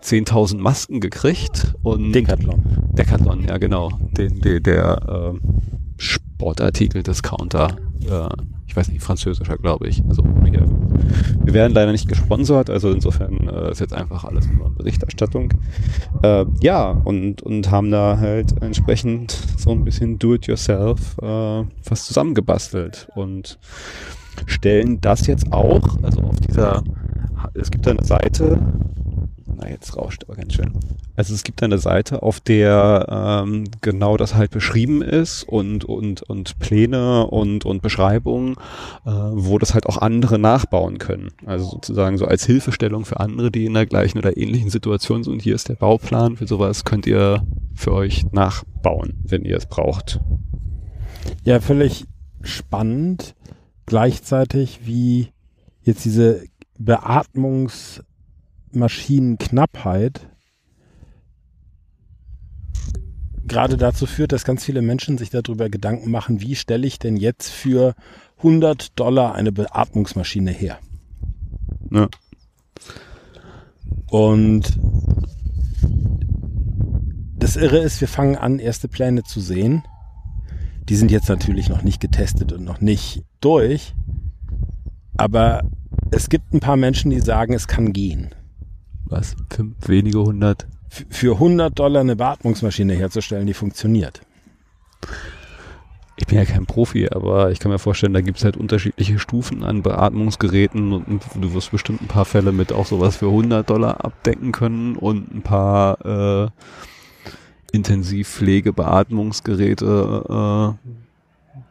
10.000 0.01 0.59
Masken 0.59 1.01
gekriegt. 1.01 1.73
Und 1.84 2.13
Decathlon. 2.13 2.63
Decathlon, 2.93 3.45
ja 3.47 3.57
genau, 3.57 3.91
den, 4.17 4.39
der, 4.41 4.59
der 4.59 5.34
äh, 5.36 6.19
Sportartikel-Discounter. 6.40 7.76
Äh, 8.10 8.30
ich 8.66 8.76
weiß 8.76 8.90
nicht, 8.90 9.04
französischer, 9.04 9.58
glaube 9.58 9.90
ich. 9.90 10.02
Also 10.08 10.24
wir, 10.24 10.64
wir 11.44 11.54
werden 11.54 11.74
leider 11.74 11.92
nicht 11.92 12.08
gesponsert, 12.08 12.70
also 12.70 12.92
insofern 12.92 13.50
äh, 13.50 13.72
ist 13.72 13.82
jetzt 13.82 13.94
einfach 13.94 14.24
alles 14.24 14.48
nur 14.48 14.74
Berichterstattung. 14.74 15.54
Äh, 16.24 16.46
ja, 16.62 16.92
und, 16.92 17.42
und 17.42 17.72
haben 17.72 17.92
da 17.92 18.18
halt 18.18 18.62
entsprechend 18.62 19.32
so 19.58 19.72
ein 19.72 19.84
bisschen 19.84 20.18
do-it-yourself 20.18 21.18
äh, 21.22 21.26
was 21.26 22.06
zusammengebastelt 22.06 23.10
und 23.16 23.60
stellen 24.46 25.02
das 25.02 25.28
jetzt 25.28 25.52
auch, 25.52 26.02
also 26.04 26.22
auf 26.22 26.40
dieser, 26.40 26.84
es 27.56 27.70
gibt 27.70 27.86
eine 27.86 28.06
Seite, 28.06 28.62
na 29.60 29.70
jetzt 29.70 29.97
rauscht 29.97 30.24
aber 30.26 30.36
ganz 30.36 30.53
schön. 30.53 30.72
Also 31.16 31.34
es 31.34 31.43
gibt 31.43 31.62
eine 31.62 31.78
Seite, 31.78 32.24
auf 32.24 32.39
der 32.39 33.43
ähm, 33.45 33.66
genau 33.82 34.16
das 34.18 34.36
halt 34.36 34.51
beschrieben 34.51 35.01
ist 35.01 35.43
und 35.43 35.84
und 35.84 36.22
und 36.24 36.60
Pläne 36.60 37.28
und 37.28 37.66
und 37.66 37.82
Beschreibungen, 37.82 38.55
äh, 39.05 39.10
wo 39.12 39.57
das 39.60 39.74
halt 39.74 39.86
auch 39.86 39.97
andere 39.97 40.39
nachbauen 40.39 40.97
können. 40.97 41.32
Also 41.45 41.66
sozusagen 41.66 42.18
so 42.18 42.26
als 42.26 42.45
Hilfestellung 42.45 43.05
für 43.05 43.20
andere, 43.20 43.51
die 43.51 43.66
in 43.66 43.74
der 43.74 43.86
gleichen 43.86 44.18
oder 44.18 44.38
ähnlichen 44.38 44.70
Situation 44.70 45.24
sind. 45.24 45.34
Und 45.34 45.41
hier 45.41 45.55
ist 45.55 45.70
der 45.70 45.76
Bauplan 45.76 46.38
für 46.38 46.47
sowas. 46.47 46.86
Könnt 46.86 47.05
ihr 47.05 47.43
für 47.76 47.93
euch 47.93 48.26
nachbauen, 48.32 49.16
wenn 49.24 49.43
ihr 49.43 49.57
es 49.57 49.66
braucht. 49.66 50.20
Ja, 51.43 51.60
völlig 51.60 52.05
spannend. 52.41 53.36
Gleichzeitig 53.86 54.82
wie 54.86 55.30
jetzt 55.82 56.05
diese 56.05 56.43
Beatmungsmaschinenknappheit 58.72 60.28
gerade 63.45 63.78
dazu 63.78 64.05
führt, 64.05 64.32
dass 64.32 64.43
ganz 64.43 64.63
viele 64.63 64.82
Menschen 64.82 65.17
sich 65.17 65.32
darüber 65.32 65.70
Gedanken 65.70 66.11
machen, 66.11 66.39
wie 66.39 66.55
stelle 66.55 66.86
ich 66.86 66.99
denn 66.99 67.17
jetzt 67.17 67.49
für 67.49 67.95
100 68.38 68.97
Dollar 68.99 69.34
eine 69.34 69.51
Beatmungsmaschine 69.51 70.51
her? 70.51 70.78
Ja. 71.91 72.07
Und 74.07 74.80
das 77.38 77.55
Irre 77.55 77.80
ist, 77.80 78.01
wir 78.01 78.07
fangen 78.07 78.36
an, 78.36 78.59
erste 78.59 78.88
Pläne 78.88 79.24
zu 79.24 79.41
sehen. 79.41 79.84
Die 80.88 80.95
sind 80.95 81.09
jetzt 81.09 81.30
natürlich 81.30 81.70
noch 81.70 81.82
nicht 81.82 81.99
getestet 81.99 82.51
und 82.51 82.63
noch 82.63 82.82
nicht 82.82 83.24
durch. 83.41 83.95
Aber 85.17 85.63
es 86.11 86.30
gibt 86.30 86.53
ein 86.53 86.59
paar 86.59 86.78
Menschen, 86.78 87.09
die 87.09 87.20
sagen, 87.20 87.53
es 87.53 87.67
kann 87.67 87.93
gehen. 87.93 88.30
Was? 89.10 89.36
Fünf, 89.49 89.76
wenige 89.88 90.20
hundert? 90.20 90.68
Für 91.10 91.34
100 91.34 91.78
Dollar 91.78 91.99
eine 92.01 92.16
Beatmungsmaschine 92.16 92.93
herzustellen, 92.93 93.45
die 93.47 93.53
funktioniert. 93.53 94.22
Ich 96.18 96.26
bin 96.28 96.38
ja 96.38 96.45
kein 96.45 96.66
Profi, 96.66 97.10
aber 97.10 97.51
ich 97.51 97.60
kann 97.60 97.72
mir 97.72 97.80
vorstellen, 97.80 98.14
da 98.14 98.22
gibt 98.22 98.38
es 98.39 98.43
halt 98.43 98.57
unterschiedliche 98.57 99.20
Stufen 99.20 99.64
an 99.64 99.84
Beatmungsgeräten 99.84 100.91
und 100.91 101.24
du 101.36 101.53
wirst 101.53 101.72
bestimmt 101.72 102.01
ein 102.01 102.07
paar 102.07 102.26
Fälle 102.26 102.51
mit 102.51 102.74
auch 102.74 102.86
sowas 102.86 103.16
für 103.18 103.28
100 103.28 103.70
Dollar 103.70 104.03
abdecken 104.03 104.51
können 104.51 104.97
und 104.97 105.34
ein 105.34 105.43
paar 105.43 106.05
äh, 106.05 106.49
Intensivpflege-Beatmungsgeräte 107.72 110.26
äh, 110.28 110.74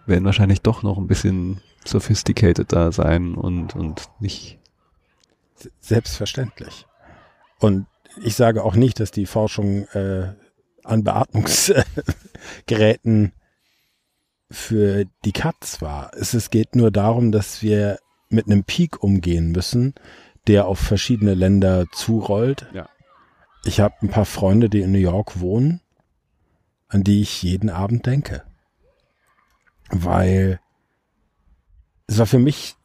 werden 0.08 0.24
wahrscheinlich 0.24 0.62
doch 0.62 0.82
noch 0.82 0.96
ein 0.96 1.08
bisschen 1.08 1.60
sophisticated 1.84 2.72
da 2.72 2.90
sein 2.90 3.34
und, 3.34 3.76
und 3.76 4.08
nicht. 4.20 4.58
Selbstverständlich. 5.80 6.86
Und 7.58 7.86
ich 8.22 8.36
sage 8.36 8.64
auch 8.64 8.74
nicht, 8.74 9.00
dass 9.00 9.10
die 9.10 9.26
Forschung 9.26 9.86
äh, 9.88 10.32
an 10.84 11.04
Beatmungsgeräten 11.04 13.32
für 14.50 15.04
die 15.24 15.32
Katz 15.32 15.82
war. 15.82 16.10
Es, 16.14 16.34
es 16.34 16.50
geht 16.50 16.74
nur 16.74 16.90
darum, 16.90 17.32
dass 17.32 17.62
wir 17.62 17.98
mit 18.30 18.46
einem 18.46 18.64
Peak 18.64 19.02
umgehen 19.02 19.52
müssen, 19.52 19.94
der 20.46 20.66
auf 20.66 20.78
verschiedene 20.78 21.34
Länder 21.34 21.86
zurollt. 21.92 22.66
Ja. 22.72 22.88
Ich 23.64 23.80
habe 23.80 23.96
ein 24.02 24.08
paar 24.08 24.24
Freunde, 24.24 24.70
die 24.70 24.80
in 24.80 24.92
New 24.92 24.98
York 24.98 25.40
wohnen, 25.40 25.80
an 26.88 27.04
die 27.04 27.20
ich 27.20 27.42
jeden 27.42 27.68
Abend 27.68 28.06
denke. 28.06 28.44
Weil 29.90 30.60
es 32.06 32.18
war 32.18 32.26
für 32.26 32.38
mich, 32.38 32.76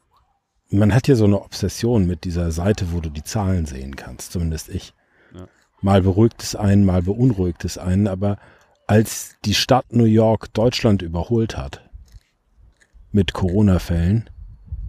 man 0.73 0.93
hat 0.93 1.07
ja 1.07 1.15
so 1.15 1.25
eine 1.25 1.41
Obsession 1.41 2.07
mit 2.07 2.23
dieser 2.23 2.51
Seite, 2.51 2.91
wo 2.91 2.99
du 2.99 3.09
die 3.09 3.23
Zahlen 3.23 3.65
sehen 3.65 3.95
kannst, 3.95 4.31
zumindest 4.31 4.69
ich. 4.69 4.93
Ja. 5.33 5.45
Mal 5.81 6.01
beruhigt 6.01 6.41
es 6.41 6.55
einen, 6.55 6.85
mal 6.85 7.03
beunruhigt 7.03 7.63
es 7.65 7.77
einen, 7.77 8.07
aber 8.07 8.37
als 8.87 9.35
die 9.45 9.53
Stadt 9.53 9.93
New 9.93 10.05
York 10.05 10.53
Deutschland 10.53 11.01
überholt 11.01 11.57
hat 11.57 11.87
mit 13.11 13.33
Corona-Fällen, 13.33 14.29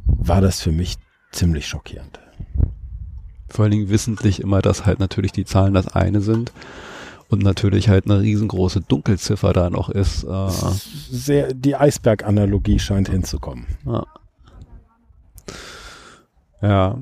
war 0.06 0.40
das 0.40 0.60
für 0.60 0.72
mich 0.72 0.96
ziemlich 1.32 1.66
schockierend. 1.66 2.20
Vor 3.48 3.64
allen 3.64 3.72
Dingen 3.72 3.88
wissentlich 3.90 4.40
immer, 4.40 4.62
dass 4.62 4.86
halt 4.86 4.98
natürlich 4.98 5.32
die 5.32 5.44
Zahlen 5.44 5.74
das 5.74 5.88
eine 5.88 6.20
sind 6.20 6.52
und 7.28 7.42
natürlich 7.42 7.88
halt 7.88 8.06
eine 8.06 8.20
riesengroße 8.20 8.80
Dunkelziffer 8.80 9.52
da 9.52 9.70
noch 9.70 9.90
ist. 9.90 10.24
Äh, 10.24 10.48
Sehr, 10.50 11.54
die 11.54 11.76
Eisberg-Analogie 11.76 12.78
scheint 12.78 13.08
hinzukommen. 13.10 13.66
ja. 13.84 14.06
Ja, 16.64 16.98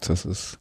das 0.00 0.24
ist 0.24 0.58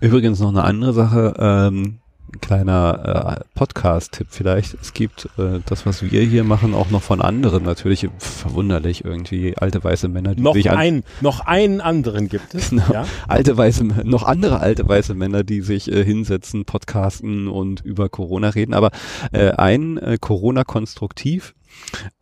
übrigens 0.00 0.40
noch 0.40 0.48
eine 0.48 0.64
andere 0.64 0.92
Sache. 0.92 1.34
Ähm, 1.38 2.00
ein 2.32 2.40
kleiner 2.40 3.38
äh, 3.38 3.44
Podcast-Tipp 3.54 4.26
vielleicht. 4.30 4.74
Es 4.74 4.92
gibt 4.92 5.28
äh, 5.38 5.60
das, 5.66 5.86
was 5.86 6.02
wir 6.02 6.22
hier 6.22 6.42
machen, 6.42 6.74
auch 6.74 6.90
noch 6.90 7.02
von 7.02 7.20
anderen. 7.20 7.62
Natürlich 7.64 8.08
verwunderlich 8.18 9.04
irgendwie 9.04 9.56
alte 9.56 9.84
weiße 9.84 10.08
Männer, 10.08 10.34
die 10.34 10.42
Noch, 10.42 10.54
sich 10.54 10.70
an, 10.70 10.78
ein, 10.78 11.04
noch 11.20 11.40
einen 11.40 11.80
anderen 11.80 12.28
gibt 12.28 12.54
es. 12.54 12.70
Genau. 12.70 12.92
Ja? 12.92 13.06
alte 13.28 13.56
weiße, 13.56 13.84
noch 13.84 14.24
andere 14.24 14.60
alte 14.60 14.88
weiße 14.88 15.14
Männer, 15.14 15.44
die 15.44 15.60
sich 15.60 15.90
äh, 15.92 16.04
hinsetzen, 16.04 16.64
podcasten 16.64 17.46
und 17.46 17.82
über 17.82 18.08
Corona 18.08 18.48
reden. 18.48 18.74
Aber 18.74 18.90
äh, 19.32 19.50
ein 19.50 19.98
äh, 19.98 20.18
Corona-Konstruktiv, 20.20 21.54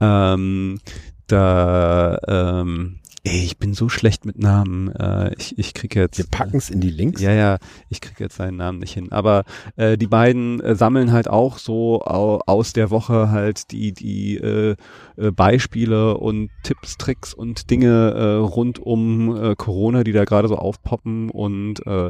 ähm, 0.00 0.80
da 1.26 2.18
ähm, 2.28 2.98
Ey, 3.24 3.44
ich 3.44 3.56
bin 3.56 3.72
so 3.72 3.88
schlecht 3.88 4.24
mit 4.24 4.40
Namen. 4.40 4.88
Äh, 4.96 5.32
ich, 5.38 5.56
ich 5.56 5.74
krieg 5.74 5.94
jetzt. 5.94 6.18
Wir 6.18 6.26
packen 6.28 6.56
es 6.56 6.70
in 6.70 6.80
die 6.80 6.90
Links. 6.90 7.20
Ja, 7.20 7.30
ja, 7.30 7.58
ich 7.88 8.00
krieg 8.00 8.18
jetzt 8.18 8.34
seinen 8.34 8.56
Namen 8.56 8.80
nicht 8.80 8.94
hin. 8.94 9.12
Aber 9.12 9.44
äh, 9.76 9.96
die 9.96 10.08
beiden 10.08 10.58
äh, 10.60 10.74
sammeln 10.74 11.12
halt 11.12 11.28
auch 11.28 11.58
so 11.58 12.02
au 12.02 12.40
aus 12.46 12.72
der 12.72 12.90
Woche 12.90 13.30
halt 13.30 13.70
die, 13.70 13.92
die 13.92 14.38
äh, 14.38 14.74
äh, 15.16 15.30
Beispiele 15.30 16.16
und 16.16 16.50
Tipps, 16.64 16.98
Tricks 16.98 17.32
und 17.32 17.70
Dinge 17.70 18.10
äh, 18.10 18.34
rund 18.38 18.80
um 18.80 19.36
äh, 19.36 19.54
Corona, 19.54 20.02
die 20.02 20.12
da 20.12 20.24
gerade 20.24 20.48
so 20.48 20.56
aufpoppen 20.56 21.30
und 21.30 21.86
äh, 21.86 22.08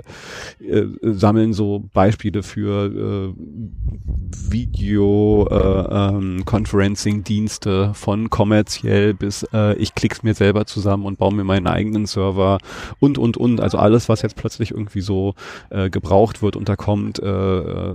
äh, 0.65 0.87
sammeln 1.03 1.53
so 1.53 1.85
Beispiele 1.93 2.43
für 2.43 2.87
äh, 2.87 3.35
Video 4.51 5.47
äh, 5.51 6.17
ähm, 6.17 6.45
Conferencing 6.47 7.23
Dienste 7.23 7.93
von 7.93 8.31
kommerziell 8.31 9.13
bis 9.13 9.47
äh, 9.53 9.75
ich 9.77 9.95
klick's 9.95 10.23
mir 10.23 10.35
selber 10.35 10.65
zusammen 10.65 11.02
und 11.07 11.19
baue 11.19 11.35
mir 11.35 11.45
meinen 11.45 11.67
eigenen 11.67 12.07
Server 12.07 12.59
und 13.01 13.19
und 13.19 13.37
und 13.37 13.61
also 13.61 13.79
alles 13.79 14.09
was 14.09 14.23
jetzt 14.23 14.37
plötzlich 14.37 14.71
irgendwie 14.71 15.01
so 15.01 15.35
äh, 15.71 15.91
gebraucht 15.91 16.43
wird 16.43 16.57
und 16.57 16.69
da 16.69 16.77
kommt 16.77 17.19
äh, 17.19 17.27
äh 17.59 17.95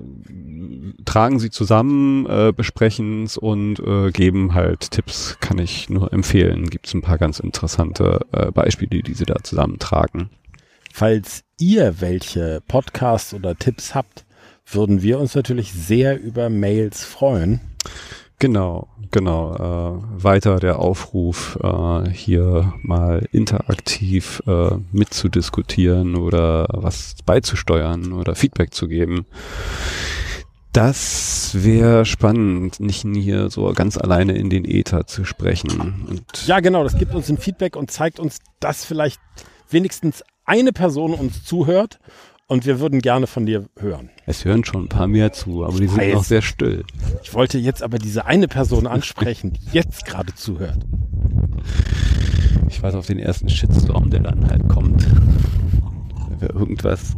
tragen 1.05 1.39
sie 1.39 1.49
zusammen 1.49 2.25
äh, 2.25 2.53
besprechen 2.55 3.23
es 3.23 3.37
und 3.37 3.79
äh, 3.79 4.11
geben 4.11 4.53
halt 4.53 4.91
Tipps 4.91 5.37
kann 5.39 5.59
ich 5.59 5.89
nur 5.89 6.11
empfehlen. 6.13 6.69
Gibt 6.69 6.87
es 6.87 6.93
ein 6.93 7.01
paar 7.01 7.17
ganz 7.17 7.39
interessante 7.39 8.25
äh, 8.31 8.51
Beispiele, 8.51 9.03
die 9.03 9.13
sie 9.13 9.25
da 9.25 9.35
zusammentragen. 9.43 10.29
Falls 10.91 11.43
ihr 11.59 12.01
welche 12.01 12.61
Podcasts 12.67 13.33
oder 13.33 13.55
Tipps 13.55 13.93
habt, 13.93 14.25
würden 14.65 15.01
wir 15.01 15.19
uns 15.19 15.35
natürlich 15.35 15.71
sehr 15.71 16.19
über 16.19 16.49
Mails 16.49 17.05
freuen. 17.05 17.61
Genau, 18.39 18.87
genau. 19.09 19.55
Äh, 19.55 20.23
weiter 20.23 20.59
der 20.59 20.77
Aufruf, 20.77 21.57
äh, 21.63 22.09
hier 22.09 22.73
mal 22.83 23.27
interaktiv 23.31 24.43
äh, 24.45 24.75
mitzudiskutieren 24.91 26.15
oder 26.15 26.67
was 26.69 27.15
beizusteuern 27.25 28.13
oder 28.13 28.35
Feedback 28.35 28.75
zu 28.75 28.87
geben. 28.87 29.25
Das 30.71 31.51
wäre 31.55 32.05
spannend, 32.05 32.79
nicht 32.79 33.01
hier 33.01 33.49
so 33.49 33.73
ganz 33.73 33.97
alleine 33.97 34.33
in 34.33 34.51
den 34.51 34.65
Äther 34.65 35.07
zu 35.07 35.25
sprechen. 35.25 36.05
Und 36.07 36.45
ja, 36.45 36.59
genau, 36.59 36.83
das 36.83 36.95
gibt 36.99 37.15
uns 37.15 37.29
ein 37.29 37.39
Feedback 37.39 37.75
und 37.75 37.89
zeigt 37.89 38.19
uns, 38.19 38.37
dass 38.59 38.85
vielleicht 38.85 39.19
wenigstens 39.71 40.23
eine 40.45 40.73
Person 40.73 41.15
uns 41.15 41.43
zuhört 41.43 41.99
und 42.47 42.65
wir 42.65 42.79
würden 42.79 43.01
gerne 43.01 43.27
von 43.27 43.45
dir 43.45 43.65
hören. 43.77 44.09
Es 44.25 44.45
hören 44.45 44.63
schon 44.63 44.85
ein 44.85 44.89
paar 44.89 45.07
mehr 45.07 45.33
zu, 45.33 45.65
aber 45.65 45.79
die 45.79 45.87
sind 45.87 45.99
Weiß. 45.99 46.13
noch 46.13 46.23
sehr 46.23 46.41
still. 46.41 46.83
Ich 47.23 47.33
wollte 47.33 47.57
jetzt 47.57 47.83
aber 47.83 47.99
diese 47.99 48.25
eine 48.25 48.47
Person 48.47 48.87
ansprechen, 48.87 49.53
die 49.53 49.73
jetzt 49.73 50.05
gerade 50.05 50.33
zuhört. 50.33 50.85
Ich 52.69 52.81
warte 52.81 52.97
auf 52.97 53.07
den 53.07 53.19
ersten 53.19 53.49
Shitstorm, 53.49 54.09
der 54.09 54.21
dann 54.21 54.49
halt 54.49 54.67
kommt. 54.67 55.05
Wenn 56.29 56.41
wir 56.41 56.53
irgendwas 56.53 57.15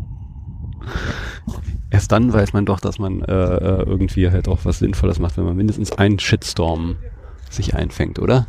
erst 1.92 2.12
dann 2.12 2.32
weiß 2.32 2.54
man 2.54 2.66
doch, 2.66 2.80
dass 2.80 3.00
man 3.00 3.22
äh, 3.22 3.34
äh, 3.34 3.84
irgendwie 3.84 4.30
halt 4.30 4.48
auch 4.48 4.60
was 4.64 4.80
Sinnvolles 4.80 5.20
macht, 5.20 5.38
wenn 5.38 5.46
man 5.46 5.56
mindestens 5.56 5.92
einen 5.92 6.20
Shitstorm 6.20 6.98
sich 7.50 7.76
einfängt, 7.76 8.20
oder? 8.20 8.48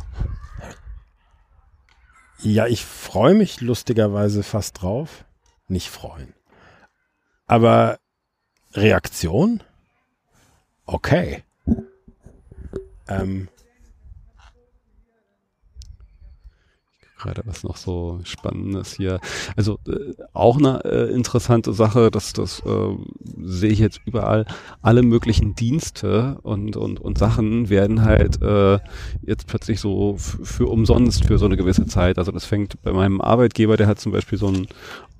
Ja, 2.43 2.67
ich 2.67 2.85
freue 2.85 3.35
mich 3.35 3.61
lustigerweise 3.61 4.43
fast 4.43 4.81
drauf. 4.81 5.25
Nicht 5.67 5.89
freuen. 5.89 6.33
Aber 7.51 7.99
Reaktion? 8.75 9.61
Okay. 10.85 11.43
Ähm, 13.09 13.49
gerade 17.17 17.41
was 17.45 17.65
noch 17.65 17.75
so 17.75 18.21
Spannendes 18.23 18.93
hier. 18.93 19.19
Also 19.57 19.79
äh, 19.85 20.13
auch 20.31 20.59
eine 20.59 20.85
äh, 20.85 21.13
interessante 21.13 21.73
Sache, 21.73 22.09
dass 22.09 22.31
das 22.31 22.61
äh, 22.61 22.95
sehe 23.43 23.71
ich 23.71 23.79
jetzt 23.79 23.99
überall. 24.05 24.45
Alle 24.81 25.03
möglichen 25.03 25.53
Dienste 25.53 26.39
und 26.43 26.77
und 26.77 27.01
und 27.01 27.17
Sachen 27.17 27.67
werden 27.67 28.05
halt 28.05 28.41
äh, 28.41 28.79
jetzt 29.23 29.47
plötzlich 29.47 29.81
so 29.81 30.15
für 30.17 30.67
umsonst 30.67 31.25
für 31.25 31.37
so 31.37 31.47
eine 31.47 31.57
gewisse 31.57 31.85
Zeit. 31.85 32.17
Also 32.17 32.31
das 32.31 32.45
fängt 32.45 32.81
bei 32.81 32.93
meinem 32.93 33.19
Arbeitgeber, 33.19 33.75
der 33.75 33.87
hat 33.87 33.99
zum 33.99 34.13
Beispiel 34.13 34.37
so 34.37 34.47
ein 34.47 34.67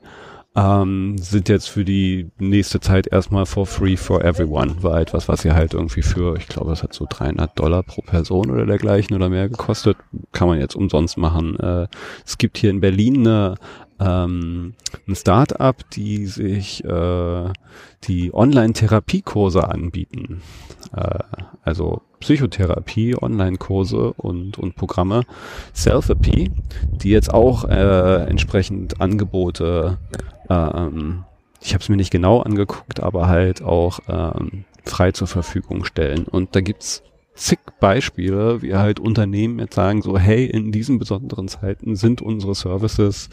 ähm, 0.57 1.17
sind 1.19 1.49
jetzt 1.49 1.69
für 1.69 1.85
die 1.85 2.31
nächste 2.39 2.79
Zeit 2.79 3.09
erstmal 3.09 3.45
for 3.45 3.67
free 3.67 3.97
for 3.97 4.25
everyone. 4.25 4.83
War 4.83 5.01
etwas, 5.01 5.29
was 5.29 5.45
ihr 5.45 5.55
halt 5.55 5.75
irgendwie 5.75 6.03
für, 6.03 6.37
ich 6.37 6.47
glaube, 6.47 6.73
es 6.73 6.83
hat 6.83 6.93
so 6.93 7.07
300 7.09 7.59
Dollar 7.59 7.83
pro 7.83 8.03
Person 8.03 8.51
oder 8.51 8.65
dergleichen 8.65 9.17
oder 9.17 9.29
mehr 9.29 9.49
gekostet. 9.49 9.97
Kann 10.33 10.49
man 10.49 10.61
jetzt 10.61 10.77
umsonst 10.77 11.17
machen. 11.17 11.59
Äh, 11.59 11.89
es 12.25 12.39
gibt 12.39 12.59
hier 12.59 12.71
in 12.71 12.81
Berlin 12.81 13.27
eine 13.27 13.57
ähm, 14.01 14.75
ein 15.07 15.15
Start-up, 15.15 15.89
die 15.91 16.27
sich 16.27 16.85
äh, 16.85 17.53
die 18.05 18.35
Online-Therapiekurse 18.35 19.69
anbieten. 19.69 20.43
Äh, 20.95 21.19
also 21.63 22.03
Psychotherapie, 22.21 23.17
Online-Kurse 23.21 24.13
und, 24.15 24.59
und 24.59 24.77
Programme, 24.77 25.25
Selfie, 25.73 26.51
die 26.93 27.11
jetzt 27.11 27.33
auch 27.33 27.65
äh, 27.65 28.25
entsprechend 28.25 29.01
Angebote 29.01 29.99
ähm, 30.49 31.25
ich 31.65 31.73
habe 31.73 31.83
es 31.83 31.89
mir 31.89 31.97
nicht 31.97 32.11
genau 32.11 32.41
angeguckt, 32.41 33.01
aber 33.03 33.27
halt 33.27 33.63
auch 33.63 34.01
ähm, 34.07 34.65
frei 34.85 35.13
zur 35.13 35.27
Verfügung 35.27 35.85
stellen. 35.85 36.25
Und 36.25 36.55
da 36.55 36.61
gibt's 36.61 37.03
zig 37.35 37.59
Beispiele, 37.81 38.63
wie 38.63 38.75
halt 38.75 39.01
Unternehmen 39.01 39.59
jetzt 39.59 39.75
sagen 39.75 40.03
so, 40.03 40.19
hey, 40.19 40.47
in 40.47 40.73
diesen 40.73 40.99
besonderen 40.99 41.49
Zeiten 41.49 41.97
sind 41.97 42.23
unsere 42.23 42.55
Services 42.55 43.29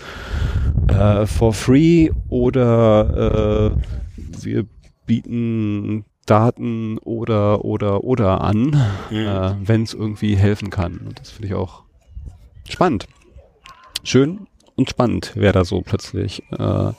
äh, 0.87 1.25
for 1.25 1.53
free 1.53 2.11
oder 2.29 3.75
äh, 3.77 4.43
wir 4.43 4.65
bieten 5.05 6.05
Daten 6.25 6.97
oder 6.99 7.65
oder 7.65 8.03
oder 8.03 8.41
an, 8.41 8.81
mhm. 9.09 9.17
äh, 9.17 9.55
wenn 9.67 9.83
es 9.83 9.93
irgendwie 9.93 10.35
helfen 10.35 10.69
kann. 10.69 10.99
Und 11.05 11.19
das 11.19 11.31
finde 11.31 11.47
ich 11.47 11.53
auch 11.53 11.83
spannend. 12.69 13.07
Schön 14.03 14.47
und 14.75 14.89
spannend, 14.89 15.33
wer 15.35 15.53
da 15.53 15.63
so 15.63 15.81
plötzlich 15.81 16.43
äh, 16.51 16.91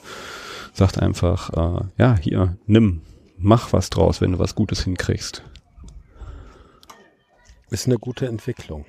sagt 0.73 0.99
einfach, 0.99 1.49
äh, 1.51 1.85
ja, 1.97 2.17
hier, 2.17 2.57
nimm, 2.65 3.01
mach 3.37 3.73
was 3.73 3.89
draus, 3.89 4.21
wenn 4.21 4.33
du 4.33 4.39
was 4.39 4.55
Gutes 4.55 4.83
hinkriegst. 4.83 5.43
Ist 7.73 7.87
eine 7.87 7.97
gute 7.97 8.27
Entwicklung. 8.27 8.85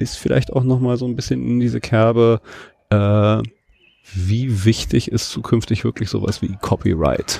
Ist 0.00 0.16
vielleicht 0.16 0.52
auch 0.52 0.64
nochmal 0.64 0.96
so 0.96 1.06
ein 1.06 1.14
bisschen 1.14 1.40
in 1.40 1.60
diese 1.60 1.80
Kerbe, 1.80 2.40
äh, 2.90 3.40
wie 4.12 4.64
wichtig 4.64 5.12
ist 5.12 5.30
zukünftig 5.30 5.84
wirklich 5.84 6.10
sowas 6.10 6.42
wie 6.42 6.56
Copyright? 6.60 7.38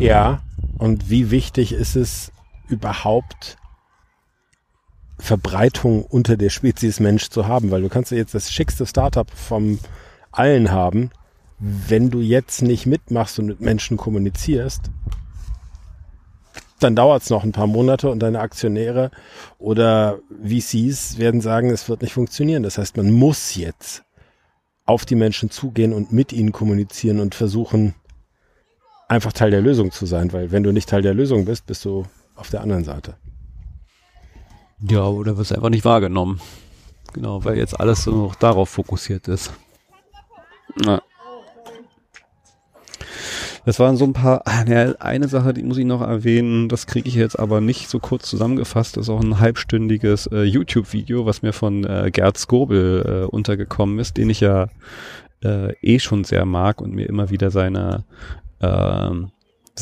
Ja, 0.00 0.42
und 0.78 1.10
wie 1.10 1.30
wichtig 1.30 1.72
ist 1.72 1.94
es 1.94 2.32
überhaupt, 2.68 3.56
Verbreitung 5.20 6.02
unter 6.02 6.36
der 6.36 6.50
Spezies 6.50 6.98
Mensch 6.98 7.28
zu 7.28 7.46
haben, 7.46 7.70
weil 7.70 7.82
du 7.82 7.88
kannst 7.88 8.10
ja 8.10 8.16
jetzt 8.16 8.34
das 8.34 8.50
schickste 8.50 8.84
Startup 8.84 9.30
vom 9.30 9.78
allen 10.32 10.72
haben. 10.72 11.10
Wenn 11.60 12.10
du 12.10 12.20
jetzt 12.20 12.62
nicht 12.62 12.86
mitmachst 12.86 13.38
und 13.38 13.46
mit 13.46 13.60
Menschen 13.60 13.96
kommunizierst, 13.96 14.90
dann 16.82 16.96
dauert 16.96 17.22
es 17.22 17.30
noch 17.30 17.44
ein 17.44 17.52
paar 17.52 17.66
Monate 17.66 18.10
und 18.10 18.20
deine 18.20 18.40
Aktionäre 18.40 19.10
oder 19.58 20.18
VCs 20.42 21.18
werden 21.18 21.40
sagen, 21.40 21.70
es 21.70 21.88
wird 21.88 22.02
nicht 22.02 22.12
funktionieren. 22.12 22.62
Das 22.62 22.78
heißt, 22.78 22.96
man 22.96 23.10
muss 23.10 23.54
jetzt 23.54 24.04
auf 24.84 25.04
die 25.04 25.14
Menschen 25.14 25.50
zugehen 25.50 25.92
und 25.92 26.12
mit 26.12 26.32
ihnen 26.32 26.52
kommunizieren 26.52 27.20
und 27.20 27.34
versuchen, 27.34 27.94
einfach 29.08 29.32
Teil 29.32 29.50
der 29.50 29.60
Lösung 29.60 29.92
zu 29.92 30.06
sein, 30.06 30.32
weil 30.32 30.50
wenn 30.52 30.62
du 30.62 30.72
nicht 30.72 30.88
Teil 30.88 31.02
der 31.02 31.14
Lösung 31.14 31.44
bist, 31.44 31.66
bist 31.66 31.84
du 31.84 32.06
auf 32.34 32.50
der 32.50 32.62
anderen 32.62 32.84
Seite. 32.84 33.16
Ja, 34.80 35.06
oder 35.06 35.36
wird 35.36 35.46
es 35.46 35.52
einfach 35.52 35.68
nicht 35.68 35.84
wahrgenommen. 35.84 36.40
Genau, 37.12 37.44
weil 37.44 37.58
jetzt 37.58 37.78
alles 37.78 38.04
so 38.04 38.12
noch 38.12 38.34
darauf 38.34 38.68
fokussiert 38.68 39.28
ist. 39.28 39.52
Na. 40.76 41.02
Das 43.64 43.78
waren 43.78 43.96
so 43.96 44.04
ein 44.04 44.12
paar, 44.12 44.42
ah, 44.46 44.64
ja, 44.66 44.94
eine 45.00 45.28
Sache, 45.28 45.52
die 45.52 45.62
muss 45.62 45.78
ich 45.78 45.84
noch 45.84 46.00
erwähnen, 46.00 46.68
das 46.68 46.86
kriege 46.86 47.08
ich 47.08 47.14
jetzt 47.14 47.38
aber 47.38 47.60
nicht 47.60 47.90
so 47.90 47.98
kurz 47.98 48.28
zusammengefasst, 48.28 48.96
das 48.96 49.04
ist 49.04 49.10
auch 49.10 49.22
ein 49.22 49.38
halbstündiges 49.38 50.26
äh, 50.28 50.42
YouTube-Video, 50.42 51.26
was 51.26 51.42
mir 51.42 51.52
von 51.52 51.84
äh, 51.84 52.10
Gerd 52.10 52.38
Skobel 52.38 53.04
äh, 53.06 53.26
untergekommen 53.26 53.98
ist, 53.98 54.16
den 54.16 54.30
ich 54.30 54.40
ja 54.40 54.68
äh, 55.44 55.74
eh 55.82 55.98
schon 55.98 56.24
sehr 56.24 56.46
mag 56.46 56.80
und 56.80 56.94
mir 56.94 57.08
immer 57.08 57.30
wieder 57.30 57.50
seine 57.50 58.04
ähm, 58.60 59.30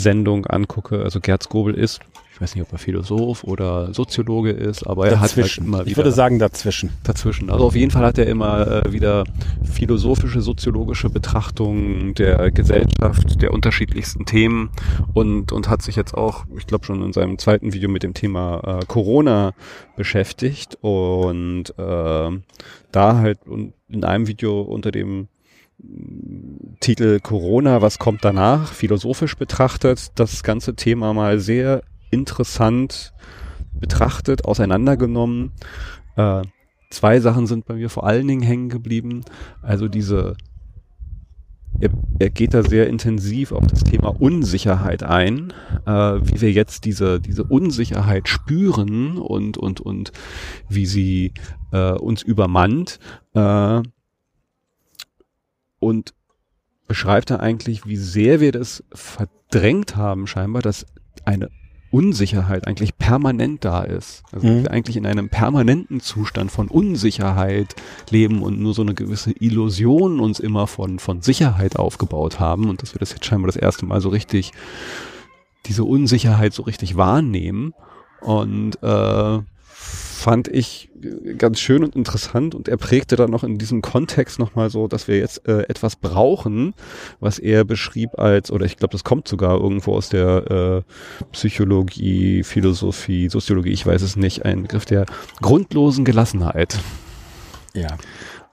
Sendung 0.03 0.46
angucke, 0.46 1.03
also 1.03 1.20
Gerd 1.20 1.42
Skobel 1.42 1.74
ist, 1.74 2.01
ich 2.38 2.42
weiß 2.42 2.55
nicht, 2.55 2.62
ob 2.62 2.72
er 2.72 2.78
Philosoph 2.78 3.42
oder 3.42 3.92
Soziologe 3.92 4.53
ist, 4.53 4.86
aber 4.86 5.09
er 5.09 5.16
dazwischen. 5.16 5.34
hat 5.34 5.51
halt 5.51 5.59
immer 5.66 5.78
wieder. 5.80 5.90
Ich 5.90 5.96
würde 5.96 6.12
sagen 6.12 6.38
dazwischen. 6.38 6.90
Dazwischen. 7.03 7.51
Also 7.51 7.64
auf 7.64 7.74
jeden 7.74 7.90
Fall 7.90 8.05
hat 8.05 8.16
er 8.16 8.28
immer 8.28 8.84
äh, 8.86 8.92
wieder 8.92 9.24
philosophische, 9.64 10.40
soziologische 10.40 11.11
Betrachtungen 11.11 12.14
der 12.14 12.53
Gesellschaft, 12.53 13.42
der 13.42 13.53
unterschiedlichsten 13.53 14.24
Themen 14.24 14.70
und, 15.14 15.51
und 15.51 15.68
hat 15.68 15.82
sich 15.82 15.96
jetzt 15.96 16.14
auch, 16.14 16.44
ich 16.57 16.68
glaube 16.68 16.84
schon 16.84 17.03
in 17.03 17.12
seinem 17.12 17.38
zweiten 17.38 17.72
Video 17.72 17.88
mit 17.88 18.05
dem 18.05 18.14
Thema 18.14 18.78
äh, 18.82 18.86
Corona 18.86 19.53
beschäftigt 19.96 20.78
und 20.80 21.70
äh, 21.76 22.30
da 22.92 23.16
halt 23.16 23.40
in 23.88 24.05
einem 24.05 24.28
Video 24.28 24.61
unter 24.61 24.92
dem 24.92 25.26
Titel 26.81 27.20
Corona, 27.20 27.83
was 27.83 27.99
kommt 27.99 28.24
danach, 28.24 28.72
philosophisch 28.72 29.37
betrachtet, 29.37 30.12
das 30.16 30.43
ganze 30.43 30.74
Thema 30.74 31.14
mal 31.14 31.39
sehr 31.39 31.83
interessant 32.11 33.12
betrachtet, 33.72 34.45
auseinandergenommen. 34.45 35.53
Äh, 36.16 36.43
zwei 36.91 37.20
Sachen 37.20 37.47
sind 37.47 37.66
bei 37.66 37.74
mir 37.74 37.91
vor 37.91 38.07
allen 38.07 38.26
Dingen 38.26 38.43
hängen 38.43 38.68
geblieben. 38.68 39.24
Also 39.62 39.89
diese, 39.89 40.37
er, 41.81 41.91
er 42.18 42.31
geht 42.31 42.55
da 42.55 42.62
sehr 42.62 42.89
intensiv 42.89 43.53
auf 43.53 43.66
das 43.66 43.85
Thema 43.85 44.09
Unsicherheit 44.20 45.05
ein, 45.05 45.53
äh, 45.87 45.93
wie 45.93 46.41
wir 46.41 46.53
jetzt 46.53 46.85
diese, 46.85 47.20
diese 47.20 47.45
Unsicherheit 47.45 48.29
spüren 48.29 49.18
und, 49.18 49.59
und, 49.59 49.81
und 49.81 50.12
wie 50.68 50.87
sie 50.87 51.33
äh, 51.72 51.93
uns 51.93 52.22
übermannt. 52.22 52.99
Äh, 53.35 53.83
und 55.79 56.14
beschreibt 56.87 57.31
er 57.31 57.41
eigentlich, 57.41 57.87
wie 57.87 57.97
sehr 57.97 58.41
wir 58.41 58.53
das 58.53 58.83
verdrängt 58.93 59.97
haben, 59.97 60.26
scheinbar, 60.26 60.62
dass 60.62 60.87
eine 61.24 61.51
Unsicherheit 61.91 62.66
eigentlich 62.66 62.99
permanent 62.99 63.64
da 63.64 63.83
ist. 63.83 64.22
Also 64.33 64.47
mhm. 64.47 64.62
wir 64.62 64.70
eigentlich 64.70 64.97
in 64.97 65.07
einem 65.07 65.31
permanenten 65.31 66.01
Zustand 66.01 66.51
von 66.51 66.68
Unsicherheit 66.68 67.74
leben 68.11 68.43
und 68.43 68.61
nur 68.61 68.74
so 68.74 68.83
eine 68.83 68.95
gewisse 68.95 69.33
Illusion 69.33 70.20
uns 70.20 70.39
immer 70.39 70.66
von, 70.66 70.99
von 70.99 71.22
Sicherheit 71.22 71.76
aufgebaut 71.76 72.41
haben 72.41 72.68
und 72.68 72.83
dass 72.83 72.95
wir 72.95 72.99
das 72.99 73.12
jetzt 73.12 73.24
scheinbar 73.24 73.47
das 73.47 73.57
erste 73.57 73.87
Mal 73.87 74.01
so 74.01 74.11
richtig, 74.11 74.53
diese 75.66 75.85
Unsicherheit 75.85 76.53
so 76.53 76.62
richtig 76.62 76.97
wahrnehmen. 76.97 77.72
Und 78.20 78.83
äh, 78.83 79.39
fand 80.18 80.48
ich 80.48 80.90
ganz 81.38 81.60
schön 81.60 81.84
und 81.84 81.94
interessant 81.94 82.54
und 82.54 82.68
er 82.68 82.76
prägte 82.76 83.14
dann 83.14 83.30
noch 83.30 83.44
in 83.44 83.56
diesem 83.56 83.82
Kontext 83.82 84.40
nochmal 84.40 84.68
so, 84.68 84.88
dass 84.88 85.06
wir 85.06 85.16
jetzt 85.16 85.46
äh, 85.46 85.62
etwas 85.68 85.94
brauchen, 85.94 86.74
was 87.20 87.38
er 87.38 87.64
beschrieb 87.64 88.18
als, 88.18 88.50
oder 88.50 88.66
ich 88.66 88.76
glaube, 88.76 88.92
das 88.92 89.04
kommt 89.04 89.28
sogar 89.28 89.60
irgendwo 89.60 89.94
aus 89.94 90.08
der 90.08 90.84
äh, 90.90 91.24
Psychologie, 91.32 92.42
Philosophie, 92.42 93.28
Soziologie, 93.28 93.70
ich 93.70 93.86
weiß 93.86 94.02
es 94.02 94.16
nicht, 94.16 94.44
ein 94.44 94.62
Begriff 94.62 94.86
der 94.86 95.06
grundlosen 95.40 96.04
Gelassenheit. 96.04 96.78
Ja. 97.74 97.96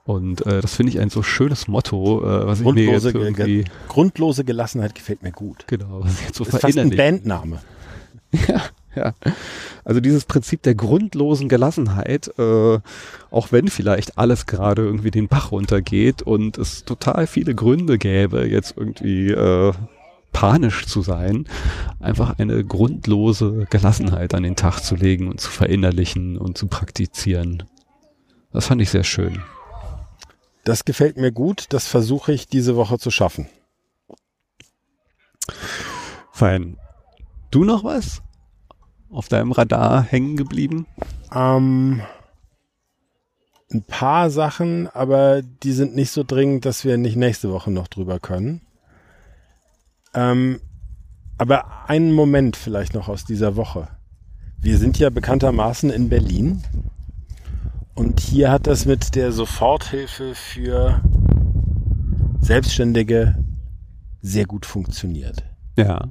Und 0.04 0.46
äh, 0.46 0.60
das 0.60 0.76
finde 0.76 0.92
ich 0.92 1.00
ein 1.00 1.10
so 1.10 1.24
schönes 1.24 1.66
Motto, 1.66 2.22
äh, 2.22 2.46
was 2.46 2.60
ich 2.60 2.66
mir 2.66 2.92
jetzt 2.92 3.06
irgendwie... 3.06 3.64
Grundlose 3.88 4.44
Gelassenheit 4.44 4.94
gefällt 4.94 5.24
mir 5.24 5.32
gut. 5.32 5.64
Genau, 5.66 6.04
was 6.04 6.20
ich 6.20 6.26
jetzt 6.26 6.36
so 6.36 6.44
ist 6.44 6.50
fast 6.50 6.78
ein 6.78 6.90
Bandname. 6.90 7.58
Ja. 8.48 8.60
Ja. 8.96 9.14
Also 9.84 10.00
dieses 10.00 10.24
Prinzip 10.24 10.62
der 10.62 10.74
grundlosen 10.74 11.48
Gelassenheit, 11.48 12.32
äh, 12.38 12.78
auch 13.30 13.52
wenn 13.52 13.68
vielleicht 13.68 14.18
alles 14.18 14.46
gerade 14.46 14.82
irgendwie 14.82 15.10
den 15.10 15.28
Bach 15.28 15.52
runtergeht 15.52 16.22
und 16.22 16.58
es 16.58 16.84
total 16.84 17.26
viele 17.26 17.54
Gründe 17.54 17.98
gäbe, 17.98 18.48
jetzt 18.48 18.74
irgendwie 18.76 19.30
äh, 19.30 19.72
panisch 20.32 20.86
zu 20.86 21.02
sein, 21.02 21.46
einfach 22.00 22.38
eine 22.38 22.64
grundlose 22.64 23.66
Gelassenheit 23.70 24.34
an 24.34 24.42
den 24.42 24.56
Tag 24.56 24.80
zu 24.80 24.94
legen 24.94 25.28
und 25.28 25.40
zu 25.40 25.50
verinnerlichen 25.50 26.36
und 26.36 26.58
zu 26.58 26.66
praktizieren. 26.66 27.62
Das 28.52 28.66
fand 28.66 28.82
ich 28.82 28.90
sehr 28.90 29.04
schön. 29.04 29.42
Das 30.64 30.84
gefällt 30.84 31.16
mir 31.16 31.32
gut, 31.32 31.66
das 31.68 31.86
versuche 31.86 32.32
ich 32.32 32.48
diese 32.48 32.74
Woche 32.76 32.98
zu 32.98 33.10
schaffen. 33.10 33.48
Fein. 36.32 36.76
Du 37.50 37.64
noch 37.64 37.84
was? 37.84 38.20
Auf 39.16 39.28
deinem 39.28 39.52
Radar 39.52 40.02
hängen 40.02 40.36
geblieben? 40.36 40.86
Ähm, 41.34 42.02
ein 43.72 43.82
paar 43.82 44.30
Sachen, 44.30 44.88
aber 44.88 45.42
die 45.42 45.72
sind 45.72 45.94
nicht 45.94 46.10
so 46.10 46.22
dringend, 46.22 46.64
dass 46.64 46.84
wir 46.84 46.98
nicht 46.98 47.16
nächste 47.16 47.50
Woche 47.50 47.70
noch 47.70 47.88
drüber 47.88 48.20
können. 48.20 48.60
Ähm, 50.14 50.60
aber 51.38 51.88
einen 51.88 52.12
Moment 52.12 52.56
vielleicht 52.56 52.94
noch 52.94 53.08
aus 53.08 53.24
dieser 53.24 53.56
Woche. 53.56 53.88
Wir 54.58 54.78
sind 54.78 54.98
ja 54.98 55.10
bekanntermaßen 55.10 55.90
in 55.90 56.08
Berlin 56.08 56.62
und 57.94 58.20
hier 58.20 58.50
hat 58.50 58.66
das 58.66 58.86
mit 58.86 59.14
der 59.14 59.32
Soforthilfe 59.32 60.34
für 60.34 61.00
Selbstständige 62.40 63.42
sehr 64.22 64.44
gut 64.44 64.66
funktioniert. 64.66 65.44
Ja. 65.76 66.08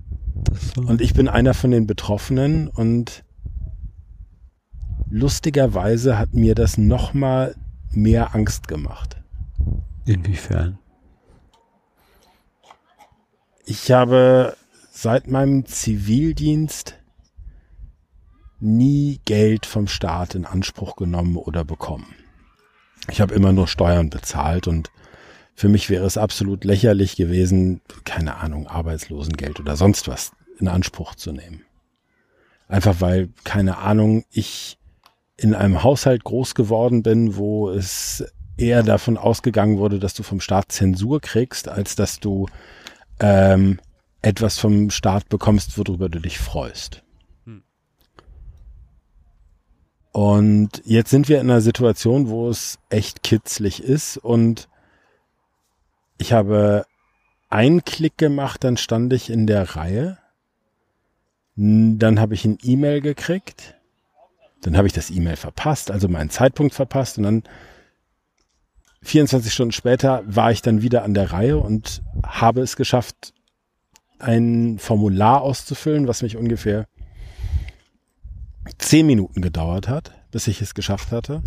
Und 0.75 1.01
ich 1.01 1.13
bin 1.13 1.27
einer 1.27 1.53
von 1.53 1.71
den 1.71 1.87
Betroffenen 1.87 2.67
und 2.67 3.23
lustigerweise 5.09 6.17
hat 6.17 6.33
mir 6.33 6.55
das 6.55 6.77
nochmal 6.77 7.55
mehr 7.91 8.35
Angst 8.35 8.67
gemacht. 8.67 9.17
Inwiefern? 10.05 10.77
Ich 13.65 13.91
habe 13.91 14.55
seit 14.91 15.27
meinem 15.27 15.65
Zivildienst 15.65 16.95
nie 18.59 19.19
Geld 19.25 19.65
vom 19.65 19.87
Staat 19.87 20.35
in 20.35 20.45
Anspruch 20.45 20.95
genommen 20.95 21.37
oder 21.37 21.63
bekommen. 21.63 22.07
Ich 23.09 23.21
habe 23.21 23.33
immer 23.33 23.53
nur 23.53 23.67
Steuern 23.67 24.09
bezahlt 24.09 24.67
und 24.67 24.91
für 25.55 25.69
mich 25.69 25.89
wäre 25.89 26.05
es 26.05 26.17
absolut 26.17 26.65
lächerlich 26.65 27.15
gewesen, 27.15 27.81
keine 28.03 28.35
Ahnung, 28.35 28.67
Arbeitslosengeld 28.67 29.59
oder 29.61 29.77
sonst 29.77 30.07
was 30.09 30.33
in 30.59 30.67
Anspruch 30.67 31.15
zu 31.15 31.31
nehmen. 31.31 31.63
Einfach 32.67 32.99
weil, 32.99 33.29
keine 33.45 33.77
Ahnung, 33.77 34.25
ich 34.31 34.77
in 35.37 35.53
einem 35.53 35.81
Haushalt 35.81 36.23
groß 36.25 36.55
geworden 36.55 37.03
bin, 37.03 37.37
wo 37.37 37.69
es 37.69 38.25
eher 38.57 38.83
davon 38.83 39.17
ausgegangen 39.17 39.77
wurde, 39.77 39.99
dass 39.99 40.13
du 40.13 40.23
vom 40.23 40.41
Staat 40.41 40.71
Zensur 40.71 41.21
kriegst, 41.21 41.69
als 41.69 41.95
dass 41.95 42.19
du 42.19 42.47
ähm, 43.19 43.79
etwas 44.21 44.59
vom 44.59 44.89
Staat 44.89 45.29
bekommst, 45.29 45.77
worüber 45.77 46.09
du 46.09 46.19
dich 46.19 46.37
freust. 46.37 47.03
Hm. 47.45 47.63
Und 50.11 50.81
jetzt 50.85 51.11
sind 51.11 51.29
wir 51.29 51.39
in 51.39 51.49
einer 51.49 51.61
Situation, 51.61 52.27
wo 52.29 52.49
es 52.49 52.79
echt 52.89 53.23
kitzlig 53.23 53.83
ist 53.83 54.17
und 54.17 54.67
ich 56.18 56.34
habe 56.34 56.86
einen 57.49 57.84
Klick 57.84 58.18
gemacht, 58.18 58.63
dann 58.63 58.78
stand 58.78 59.13
ich 59.13 59.30
in 59.30 59.47
der 59.47 59.76
Reihe. 59.76 60.18
Dann 61.55 62.20
habe 62.20 62.34
ich 62.34 62.45
ein 62.45 62.57
E-Mail 62.61 63.01
gekriegt. 63.01 63.76
Dann 64.61 64.78
habe 64.78 64.88
ich 64.88 64.93
das 64.93 65.09
E-Mail 65.09 65.36
verpasst, 65.36 65.91
also 65.91 66.07
meinen 66.07 66.30
Zeitpunkt 66.30 66.74
verpasst. 66.74 67.18
Und 67.18 67.24
dann 67.24 67.43
24 69.03 69.53
Stunden 69.53 69.72
später 69.72 70.24
war 70.26 70.51
ich 70.51 70.61
dann 70.61 70.82
wieder 70.82 71.03
an 71.03 71.13
der 71.13 71.32
Reihe 71.32 71.57
und 71.57 72.01
habe 72.26 72.61
es 72.61 72.76
geschafft, 72.76 73.34
ein 74.18 74.80
Formular 74.80 75.41
auszufüllen, 75.41 76.07
was 76.07 76.24
mich 76.24 76.38
ungefähr 76.38 76.88
zehn 78.78 79.05
Minuten 79.05 79.41
gedauert 79.41 79.88
hat, 79.88 80.11
bis 80.32 80.47
ich 80.47 80.61
es 80.61 80.74
geschafft 80.74 81.11
hatte. 81.11 81.43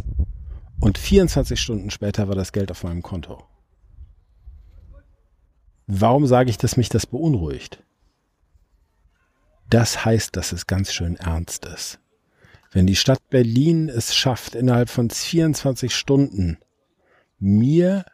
Und 0.80 0.98
24 0.98 1.60
Stunden 1.60 1.90
später 1.90 2.28
war 2.28 2.36
das 2.36 2.52
Geld 2.52 2.70
auf 2.70 2.84
meinem 2.84 3.02
Konto. 3.02 3.42
Warum 5.90 6.26
sage 6.26 6.50
ich, 6.50 6.58
dass 6.58 6.76
mich 6.76 6.90
das 6.90 7.06
beunruhigt? 7.06 7.82
Das 9.70 10.04
heißt, 10.04 10.36
dass 10.36 10.52
es 10.52 10.66
ganz 10.66 10.92
schön 10.92 11.16
ernst 11.16 11.64
ist. 11.64 11.98
Wenn 12.70 12.86
die 12.86 12.94
Stadt 12.94 13.26
Berlin 13.30 13.88
es 13.88 14.14
schafft, 14.14 14.54
innerhalb 14.54 14.90
von 14.90 15.08
24 15.08 15.94
Stunden 15.94 16.58
mir 17.38 18.04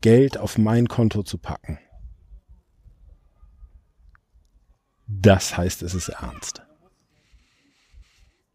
Geld 0.00 0.36
auf 0.36 0.58
mein 0.58 0.88
Konto 0.88 1.22
zu 1.22 1.38
packen, 1.38 1.78
das 5.06 5.56
heißt, 5.56 5.82
es 5.82 5.94
ist 5.94 6.08
ernst. 6.08 6.62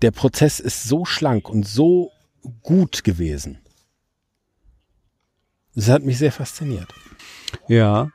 Der 0.01 0.11
Prozess 0.11 0.59
ist 0.59 0.83
so 0.83 1.05
schlank 1.05 1.49
und 1.49 1.65
so 1.65 2.11
gut 2.63 3.05
gewesen. 3.05 3.59
Das 5.73 5.87
hat 5.87 6.03
mich 6.03 6.17
sehr 6.17 6.33
fasziniert. 6.33 6.93
Ja, 7.67 8.11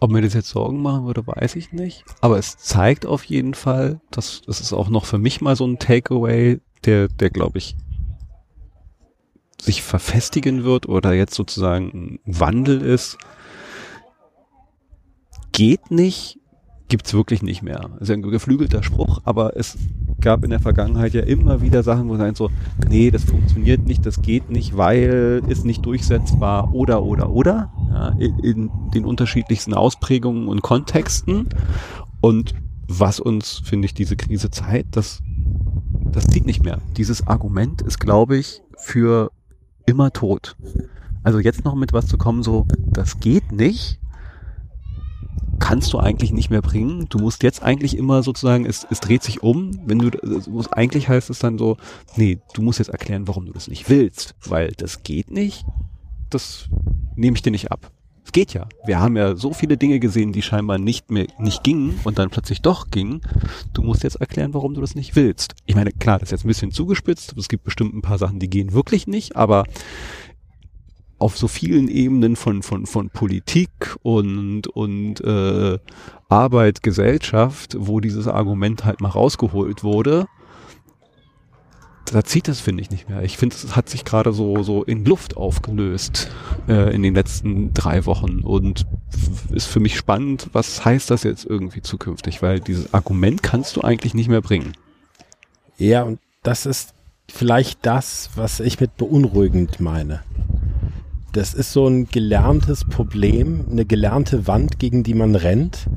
ob 0.00 0.10
mir 0.10 0.22
das 0.22 0.34
jetzt 0.34 0.48
Sorgen 0.48 0.82
machen 0.82 1.06
würde, 1.06 1.26
weiß 1.26 1.56
ich 1.56 1.72
nicht. 1.72 2.04
Aber 2.20 2.38
es 2.38 2.56
zeigt 2.58 3.06
auf 3.06 3.24
jeden 3.24 3.54
Fall, 3.54 4.00
dass 4.10 4.42
das 4.46 4.60
ist 4.60 4.72
auch 4.72 4.88
noch 4.88 5.04
für 5.04 5.18
mich 5.18 5.40
mal 5.40 5.56
so 5.56 5.66
ein 5.66 5.78
Takeaway, 5.78 6.60
der, 6.84 7.08
der 7.08 7.30
glaube 7.30 7.58
ich 7.58 7.76
sich 9.60 9.82
verfestigen 9.82 10.64
wird 10.64 10.88
oder 10.88 11.14
jetzt 11.14 11.34
sozusagen 11.34 12.18
ein 12.26 12.38
Wandel 12.38 12.82
ist. 12.82 13.16
Geht 15.52 15.90
nicht 15.90 16.38
gibt's 16.88 17.14
wirklich 17.14 17.42
nicht 17.42 17.62
mehr. 17.62 17.90
Ist 18.00 18.10
ein 18.10 18.22
geflügelter 18.22 18.82
Spruch, 18.82 19.20
aber 19.24 19.56
es 19.56 19.76
gab 20.24 20.42
in 20.42 20.50
der 20.50 20.58
Vergangenheit 20.58 21.12
ja 21.12 21.22
immer 21.22 21.60
wieder 21.60 21.82
Sachen, 21.82 22.08
wo 22.08 22.16
sein 22.16 22.34
so, 22.34 22.50
nee, 22.88 23.10
das 23.10 23.24
funktioniert 23.24 23.86
nicht, 23.86 24.06
das 24.06 24.22
geht 24.22 24.50
nicht, 24.50 24.74
weil 24.76 25.42
ist 25.48 25.66
nicht 25.66 25.84
durchsetzbar 25.84 26.72
oder 26.72 27.02
oder 27.02 27.30
oder 27.30 27.70
ja, 27.92 28.08
in, 28.42 28.70
den 28.94 29.04
unterschiedlichsten 29.04 29.74
Ausprägungen 29.74 30.48
und 30.48 30.62
Kontexten. 30.62 31.50
Und 32.22 32.54
was 32.88 33.20
uns, 33.20 33.60
finde 33.64 33.84
ich, 33.84 33.92
diese 33.92 34.16
Krise 34.16 34.50
zeigt, 34.50 34.96
das, 34.96 35.22
das 36.10 36.26
zieht 36.26 36.46
nicht 36.46 36.64
mehr. 36.64 36.78
Dieses 36.96 37.26
Argument 37.26 37.82
ist, 37.82 38.00
glaube 38.00 38.38
ich, 38.38 38.62
für 38.78 39.30
immer 39.84 40.10
tot. 40.10 40.56
Also 41.22 41.38
jetzt 41.38 41.66
noch 41.66 41.74
mit 41.74 41.92
was 41.92 42.06
zu 42.06 42.16
kommen, 42.16 42.42
so, 42.42 42.66
das 42.86 43.20
geht 43.20 43.52
nicht, 43.52 44.00
kannst 45.58 45.92
du 45.92 45.98
eigentlich 45.98 46.32
nicht 46.32 46.50
mehr 46.50 46.62
bringen. 46.62 47.06
Du 47.08 47.18
musst 47.18 47.42
jetzt 47.42 47.62
eigentlich 47.62 47.96
immer 47.96 48.22
sozusagen, 48.22 48.66
es, 48.66 48.86
es 48.90 49.00
dreht 49.00 49.22
sich 49.22 49.42
um, 49.42 49.80
wenn 49.86 49.98
du, 49.98 50.10
musst, 50.50 50.72
eigentlich 50.74 51.08
heißt 51.08 51.30
es 51.30 51.38
dann 51.38 51.58
so, 51.58 51.76
nee, 52.16 52.38
du 52.54 52.62
musst 52.62 52.78
jetzt 52.78 52.88
erklären, 52.88 53.28
warum 53.28 53.46
du 53.46 53.52
das 53.52 53.68
nicht 53.68 53.88
willst, 53.88 54.34
weil 54.44 54.72
das 54.72 55.02
geht 55.02 55.30
nicht, 55.30 55.64
das 56.30 56.68
nehme 57.16 57.36
ich 57.36 57.42
dir 57.42 57.50
nicht 57.50 57.70
ab. 57.70 57.90
Es 58.24 58.32
geht 58.32 58.54
ja. 58.54 58.66
Wir 58.86 59.00
haben 59.00 59.16
ja 59.16 59.36
so 59.36 59.52
viele 59.52 59.76
Dinge 59.76 60.00
gesehen, 60.00 60.32
die 60.32 60.40
scheinbar 60.40 60.78
nicht 60.78 61.10
mehr, 61.10 61.26
nicht 61.38 61.62
gingen 61.62 62.00
und 62.04 62.18
dann 62.18 62.30
plötzlich 62.30 62.62
doch 62.62 62.90
gingen. 62.90 63.20
Du 63.74 63.82
musst 63.82 64.02
jetzt 64.02 64.16
erklären, 64.16 64.54
warum 64.54 64.72
du 64.72 64.80
das 64.80 64.94
nicht 64.94 65.14
willst. 65.14 65.54
Ich 65.66 65.74
meine, 65.74 65.92
klar, 65.92 66.18
das 66.18 66.28
ist 66.28 66.32
jetzt 66.32 66.44
ein 66.44 66.48
bisschen 66.48 66.72
zugespitzt. 66.72 67.34
Es 67.36 67.48
gibt 67.48 67.64
bestimmt 67.64 67.94
ein 67.94 68.00
paar 68.00 68.16
Sachen, 68.16 68.38
die 68.38 68.48
gehen 68.48 68.72
wirklich 68.72 69.06
nicht, 69.06 69.36
aber 69.36 69.64
auf 71.18 71.38
so 71.38 71.48
vielen 71.48 71.88
Ebenen 71.88 72.36
von, 72.36 72.62
von, 72.62 72.86
von 72.86 73.10
Politik 73.10 73.96
und, 74.02 74.66
und 74.66 75.20
äh, 75.20 75.78
Arbeit, 76.28 76.82
Gesellschaft, 76.82 77.76
wo 77.78 78.00
dieses 78.00 78.26
Argument 78.28 78.84
halt 78.84 79.00
mal 79.00 79.08
rausgeholt 79.08 79.84
wurde, 79.84 80.26
da 82.12 82.22
zieht 82.22 82.48
das, 82.48 82.60
finde 82.60 82.82
ich, 82.82 82.90
nicht 82.90 83.08
mehr. 83.08 83.22
Ich 83.22 83.38
finde, 83.38 83.56
es 83.56 83.76
hat 83.76 83.88
sich 83.88 84.04
gerade 84.04 84.32
so, 84.32 84.62
so 84.62 84.84
in 84.84 85.04
Luft 85.04 85.36
aufgelöst 85.36 86.30
äh, 86.68 86.94
in 86.94 87.02
den 87.02 87.14
letzten 87.14 87.72
drei 87.72 88.06
Wochen 88.06 88.40
und 88.40 88.86
ist 89.50 89.66
für 89.66 89.80
mich 89.80 89.96
spannend, 89.96 90.50
was 90.52 90.84
heißt 90.84 91.10
das 91.10 91.22
jetzt 91.22 91.44
irgendwie 91.46 91.82
zukünftig, 91.82 92.42
weil 92.42 92.60
dieses 92.60 92.92
Argument 92.92 93.42
kannst 93.42 93.76
du 93.76 93.80
eigentlich 93.80 94.14
nicht 94.14 94.28
mehr 94.28 94.42
bringen. 94.42 94.74
Ja, 95.78 96.02
und 96.02 96.20
das 96.42 96.66
ist 96.66 96.94
vielleicht 97.28 97.84
das, 97.86 98.30
was 98.36 98.60
ich 98.60 98.80
mit 98.80 98.96
beunruhigend 98.96 99.80
meine. 99.80 100.22
Das 101.34 101.52
ist 101.52 101.72
so 101.72 101.88
ein 101.88 102.06
gelerntes 102.06 102.84
Problem, 102.84 103.66
eine 103.68 103.84
gelernte 103.84 104.46
Wand, 104.46 104.78
gegen 104.78 105.02
die 105.02 105.14
man 105.14 105.34
rennt. 105.34 105.88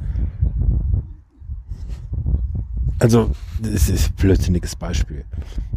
Also, 2.97 3.29
das 3.61 3.87
ist 3.87 4.09
ein 4.09 4.15
blödsinniges 4.15 4.75
Beispiel. 4.75 5.25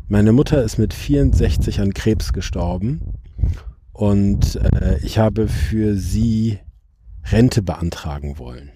Meine 0.09 0.33
Mutter 0.33 0.63
ist 0.63 0.79
mit 0.79 0.95
64 0.95 1.83
an 1.83 1.93
Krebs 1.93 2.33
gestorben 2.33 3.03
und 3.93 4.57
äh, 4.57 4.99
ich 5.03 5.19
habe 5.19 5.47
für 5.47 5.95
sie 5.95 6.59
Rente 7.31 7.61
beantragen 7.61 8.39
wollen. 8.39 8.71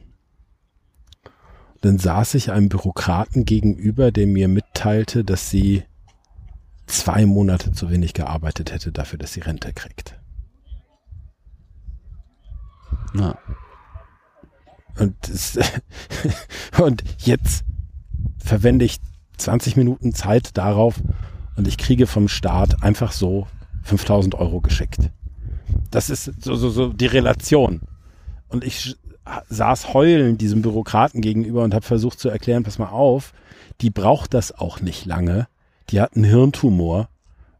Dann 1.80 1.98
saß 1.98 2.34
ich 2.34 2.52
einem 2.52 2.68
Bürokraten 2.68 3.46
gegenüber, 3.46 4.12
der 4.12 4.26
mir 4.26 4.48
mitteilte, 4.48 5.24
dass 5.24 5.48
sie 5.48 5.84
zwei 6.86 7.24
Monate 7.24 7.72
zu 7.72 7.88
wenig 7.88 8.12
gearbeitet 8.12 8.70
hätte 8.70 8.92
dafür, 8.92 9.18
dass 9.18 9.32
sie 9.32 9.40
Rente 9.40 9.72
kriegt. 9.72 10.18
Na. 13.14 13.38
Und, 14.98 15.14
das, 15.22 15.58
und 16.80 17.02
jetzt 17.18 17.64
verwende 18.38 18.84
ich 18.84 18.98
20 19.38 19.76
Minuten 19.76 20.12
Zeit 20.14 20.56
darauf 20.56 21.00
und 21.56 21.66
ich 21.66 21.78
kriege 21.78 22.06
vom 22.06 22.28
Staat 22.28 22.82
einfach 22.82 23.12
so 23.12 23.46
5000 23.82 24.34
Euro 24.34 24.60
geschickt. 24.60 25.10
Das 25.90 26.10
ist 26.10 26.30
so, 26.42 26.56
so, 26.56 26.70
so 26.70 26.92
die 26.92 27.06
Relation. 27.06 27.80
Und 28.48 28.64
ich 28.64 28.96
saß 29.48 29.94
heulend 29.94 30.40
diesem 30.40 30.62
Bürokraten 30.62 31.22
gegenüber 31.22 31.64
und 31.64 31.74
habe 31.74 31.84
versucht 31.84 32.18
zu 32.18 32.28
erklären, 32.28 32.62
pass 32.62 32.78
mal 32.78 32.88
auf, 32.88 33.32
die 33.80 33.90
braucht 33.90 34.34
das 34.34 34.52
auch 34.52 34.80
nicht 34.80 35.06
lange. 35.06 35.48
Die 35.90 36.00
hat 36.00 36.14
einen 36.14 36.24
Hirntumor 36.24 37.08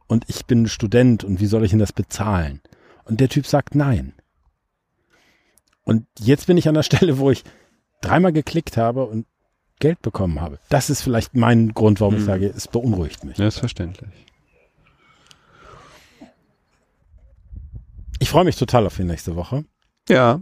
und 0.06 0.24
ich 0.28 0.46
bin 0.46 0.68
Student 0.68 1.24
und 1.24 1.40
wie 1.40 1.46
soll 1.46 1.64
ich 1.64 1.70
denn 1.70 1.78
das 1.78 1.92
bezahlen? 1.92 2.60
Und 3.04 3.20
der 3.20 3.28
Typ 3.28 3.46
sagt 3.46 3.74
nein. 3.74 4.12
Und 5.84 6.06
jetzt 6.18 6.46
bin 6.46 6.56
ich 6.56 6.68
an 6.68 6.74
der 6.74 6.82
Stelle, 6.84 7.18
wo 7.18 7.30
ich 7.30 7.44
dreimal 8.00 8.32
geklickt 8.32 8.76
habe 8.76 9.04
und 9.04 9.26
Geld 9.80 10.00
bekommen 10.02 10.40
habe. 10.40 10.58
Das 10.68 10.90
ist 10.90 11.02
vielleicht 11.02 11.34
mein 11.34 11.74
Grund, 11.74 12.00
warum 12.00 12.14
hm. 12.14 12.20
ich 12.20 12.26
sage, 12.26 12.46
es 12.46 12.68
beunruhigt 12.68 13.24
mich. 13.24 13.36
Das 13.36 13.54
ist 13.54 13.60
verständlich. 13.60 14.10
Ich 18.20 18.28
freue 18.28 18.44
mich 18.44 18.56
total 18.56 18.86
auf 18.86 18.96
die 18.96 19.04
nächste 19.04 19.36
Woche. 19.36 19.64
Ja. 20.08 20.40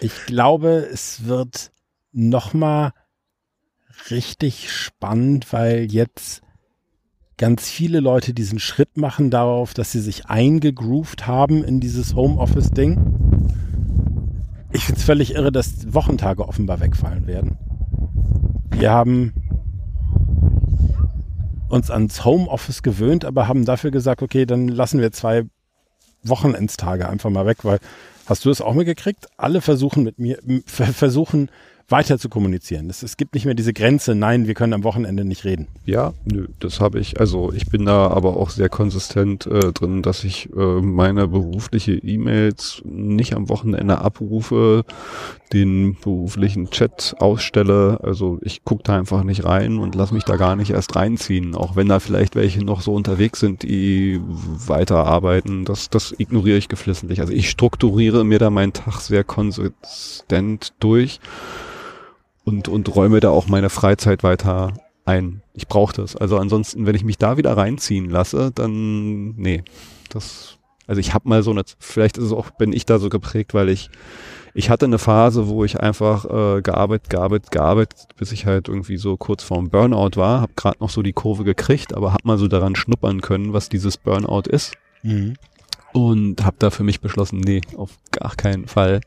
Ich 0.00 0.26
glaube, 0.26 0.88
es 0.92 1.26
wird 1.26 1.70
nochmal 2.12 2.92
richtig 4.10 4.72
spannend, 4.72 5.52
weil 5.52 5.90
jetzt 5.90 6.42
ganz 7.36 7.70
viele 7.70 8.00
Leute 8.00 8.34
diesen 8.34 8.58
Schritt 8.58 8.96
machen 8.96 9.30
darauf, 9.30 9.72
dass 9.72 9.92
sie 9.92 10.00
sich 10.00 10.26
eingegroovt 10.26 11.26
haben 11.26 11.62
in 11.62 11.80
dieses 11.80 12.14
Homeoffice-Ding 12.14 13.27
ich 14.72 14.84
finde 14.84 15.00
es 15.00 15.04
völlig 15.04 15.34
irre, 15.34 15.52
dass 15.52 15.92
Wochentage 15.92 16.46
offenbar 16.46 16.80
wegfallen 16.80 17.26
werden. 17.26 17.58
Wir 18.70 18.90
haben 18.90 19.32
uns 21.68 21.90
ans 21.90 22.24
Homeoffice 22.24 22.82
gewöhnt, 22.82 23.24
aber 23.24 23.48
haben 23.48 23.64
dafür 23.64 23.90
gesagt, 23.90 24.22
okay, 24.22 24.46
dann 24.46 24.68
lassen 24.68 25.00
wir 25.00 25.12
zwei 25.12 25.44
Wochenendstage 26.22 27.08
einfach 27.08 27.30
mal 27.30 27.46
weg, 27.46 27.58
weil 27.62 27.78
hast 28.26 28.44
du 28.44 28.50
es 28.50 28.60
auch 28.60 28.74
mitgekriegt? 28.74 29.26
Alle 29.36 29.60
versuchen 29.60 30.04
mit 30.04 30.18
mir, 30.18 30.38
versuchen 30.66 31.50
weiter 31.90 32.18
zu 32.18 32.28
kommunizieren. 32.28 32.90
Es, 32.90 33.02
es 33.02 33.16
gibt 33.16 33.34
nicht 33.34 33.46
mehr 33.46 33.54
diese 33.54 33.72
Grenze, 33.72 34.14
nein, 34.14 34.46
wir 34.46 34.54
können 34.54 34.74
am 34.74 34.84
Wochenende 34.84 35.24
nicht 35.24 35.44
reden. 35.44 35.68
Ja, 35.86 36.12
nö, 36.24 36.48
das 36.60 36.80
habe 36.80 36.98
ich. 37.00 37.18
Also 37.18 37.52
ich 37.52 37.66
bin 37.66 37.86
da 37.86 38.08
aber 38.08 38.36
auch 38.36 38.50
sehr 38.50 38.68
konsistent 38.68 39.46
äh, 39.46 39.72
drin, 39.72 40.02
dass 40.02 40.22
ich 40.24 40.50
äh, 40.54 40.80
meine 40.82 41.28
berufliche 41.28 41.94
E-Mails 41.94 42.82
nicht 42.84 43.34
am 43.34 43.48
Wochenende 43.48 43.98
abrufe, 43.98 44.84
den 45.54 45.96
beruflichen 45.98 46.68
Chat 46.70 47.16
ausstelle. 47.20 48.00
Also 48.02 48.38
ich 48.42 48.64
gucke 48.64 48.82
da 48.82 48.98
einfach 48.98 49.24
nicht 49.24 49.46
rein 49.46 49.78
und 49.78 49.94
lass 49.94 50.12
mich 50.12 50.24
da 50.24 50.36
gar 50.36 50.56
nicht 50.56 50.70
erst 50.70 50.94
reinziehen. 50.94 51.54
Auch 51.54 51.74
wenn 51.74 51.88
da 51.88 52.00
vielleicht 52.00 52.36
welche 52.36 52.62
noch 52.62 52.82
so 52.82 52.92
unterwegs 52.92 53.40
sind, 53.40 53.62
die 53.62 54.20
weiterarbeiten, 54.26 55.64
das, 55.64 55.88
das 55.88 56.14
ignoriere 56.18 56.58
ich 56.58 56.68
geflissentlich. 56.68 57.20
Also 57.20 57.32
ich 57.32 57.48
strukturiere 57.48 58.24
mir 58.24 58.38
da 58.38 58.50
meinen 58.50 58.74
Tag 58.74 59.00
sehr 59.00 59.24
konsistent 59.24 60.74
durch 60.80 61.18
und, 62.48 62.66
und 62.66 62.96
räume 62.96 63.20
da 63.20 63.28
auch 63.28 63.46
meine 63.46 63.68
Freizeit 63.68 64.22
weiter 64.22 64.72
ein. 65.04 65.42
Ich 65.52 65.68
brauche 65.68 65.94
das. 65.94 66.16
Also 66.16 66.38
ansonsten, 66.38 66.86
wenn 66.86 66.94
ich 66.94 67.04
mich 67.04 67.18
da 67.18 67.36
wieder 67.36 67.54
reinziehen 67.54 68.08
lasse, 68.08 68.50
dann 68.54 69.34
nee, 69.36 69.62
das 70.08 70.56
also 70.86 70.98
ich 70.98 71.12
habe 71.12 71.28
mal 71.28 71.42
so 71.42 71.50
eine 71.50 71.64
vielleicht 71.78 72.16
ist 72.16 72.24
es 72.24 72.32
auch 72.32 72.50
bin 72.52 72.72
ich 72.72 72.86
da 72.86 72.98
so 72.98 73.10
geprägt, 73.10 73.52
weil 73.52 73.68
ich 73.68 73.90
ich 74.54 74.70
hatte 74.70 74.86
eine 74.86 74.98
Phase, 74.98 75.48
wo 75.48 75.62
ich 75.62 75.80
einfach 75.80 76.24
äh, 76.24 76.62
gearbeitet, 76.62 77.10
gearbeitet, 77.10 77.50
gearbeitet, 77.50 78.08
bis 78.16 78.32
ich 78.32 78.46
halt 78.46 78.68
irgendwie 78.68 78.96
so 78.96 79.18
kurz 79.18 79.42
vorm 79.42 79.68
Burnout 79.68 80.16
war, 80.16 80.40
habe 80.40 80.52
gerade 80.56 80.78
noch 80.80 80.88
so 80.88 81.02
die 81.02 81.12
Kurve 81.12 81.44
gekriegt, 81.44 81.94
aber 81.94 82.14
habe 82.14 82.26
mal 82.26 82.38
so 82.38 82.48
daran 82.48 82.76
schnuppern 82.76 83.20
können, 83.20 83.52
was 83.52 83.68
dieses 83.68 83.98
Burnout 83.98 84.48
ist. 84.48 84.72
Mhm. 85.02 85.34
Und 85.92 86.44
habe 86.44 86.56
da 86.58 86.70
für 86.70 86.82
mich 86.82 87.00
beschlossen, 87.00 87.40
nee, 87.40 87.60
auf 87.76 87.90
gar 88.10 88.34
keinen 88.36 88.66
Fall 88.66 89.00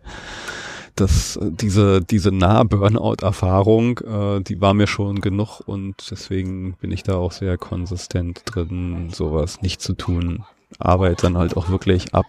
das, 0.96 1.40
diese, 1.42 2.02
diese 2.02 2.32
Nah-Burnout-Erfahrung, 2.32 4.00
äh, 4.00 4.42
die 4.42 4.60
war 4.62 4.74
mir 4.74 4.88
schon 4.88 5.22
genug 5.22 5.62
und 5.66 5.96
deswegen 6.12 6.74
bin 6.82 6.92
ich 6.92 7.04
da 7.04 7.16
auch 7.16 7.32
sehr 7.32 7.58
konsistent 7.58 8.42
drin, 8.46 9.10
sowas 9.12 9.62
nicht 9.62 9.82
zu 9.82 9.94
tun. 9.94 10.44
Arbeit 10.80 11.24
dann 11.24 11.38
halt 11.38 11.58
auch 11.58 11.70
wirklich 11.70 12.14
ab 12.14 12.26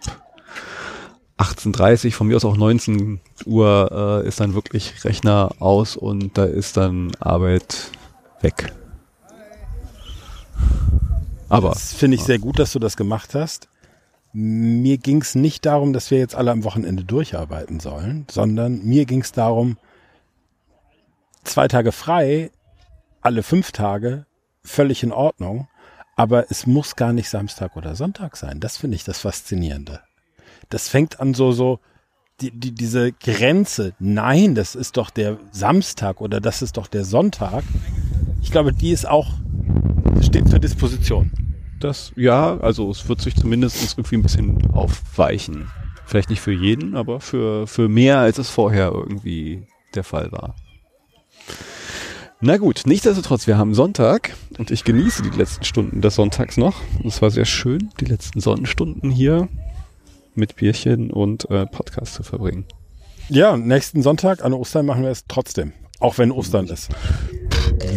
18.30 1.37 2.11
von 2.13 2.27
mir 2.27 2.35
aus 2.35 2.45
auch 2.45 2.57
19 2.57 3.19
Uhr 3.45 4.21
äh, 4.23 4.27
ist 4.27 4.39
dann 4.39 4.53
wirklich 4.53 5.03
Rechner 5.03 5.51
aus 5.59 5.97
und 5.97 6.37
da 6.37 6.45
ist 6.45 6.77
dann 6.77 7.11
Arbeit 7.19 7.91
weg. 8.41 8.73
Aber. 11.49 11.69
Das 11.69 11.93
finde 11.93 12.15
ich 12.15 12.23
sehr 12.23 12.39
gut, 12.39 12.59
dass 12.59 12.73
du 12.73 12.79
das 12.79 12.97
gemacht 12.97 13.35
hast. 13.35 13.67
Mir 14.33 14.97
ging 14.97 15.21
es 15.21 15.35
nicht 15.35 15.65
darum, 15.65 15.93
dass 15.93 16.09
wir 16.09 16.17
jetzt 16.17 16.33
alle 16.33 16.51
am 16.51 16.63
Wochenende 16.63 17.03
durcharbeiten 17.03 17.79
sollen, 17.79 18.25
sondern 18.29 18.83
mir 18.83 19.05
ging 19.05 19.21
es 19.21 19.31
darum, 19.31 19.77
zwei 21.43 21.67
Tage 21.67 21.91
frei, 21.91 22.49
alle 23.21 23.43
fünf 23.43 23.71
Tage, 23.71 24.25
völlig 24.63 25.03
in 25.03 25.11
Ordnung, 25.11 25.67
aber 26.15 26.49
es 26.49 26.65
muss 26.65 26.95
gar 26.95 27.13
nicht 27.13 27.29
Samstag 27.29 27.75
oder 27.75 27.95
Sonntag 27.95 28.35
sein. 28.35 28.59
Das 28.59 28.77
finde 28.77 28.95
ich 28.95 29.03
das 29.03 29.19
Faszinierende. 29.19 30.01
Das 30.69 30.89
fängt 30.89 31.19
an 31.19 31.35
so, 31.35 31.51
so 31.51 31.79
die, 32.41 32.49
die, 32.51 32.71
diese 32.71 33.11
Grenze, 33.11 33.93
nein, 33.99 34.55
das 34.55 34.73
ist 34.73 34.97
doch 34.97 35.11
der 35.11 35.37
Samstag 35.51 36.21
oder 36.21 36.41
das 36.41 36.63
ist 36.63 36.77
doch 36.77 36.87
der 36.87 37.05
Sonntag, 37.05 37.63
ich 38.41 38.51
glaube, 38.51 38.73
die 38.73 38.91
ist 38.91 39.07
auch, 39.07 39.27
steht 40.21 40.49
zur 40.49 40.59
Disposition. 40.59 41.31
Das, 41.83 42.13
ja, 42.15 42.57
also 42.59 42.89
es 42.89 43.09
wird 43.09 43.19
sich 43.19 43.35
zumindest 43.35 43.97
irgendwie 43.97 44.15
ein 44.15 44.21
bisschen 44.21 44.71
aufweichen. 44.71 45.69
Vielleicht 46.05 46.29
nicht 46.29 46.39
für 46.39 46.53
jeden, 46.53 46.95
aber 46.95 47.19
für, 47.19 47.67
für 47.67 47.89
mehr, 47.89 48.19
als 48.19 48.37
es 48.37 48.49
vorher 48.49 48.93
irgendwie 48.93 49.63
der 49.93 50.05
Fall 50.05 50.31
war. 50.31 50.55
Na 52.39 52.55
gut, 52.55 52.83
nichtsdestotrotz, 52.85 53.47
wir 53.47 53.57
haben 53.57 53.73
Sonntag 53.73 54.33
und 54.57 54.71
ich 54.71 54.85
genieße 54.85 55.23
die 55.23 55.37
letzten 55.37 55.65
Stunden 55.65 55.99
des 55.99 56.15
Sonntags 56.15 56.55
noch. 56.55 56.79
Es 57.03 57.21
war 57.21 57.31
sehr 57.31 57.45
schön, 57.45 57.89
die 57.99 58.05
letzten 58.05 58.39
Sonnenstunden 58.39 59.11
hier 59.11 59.49
mit 60.35 60.55
Bierchen 60.55 61.11
und 61.11 61.49
äh, 61.49 61.65
Podcast 61.65 62.13
zu 62.13 62.23
verbringen. 62.23 62.63
Ja, 63.27 63.57
nächsten 63.57 64.01
Sonntag 64.01 64.41
an 64.45 64.53
Ostern 64.53 64.85
machen 64.85 65.03
wir 65.03 65.11
es 65.11 65.25
trotzdem. 65.27 65.73
Auch 65.99 66.17
wenn 66.17 66.31
Ostern 66.31 66.67
ist. 66.67 66.89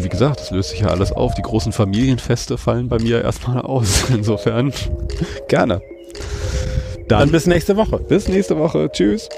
Wie 0.03 0.09
gesagt, 0.09 0.41
es 0.41 0.51
löst 0.51 0.71
sich 0.71 0.81
ja 0.81 0.89
alles 0.89 1.13
auf. 1.13 1.35
Die 1.35 1.43
großen 1.43 1.73
Familienfeste 1.73 2.59
fallen 2.59 2.89
bei 2.89 2.99
mir 2.99 3.23
erstmal 3.23 3.61
aus. 3.61 4.09
Insofern 4.11 4.73
gerne. 5.49 5.81
Dann, 7.09 7.21
Dann 7.21 7.31
bis 7.31 7.47
nächste 7.47 7.77
Woche. 7.77 7.99
Bis 7.99 8.29
nächste 8.29 8.59
Woche. 8.59 8.91
Tschüss. 8.93 9.29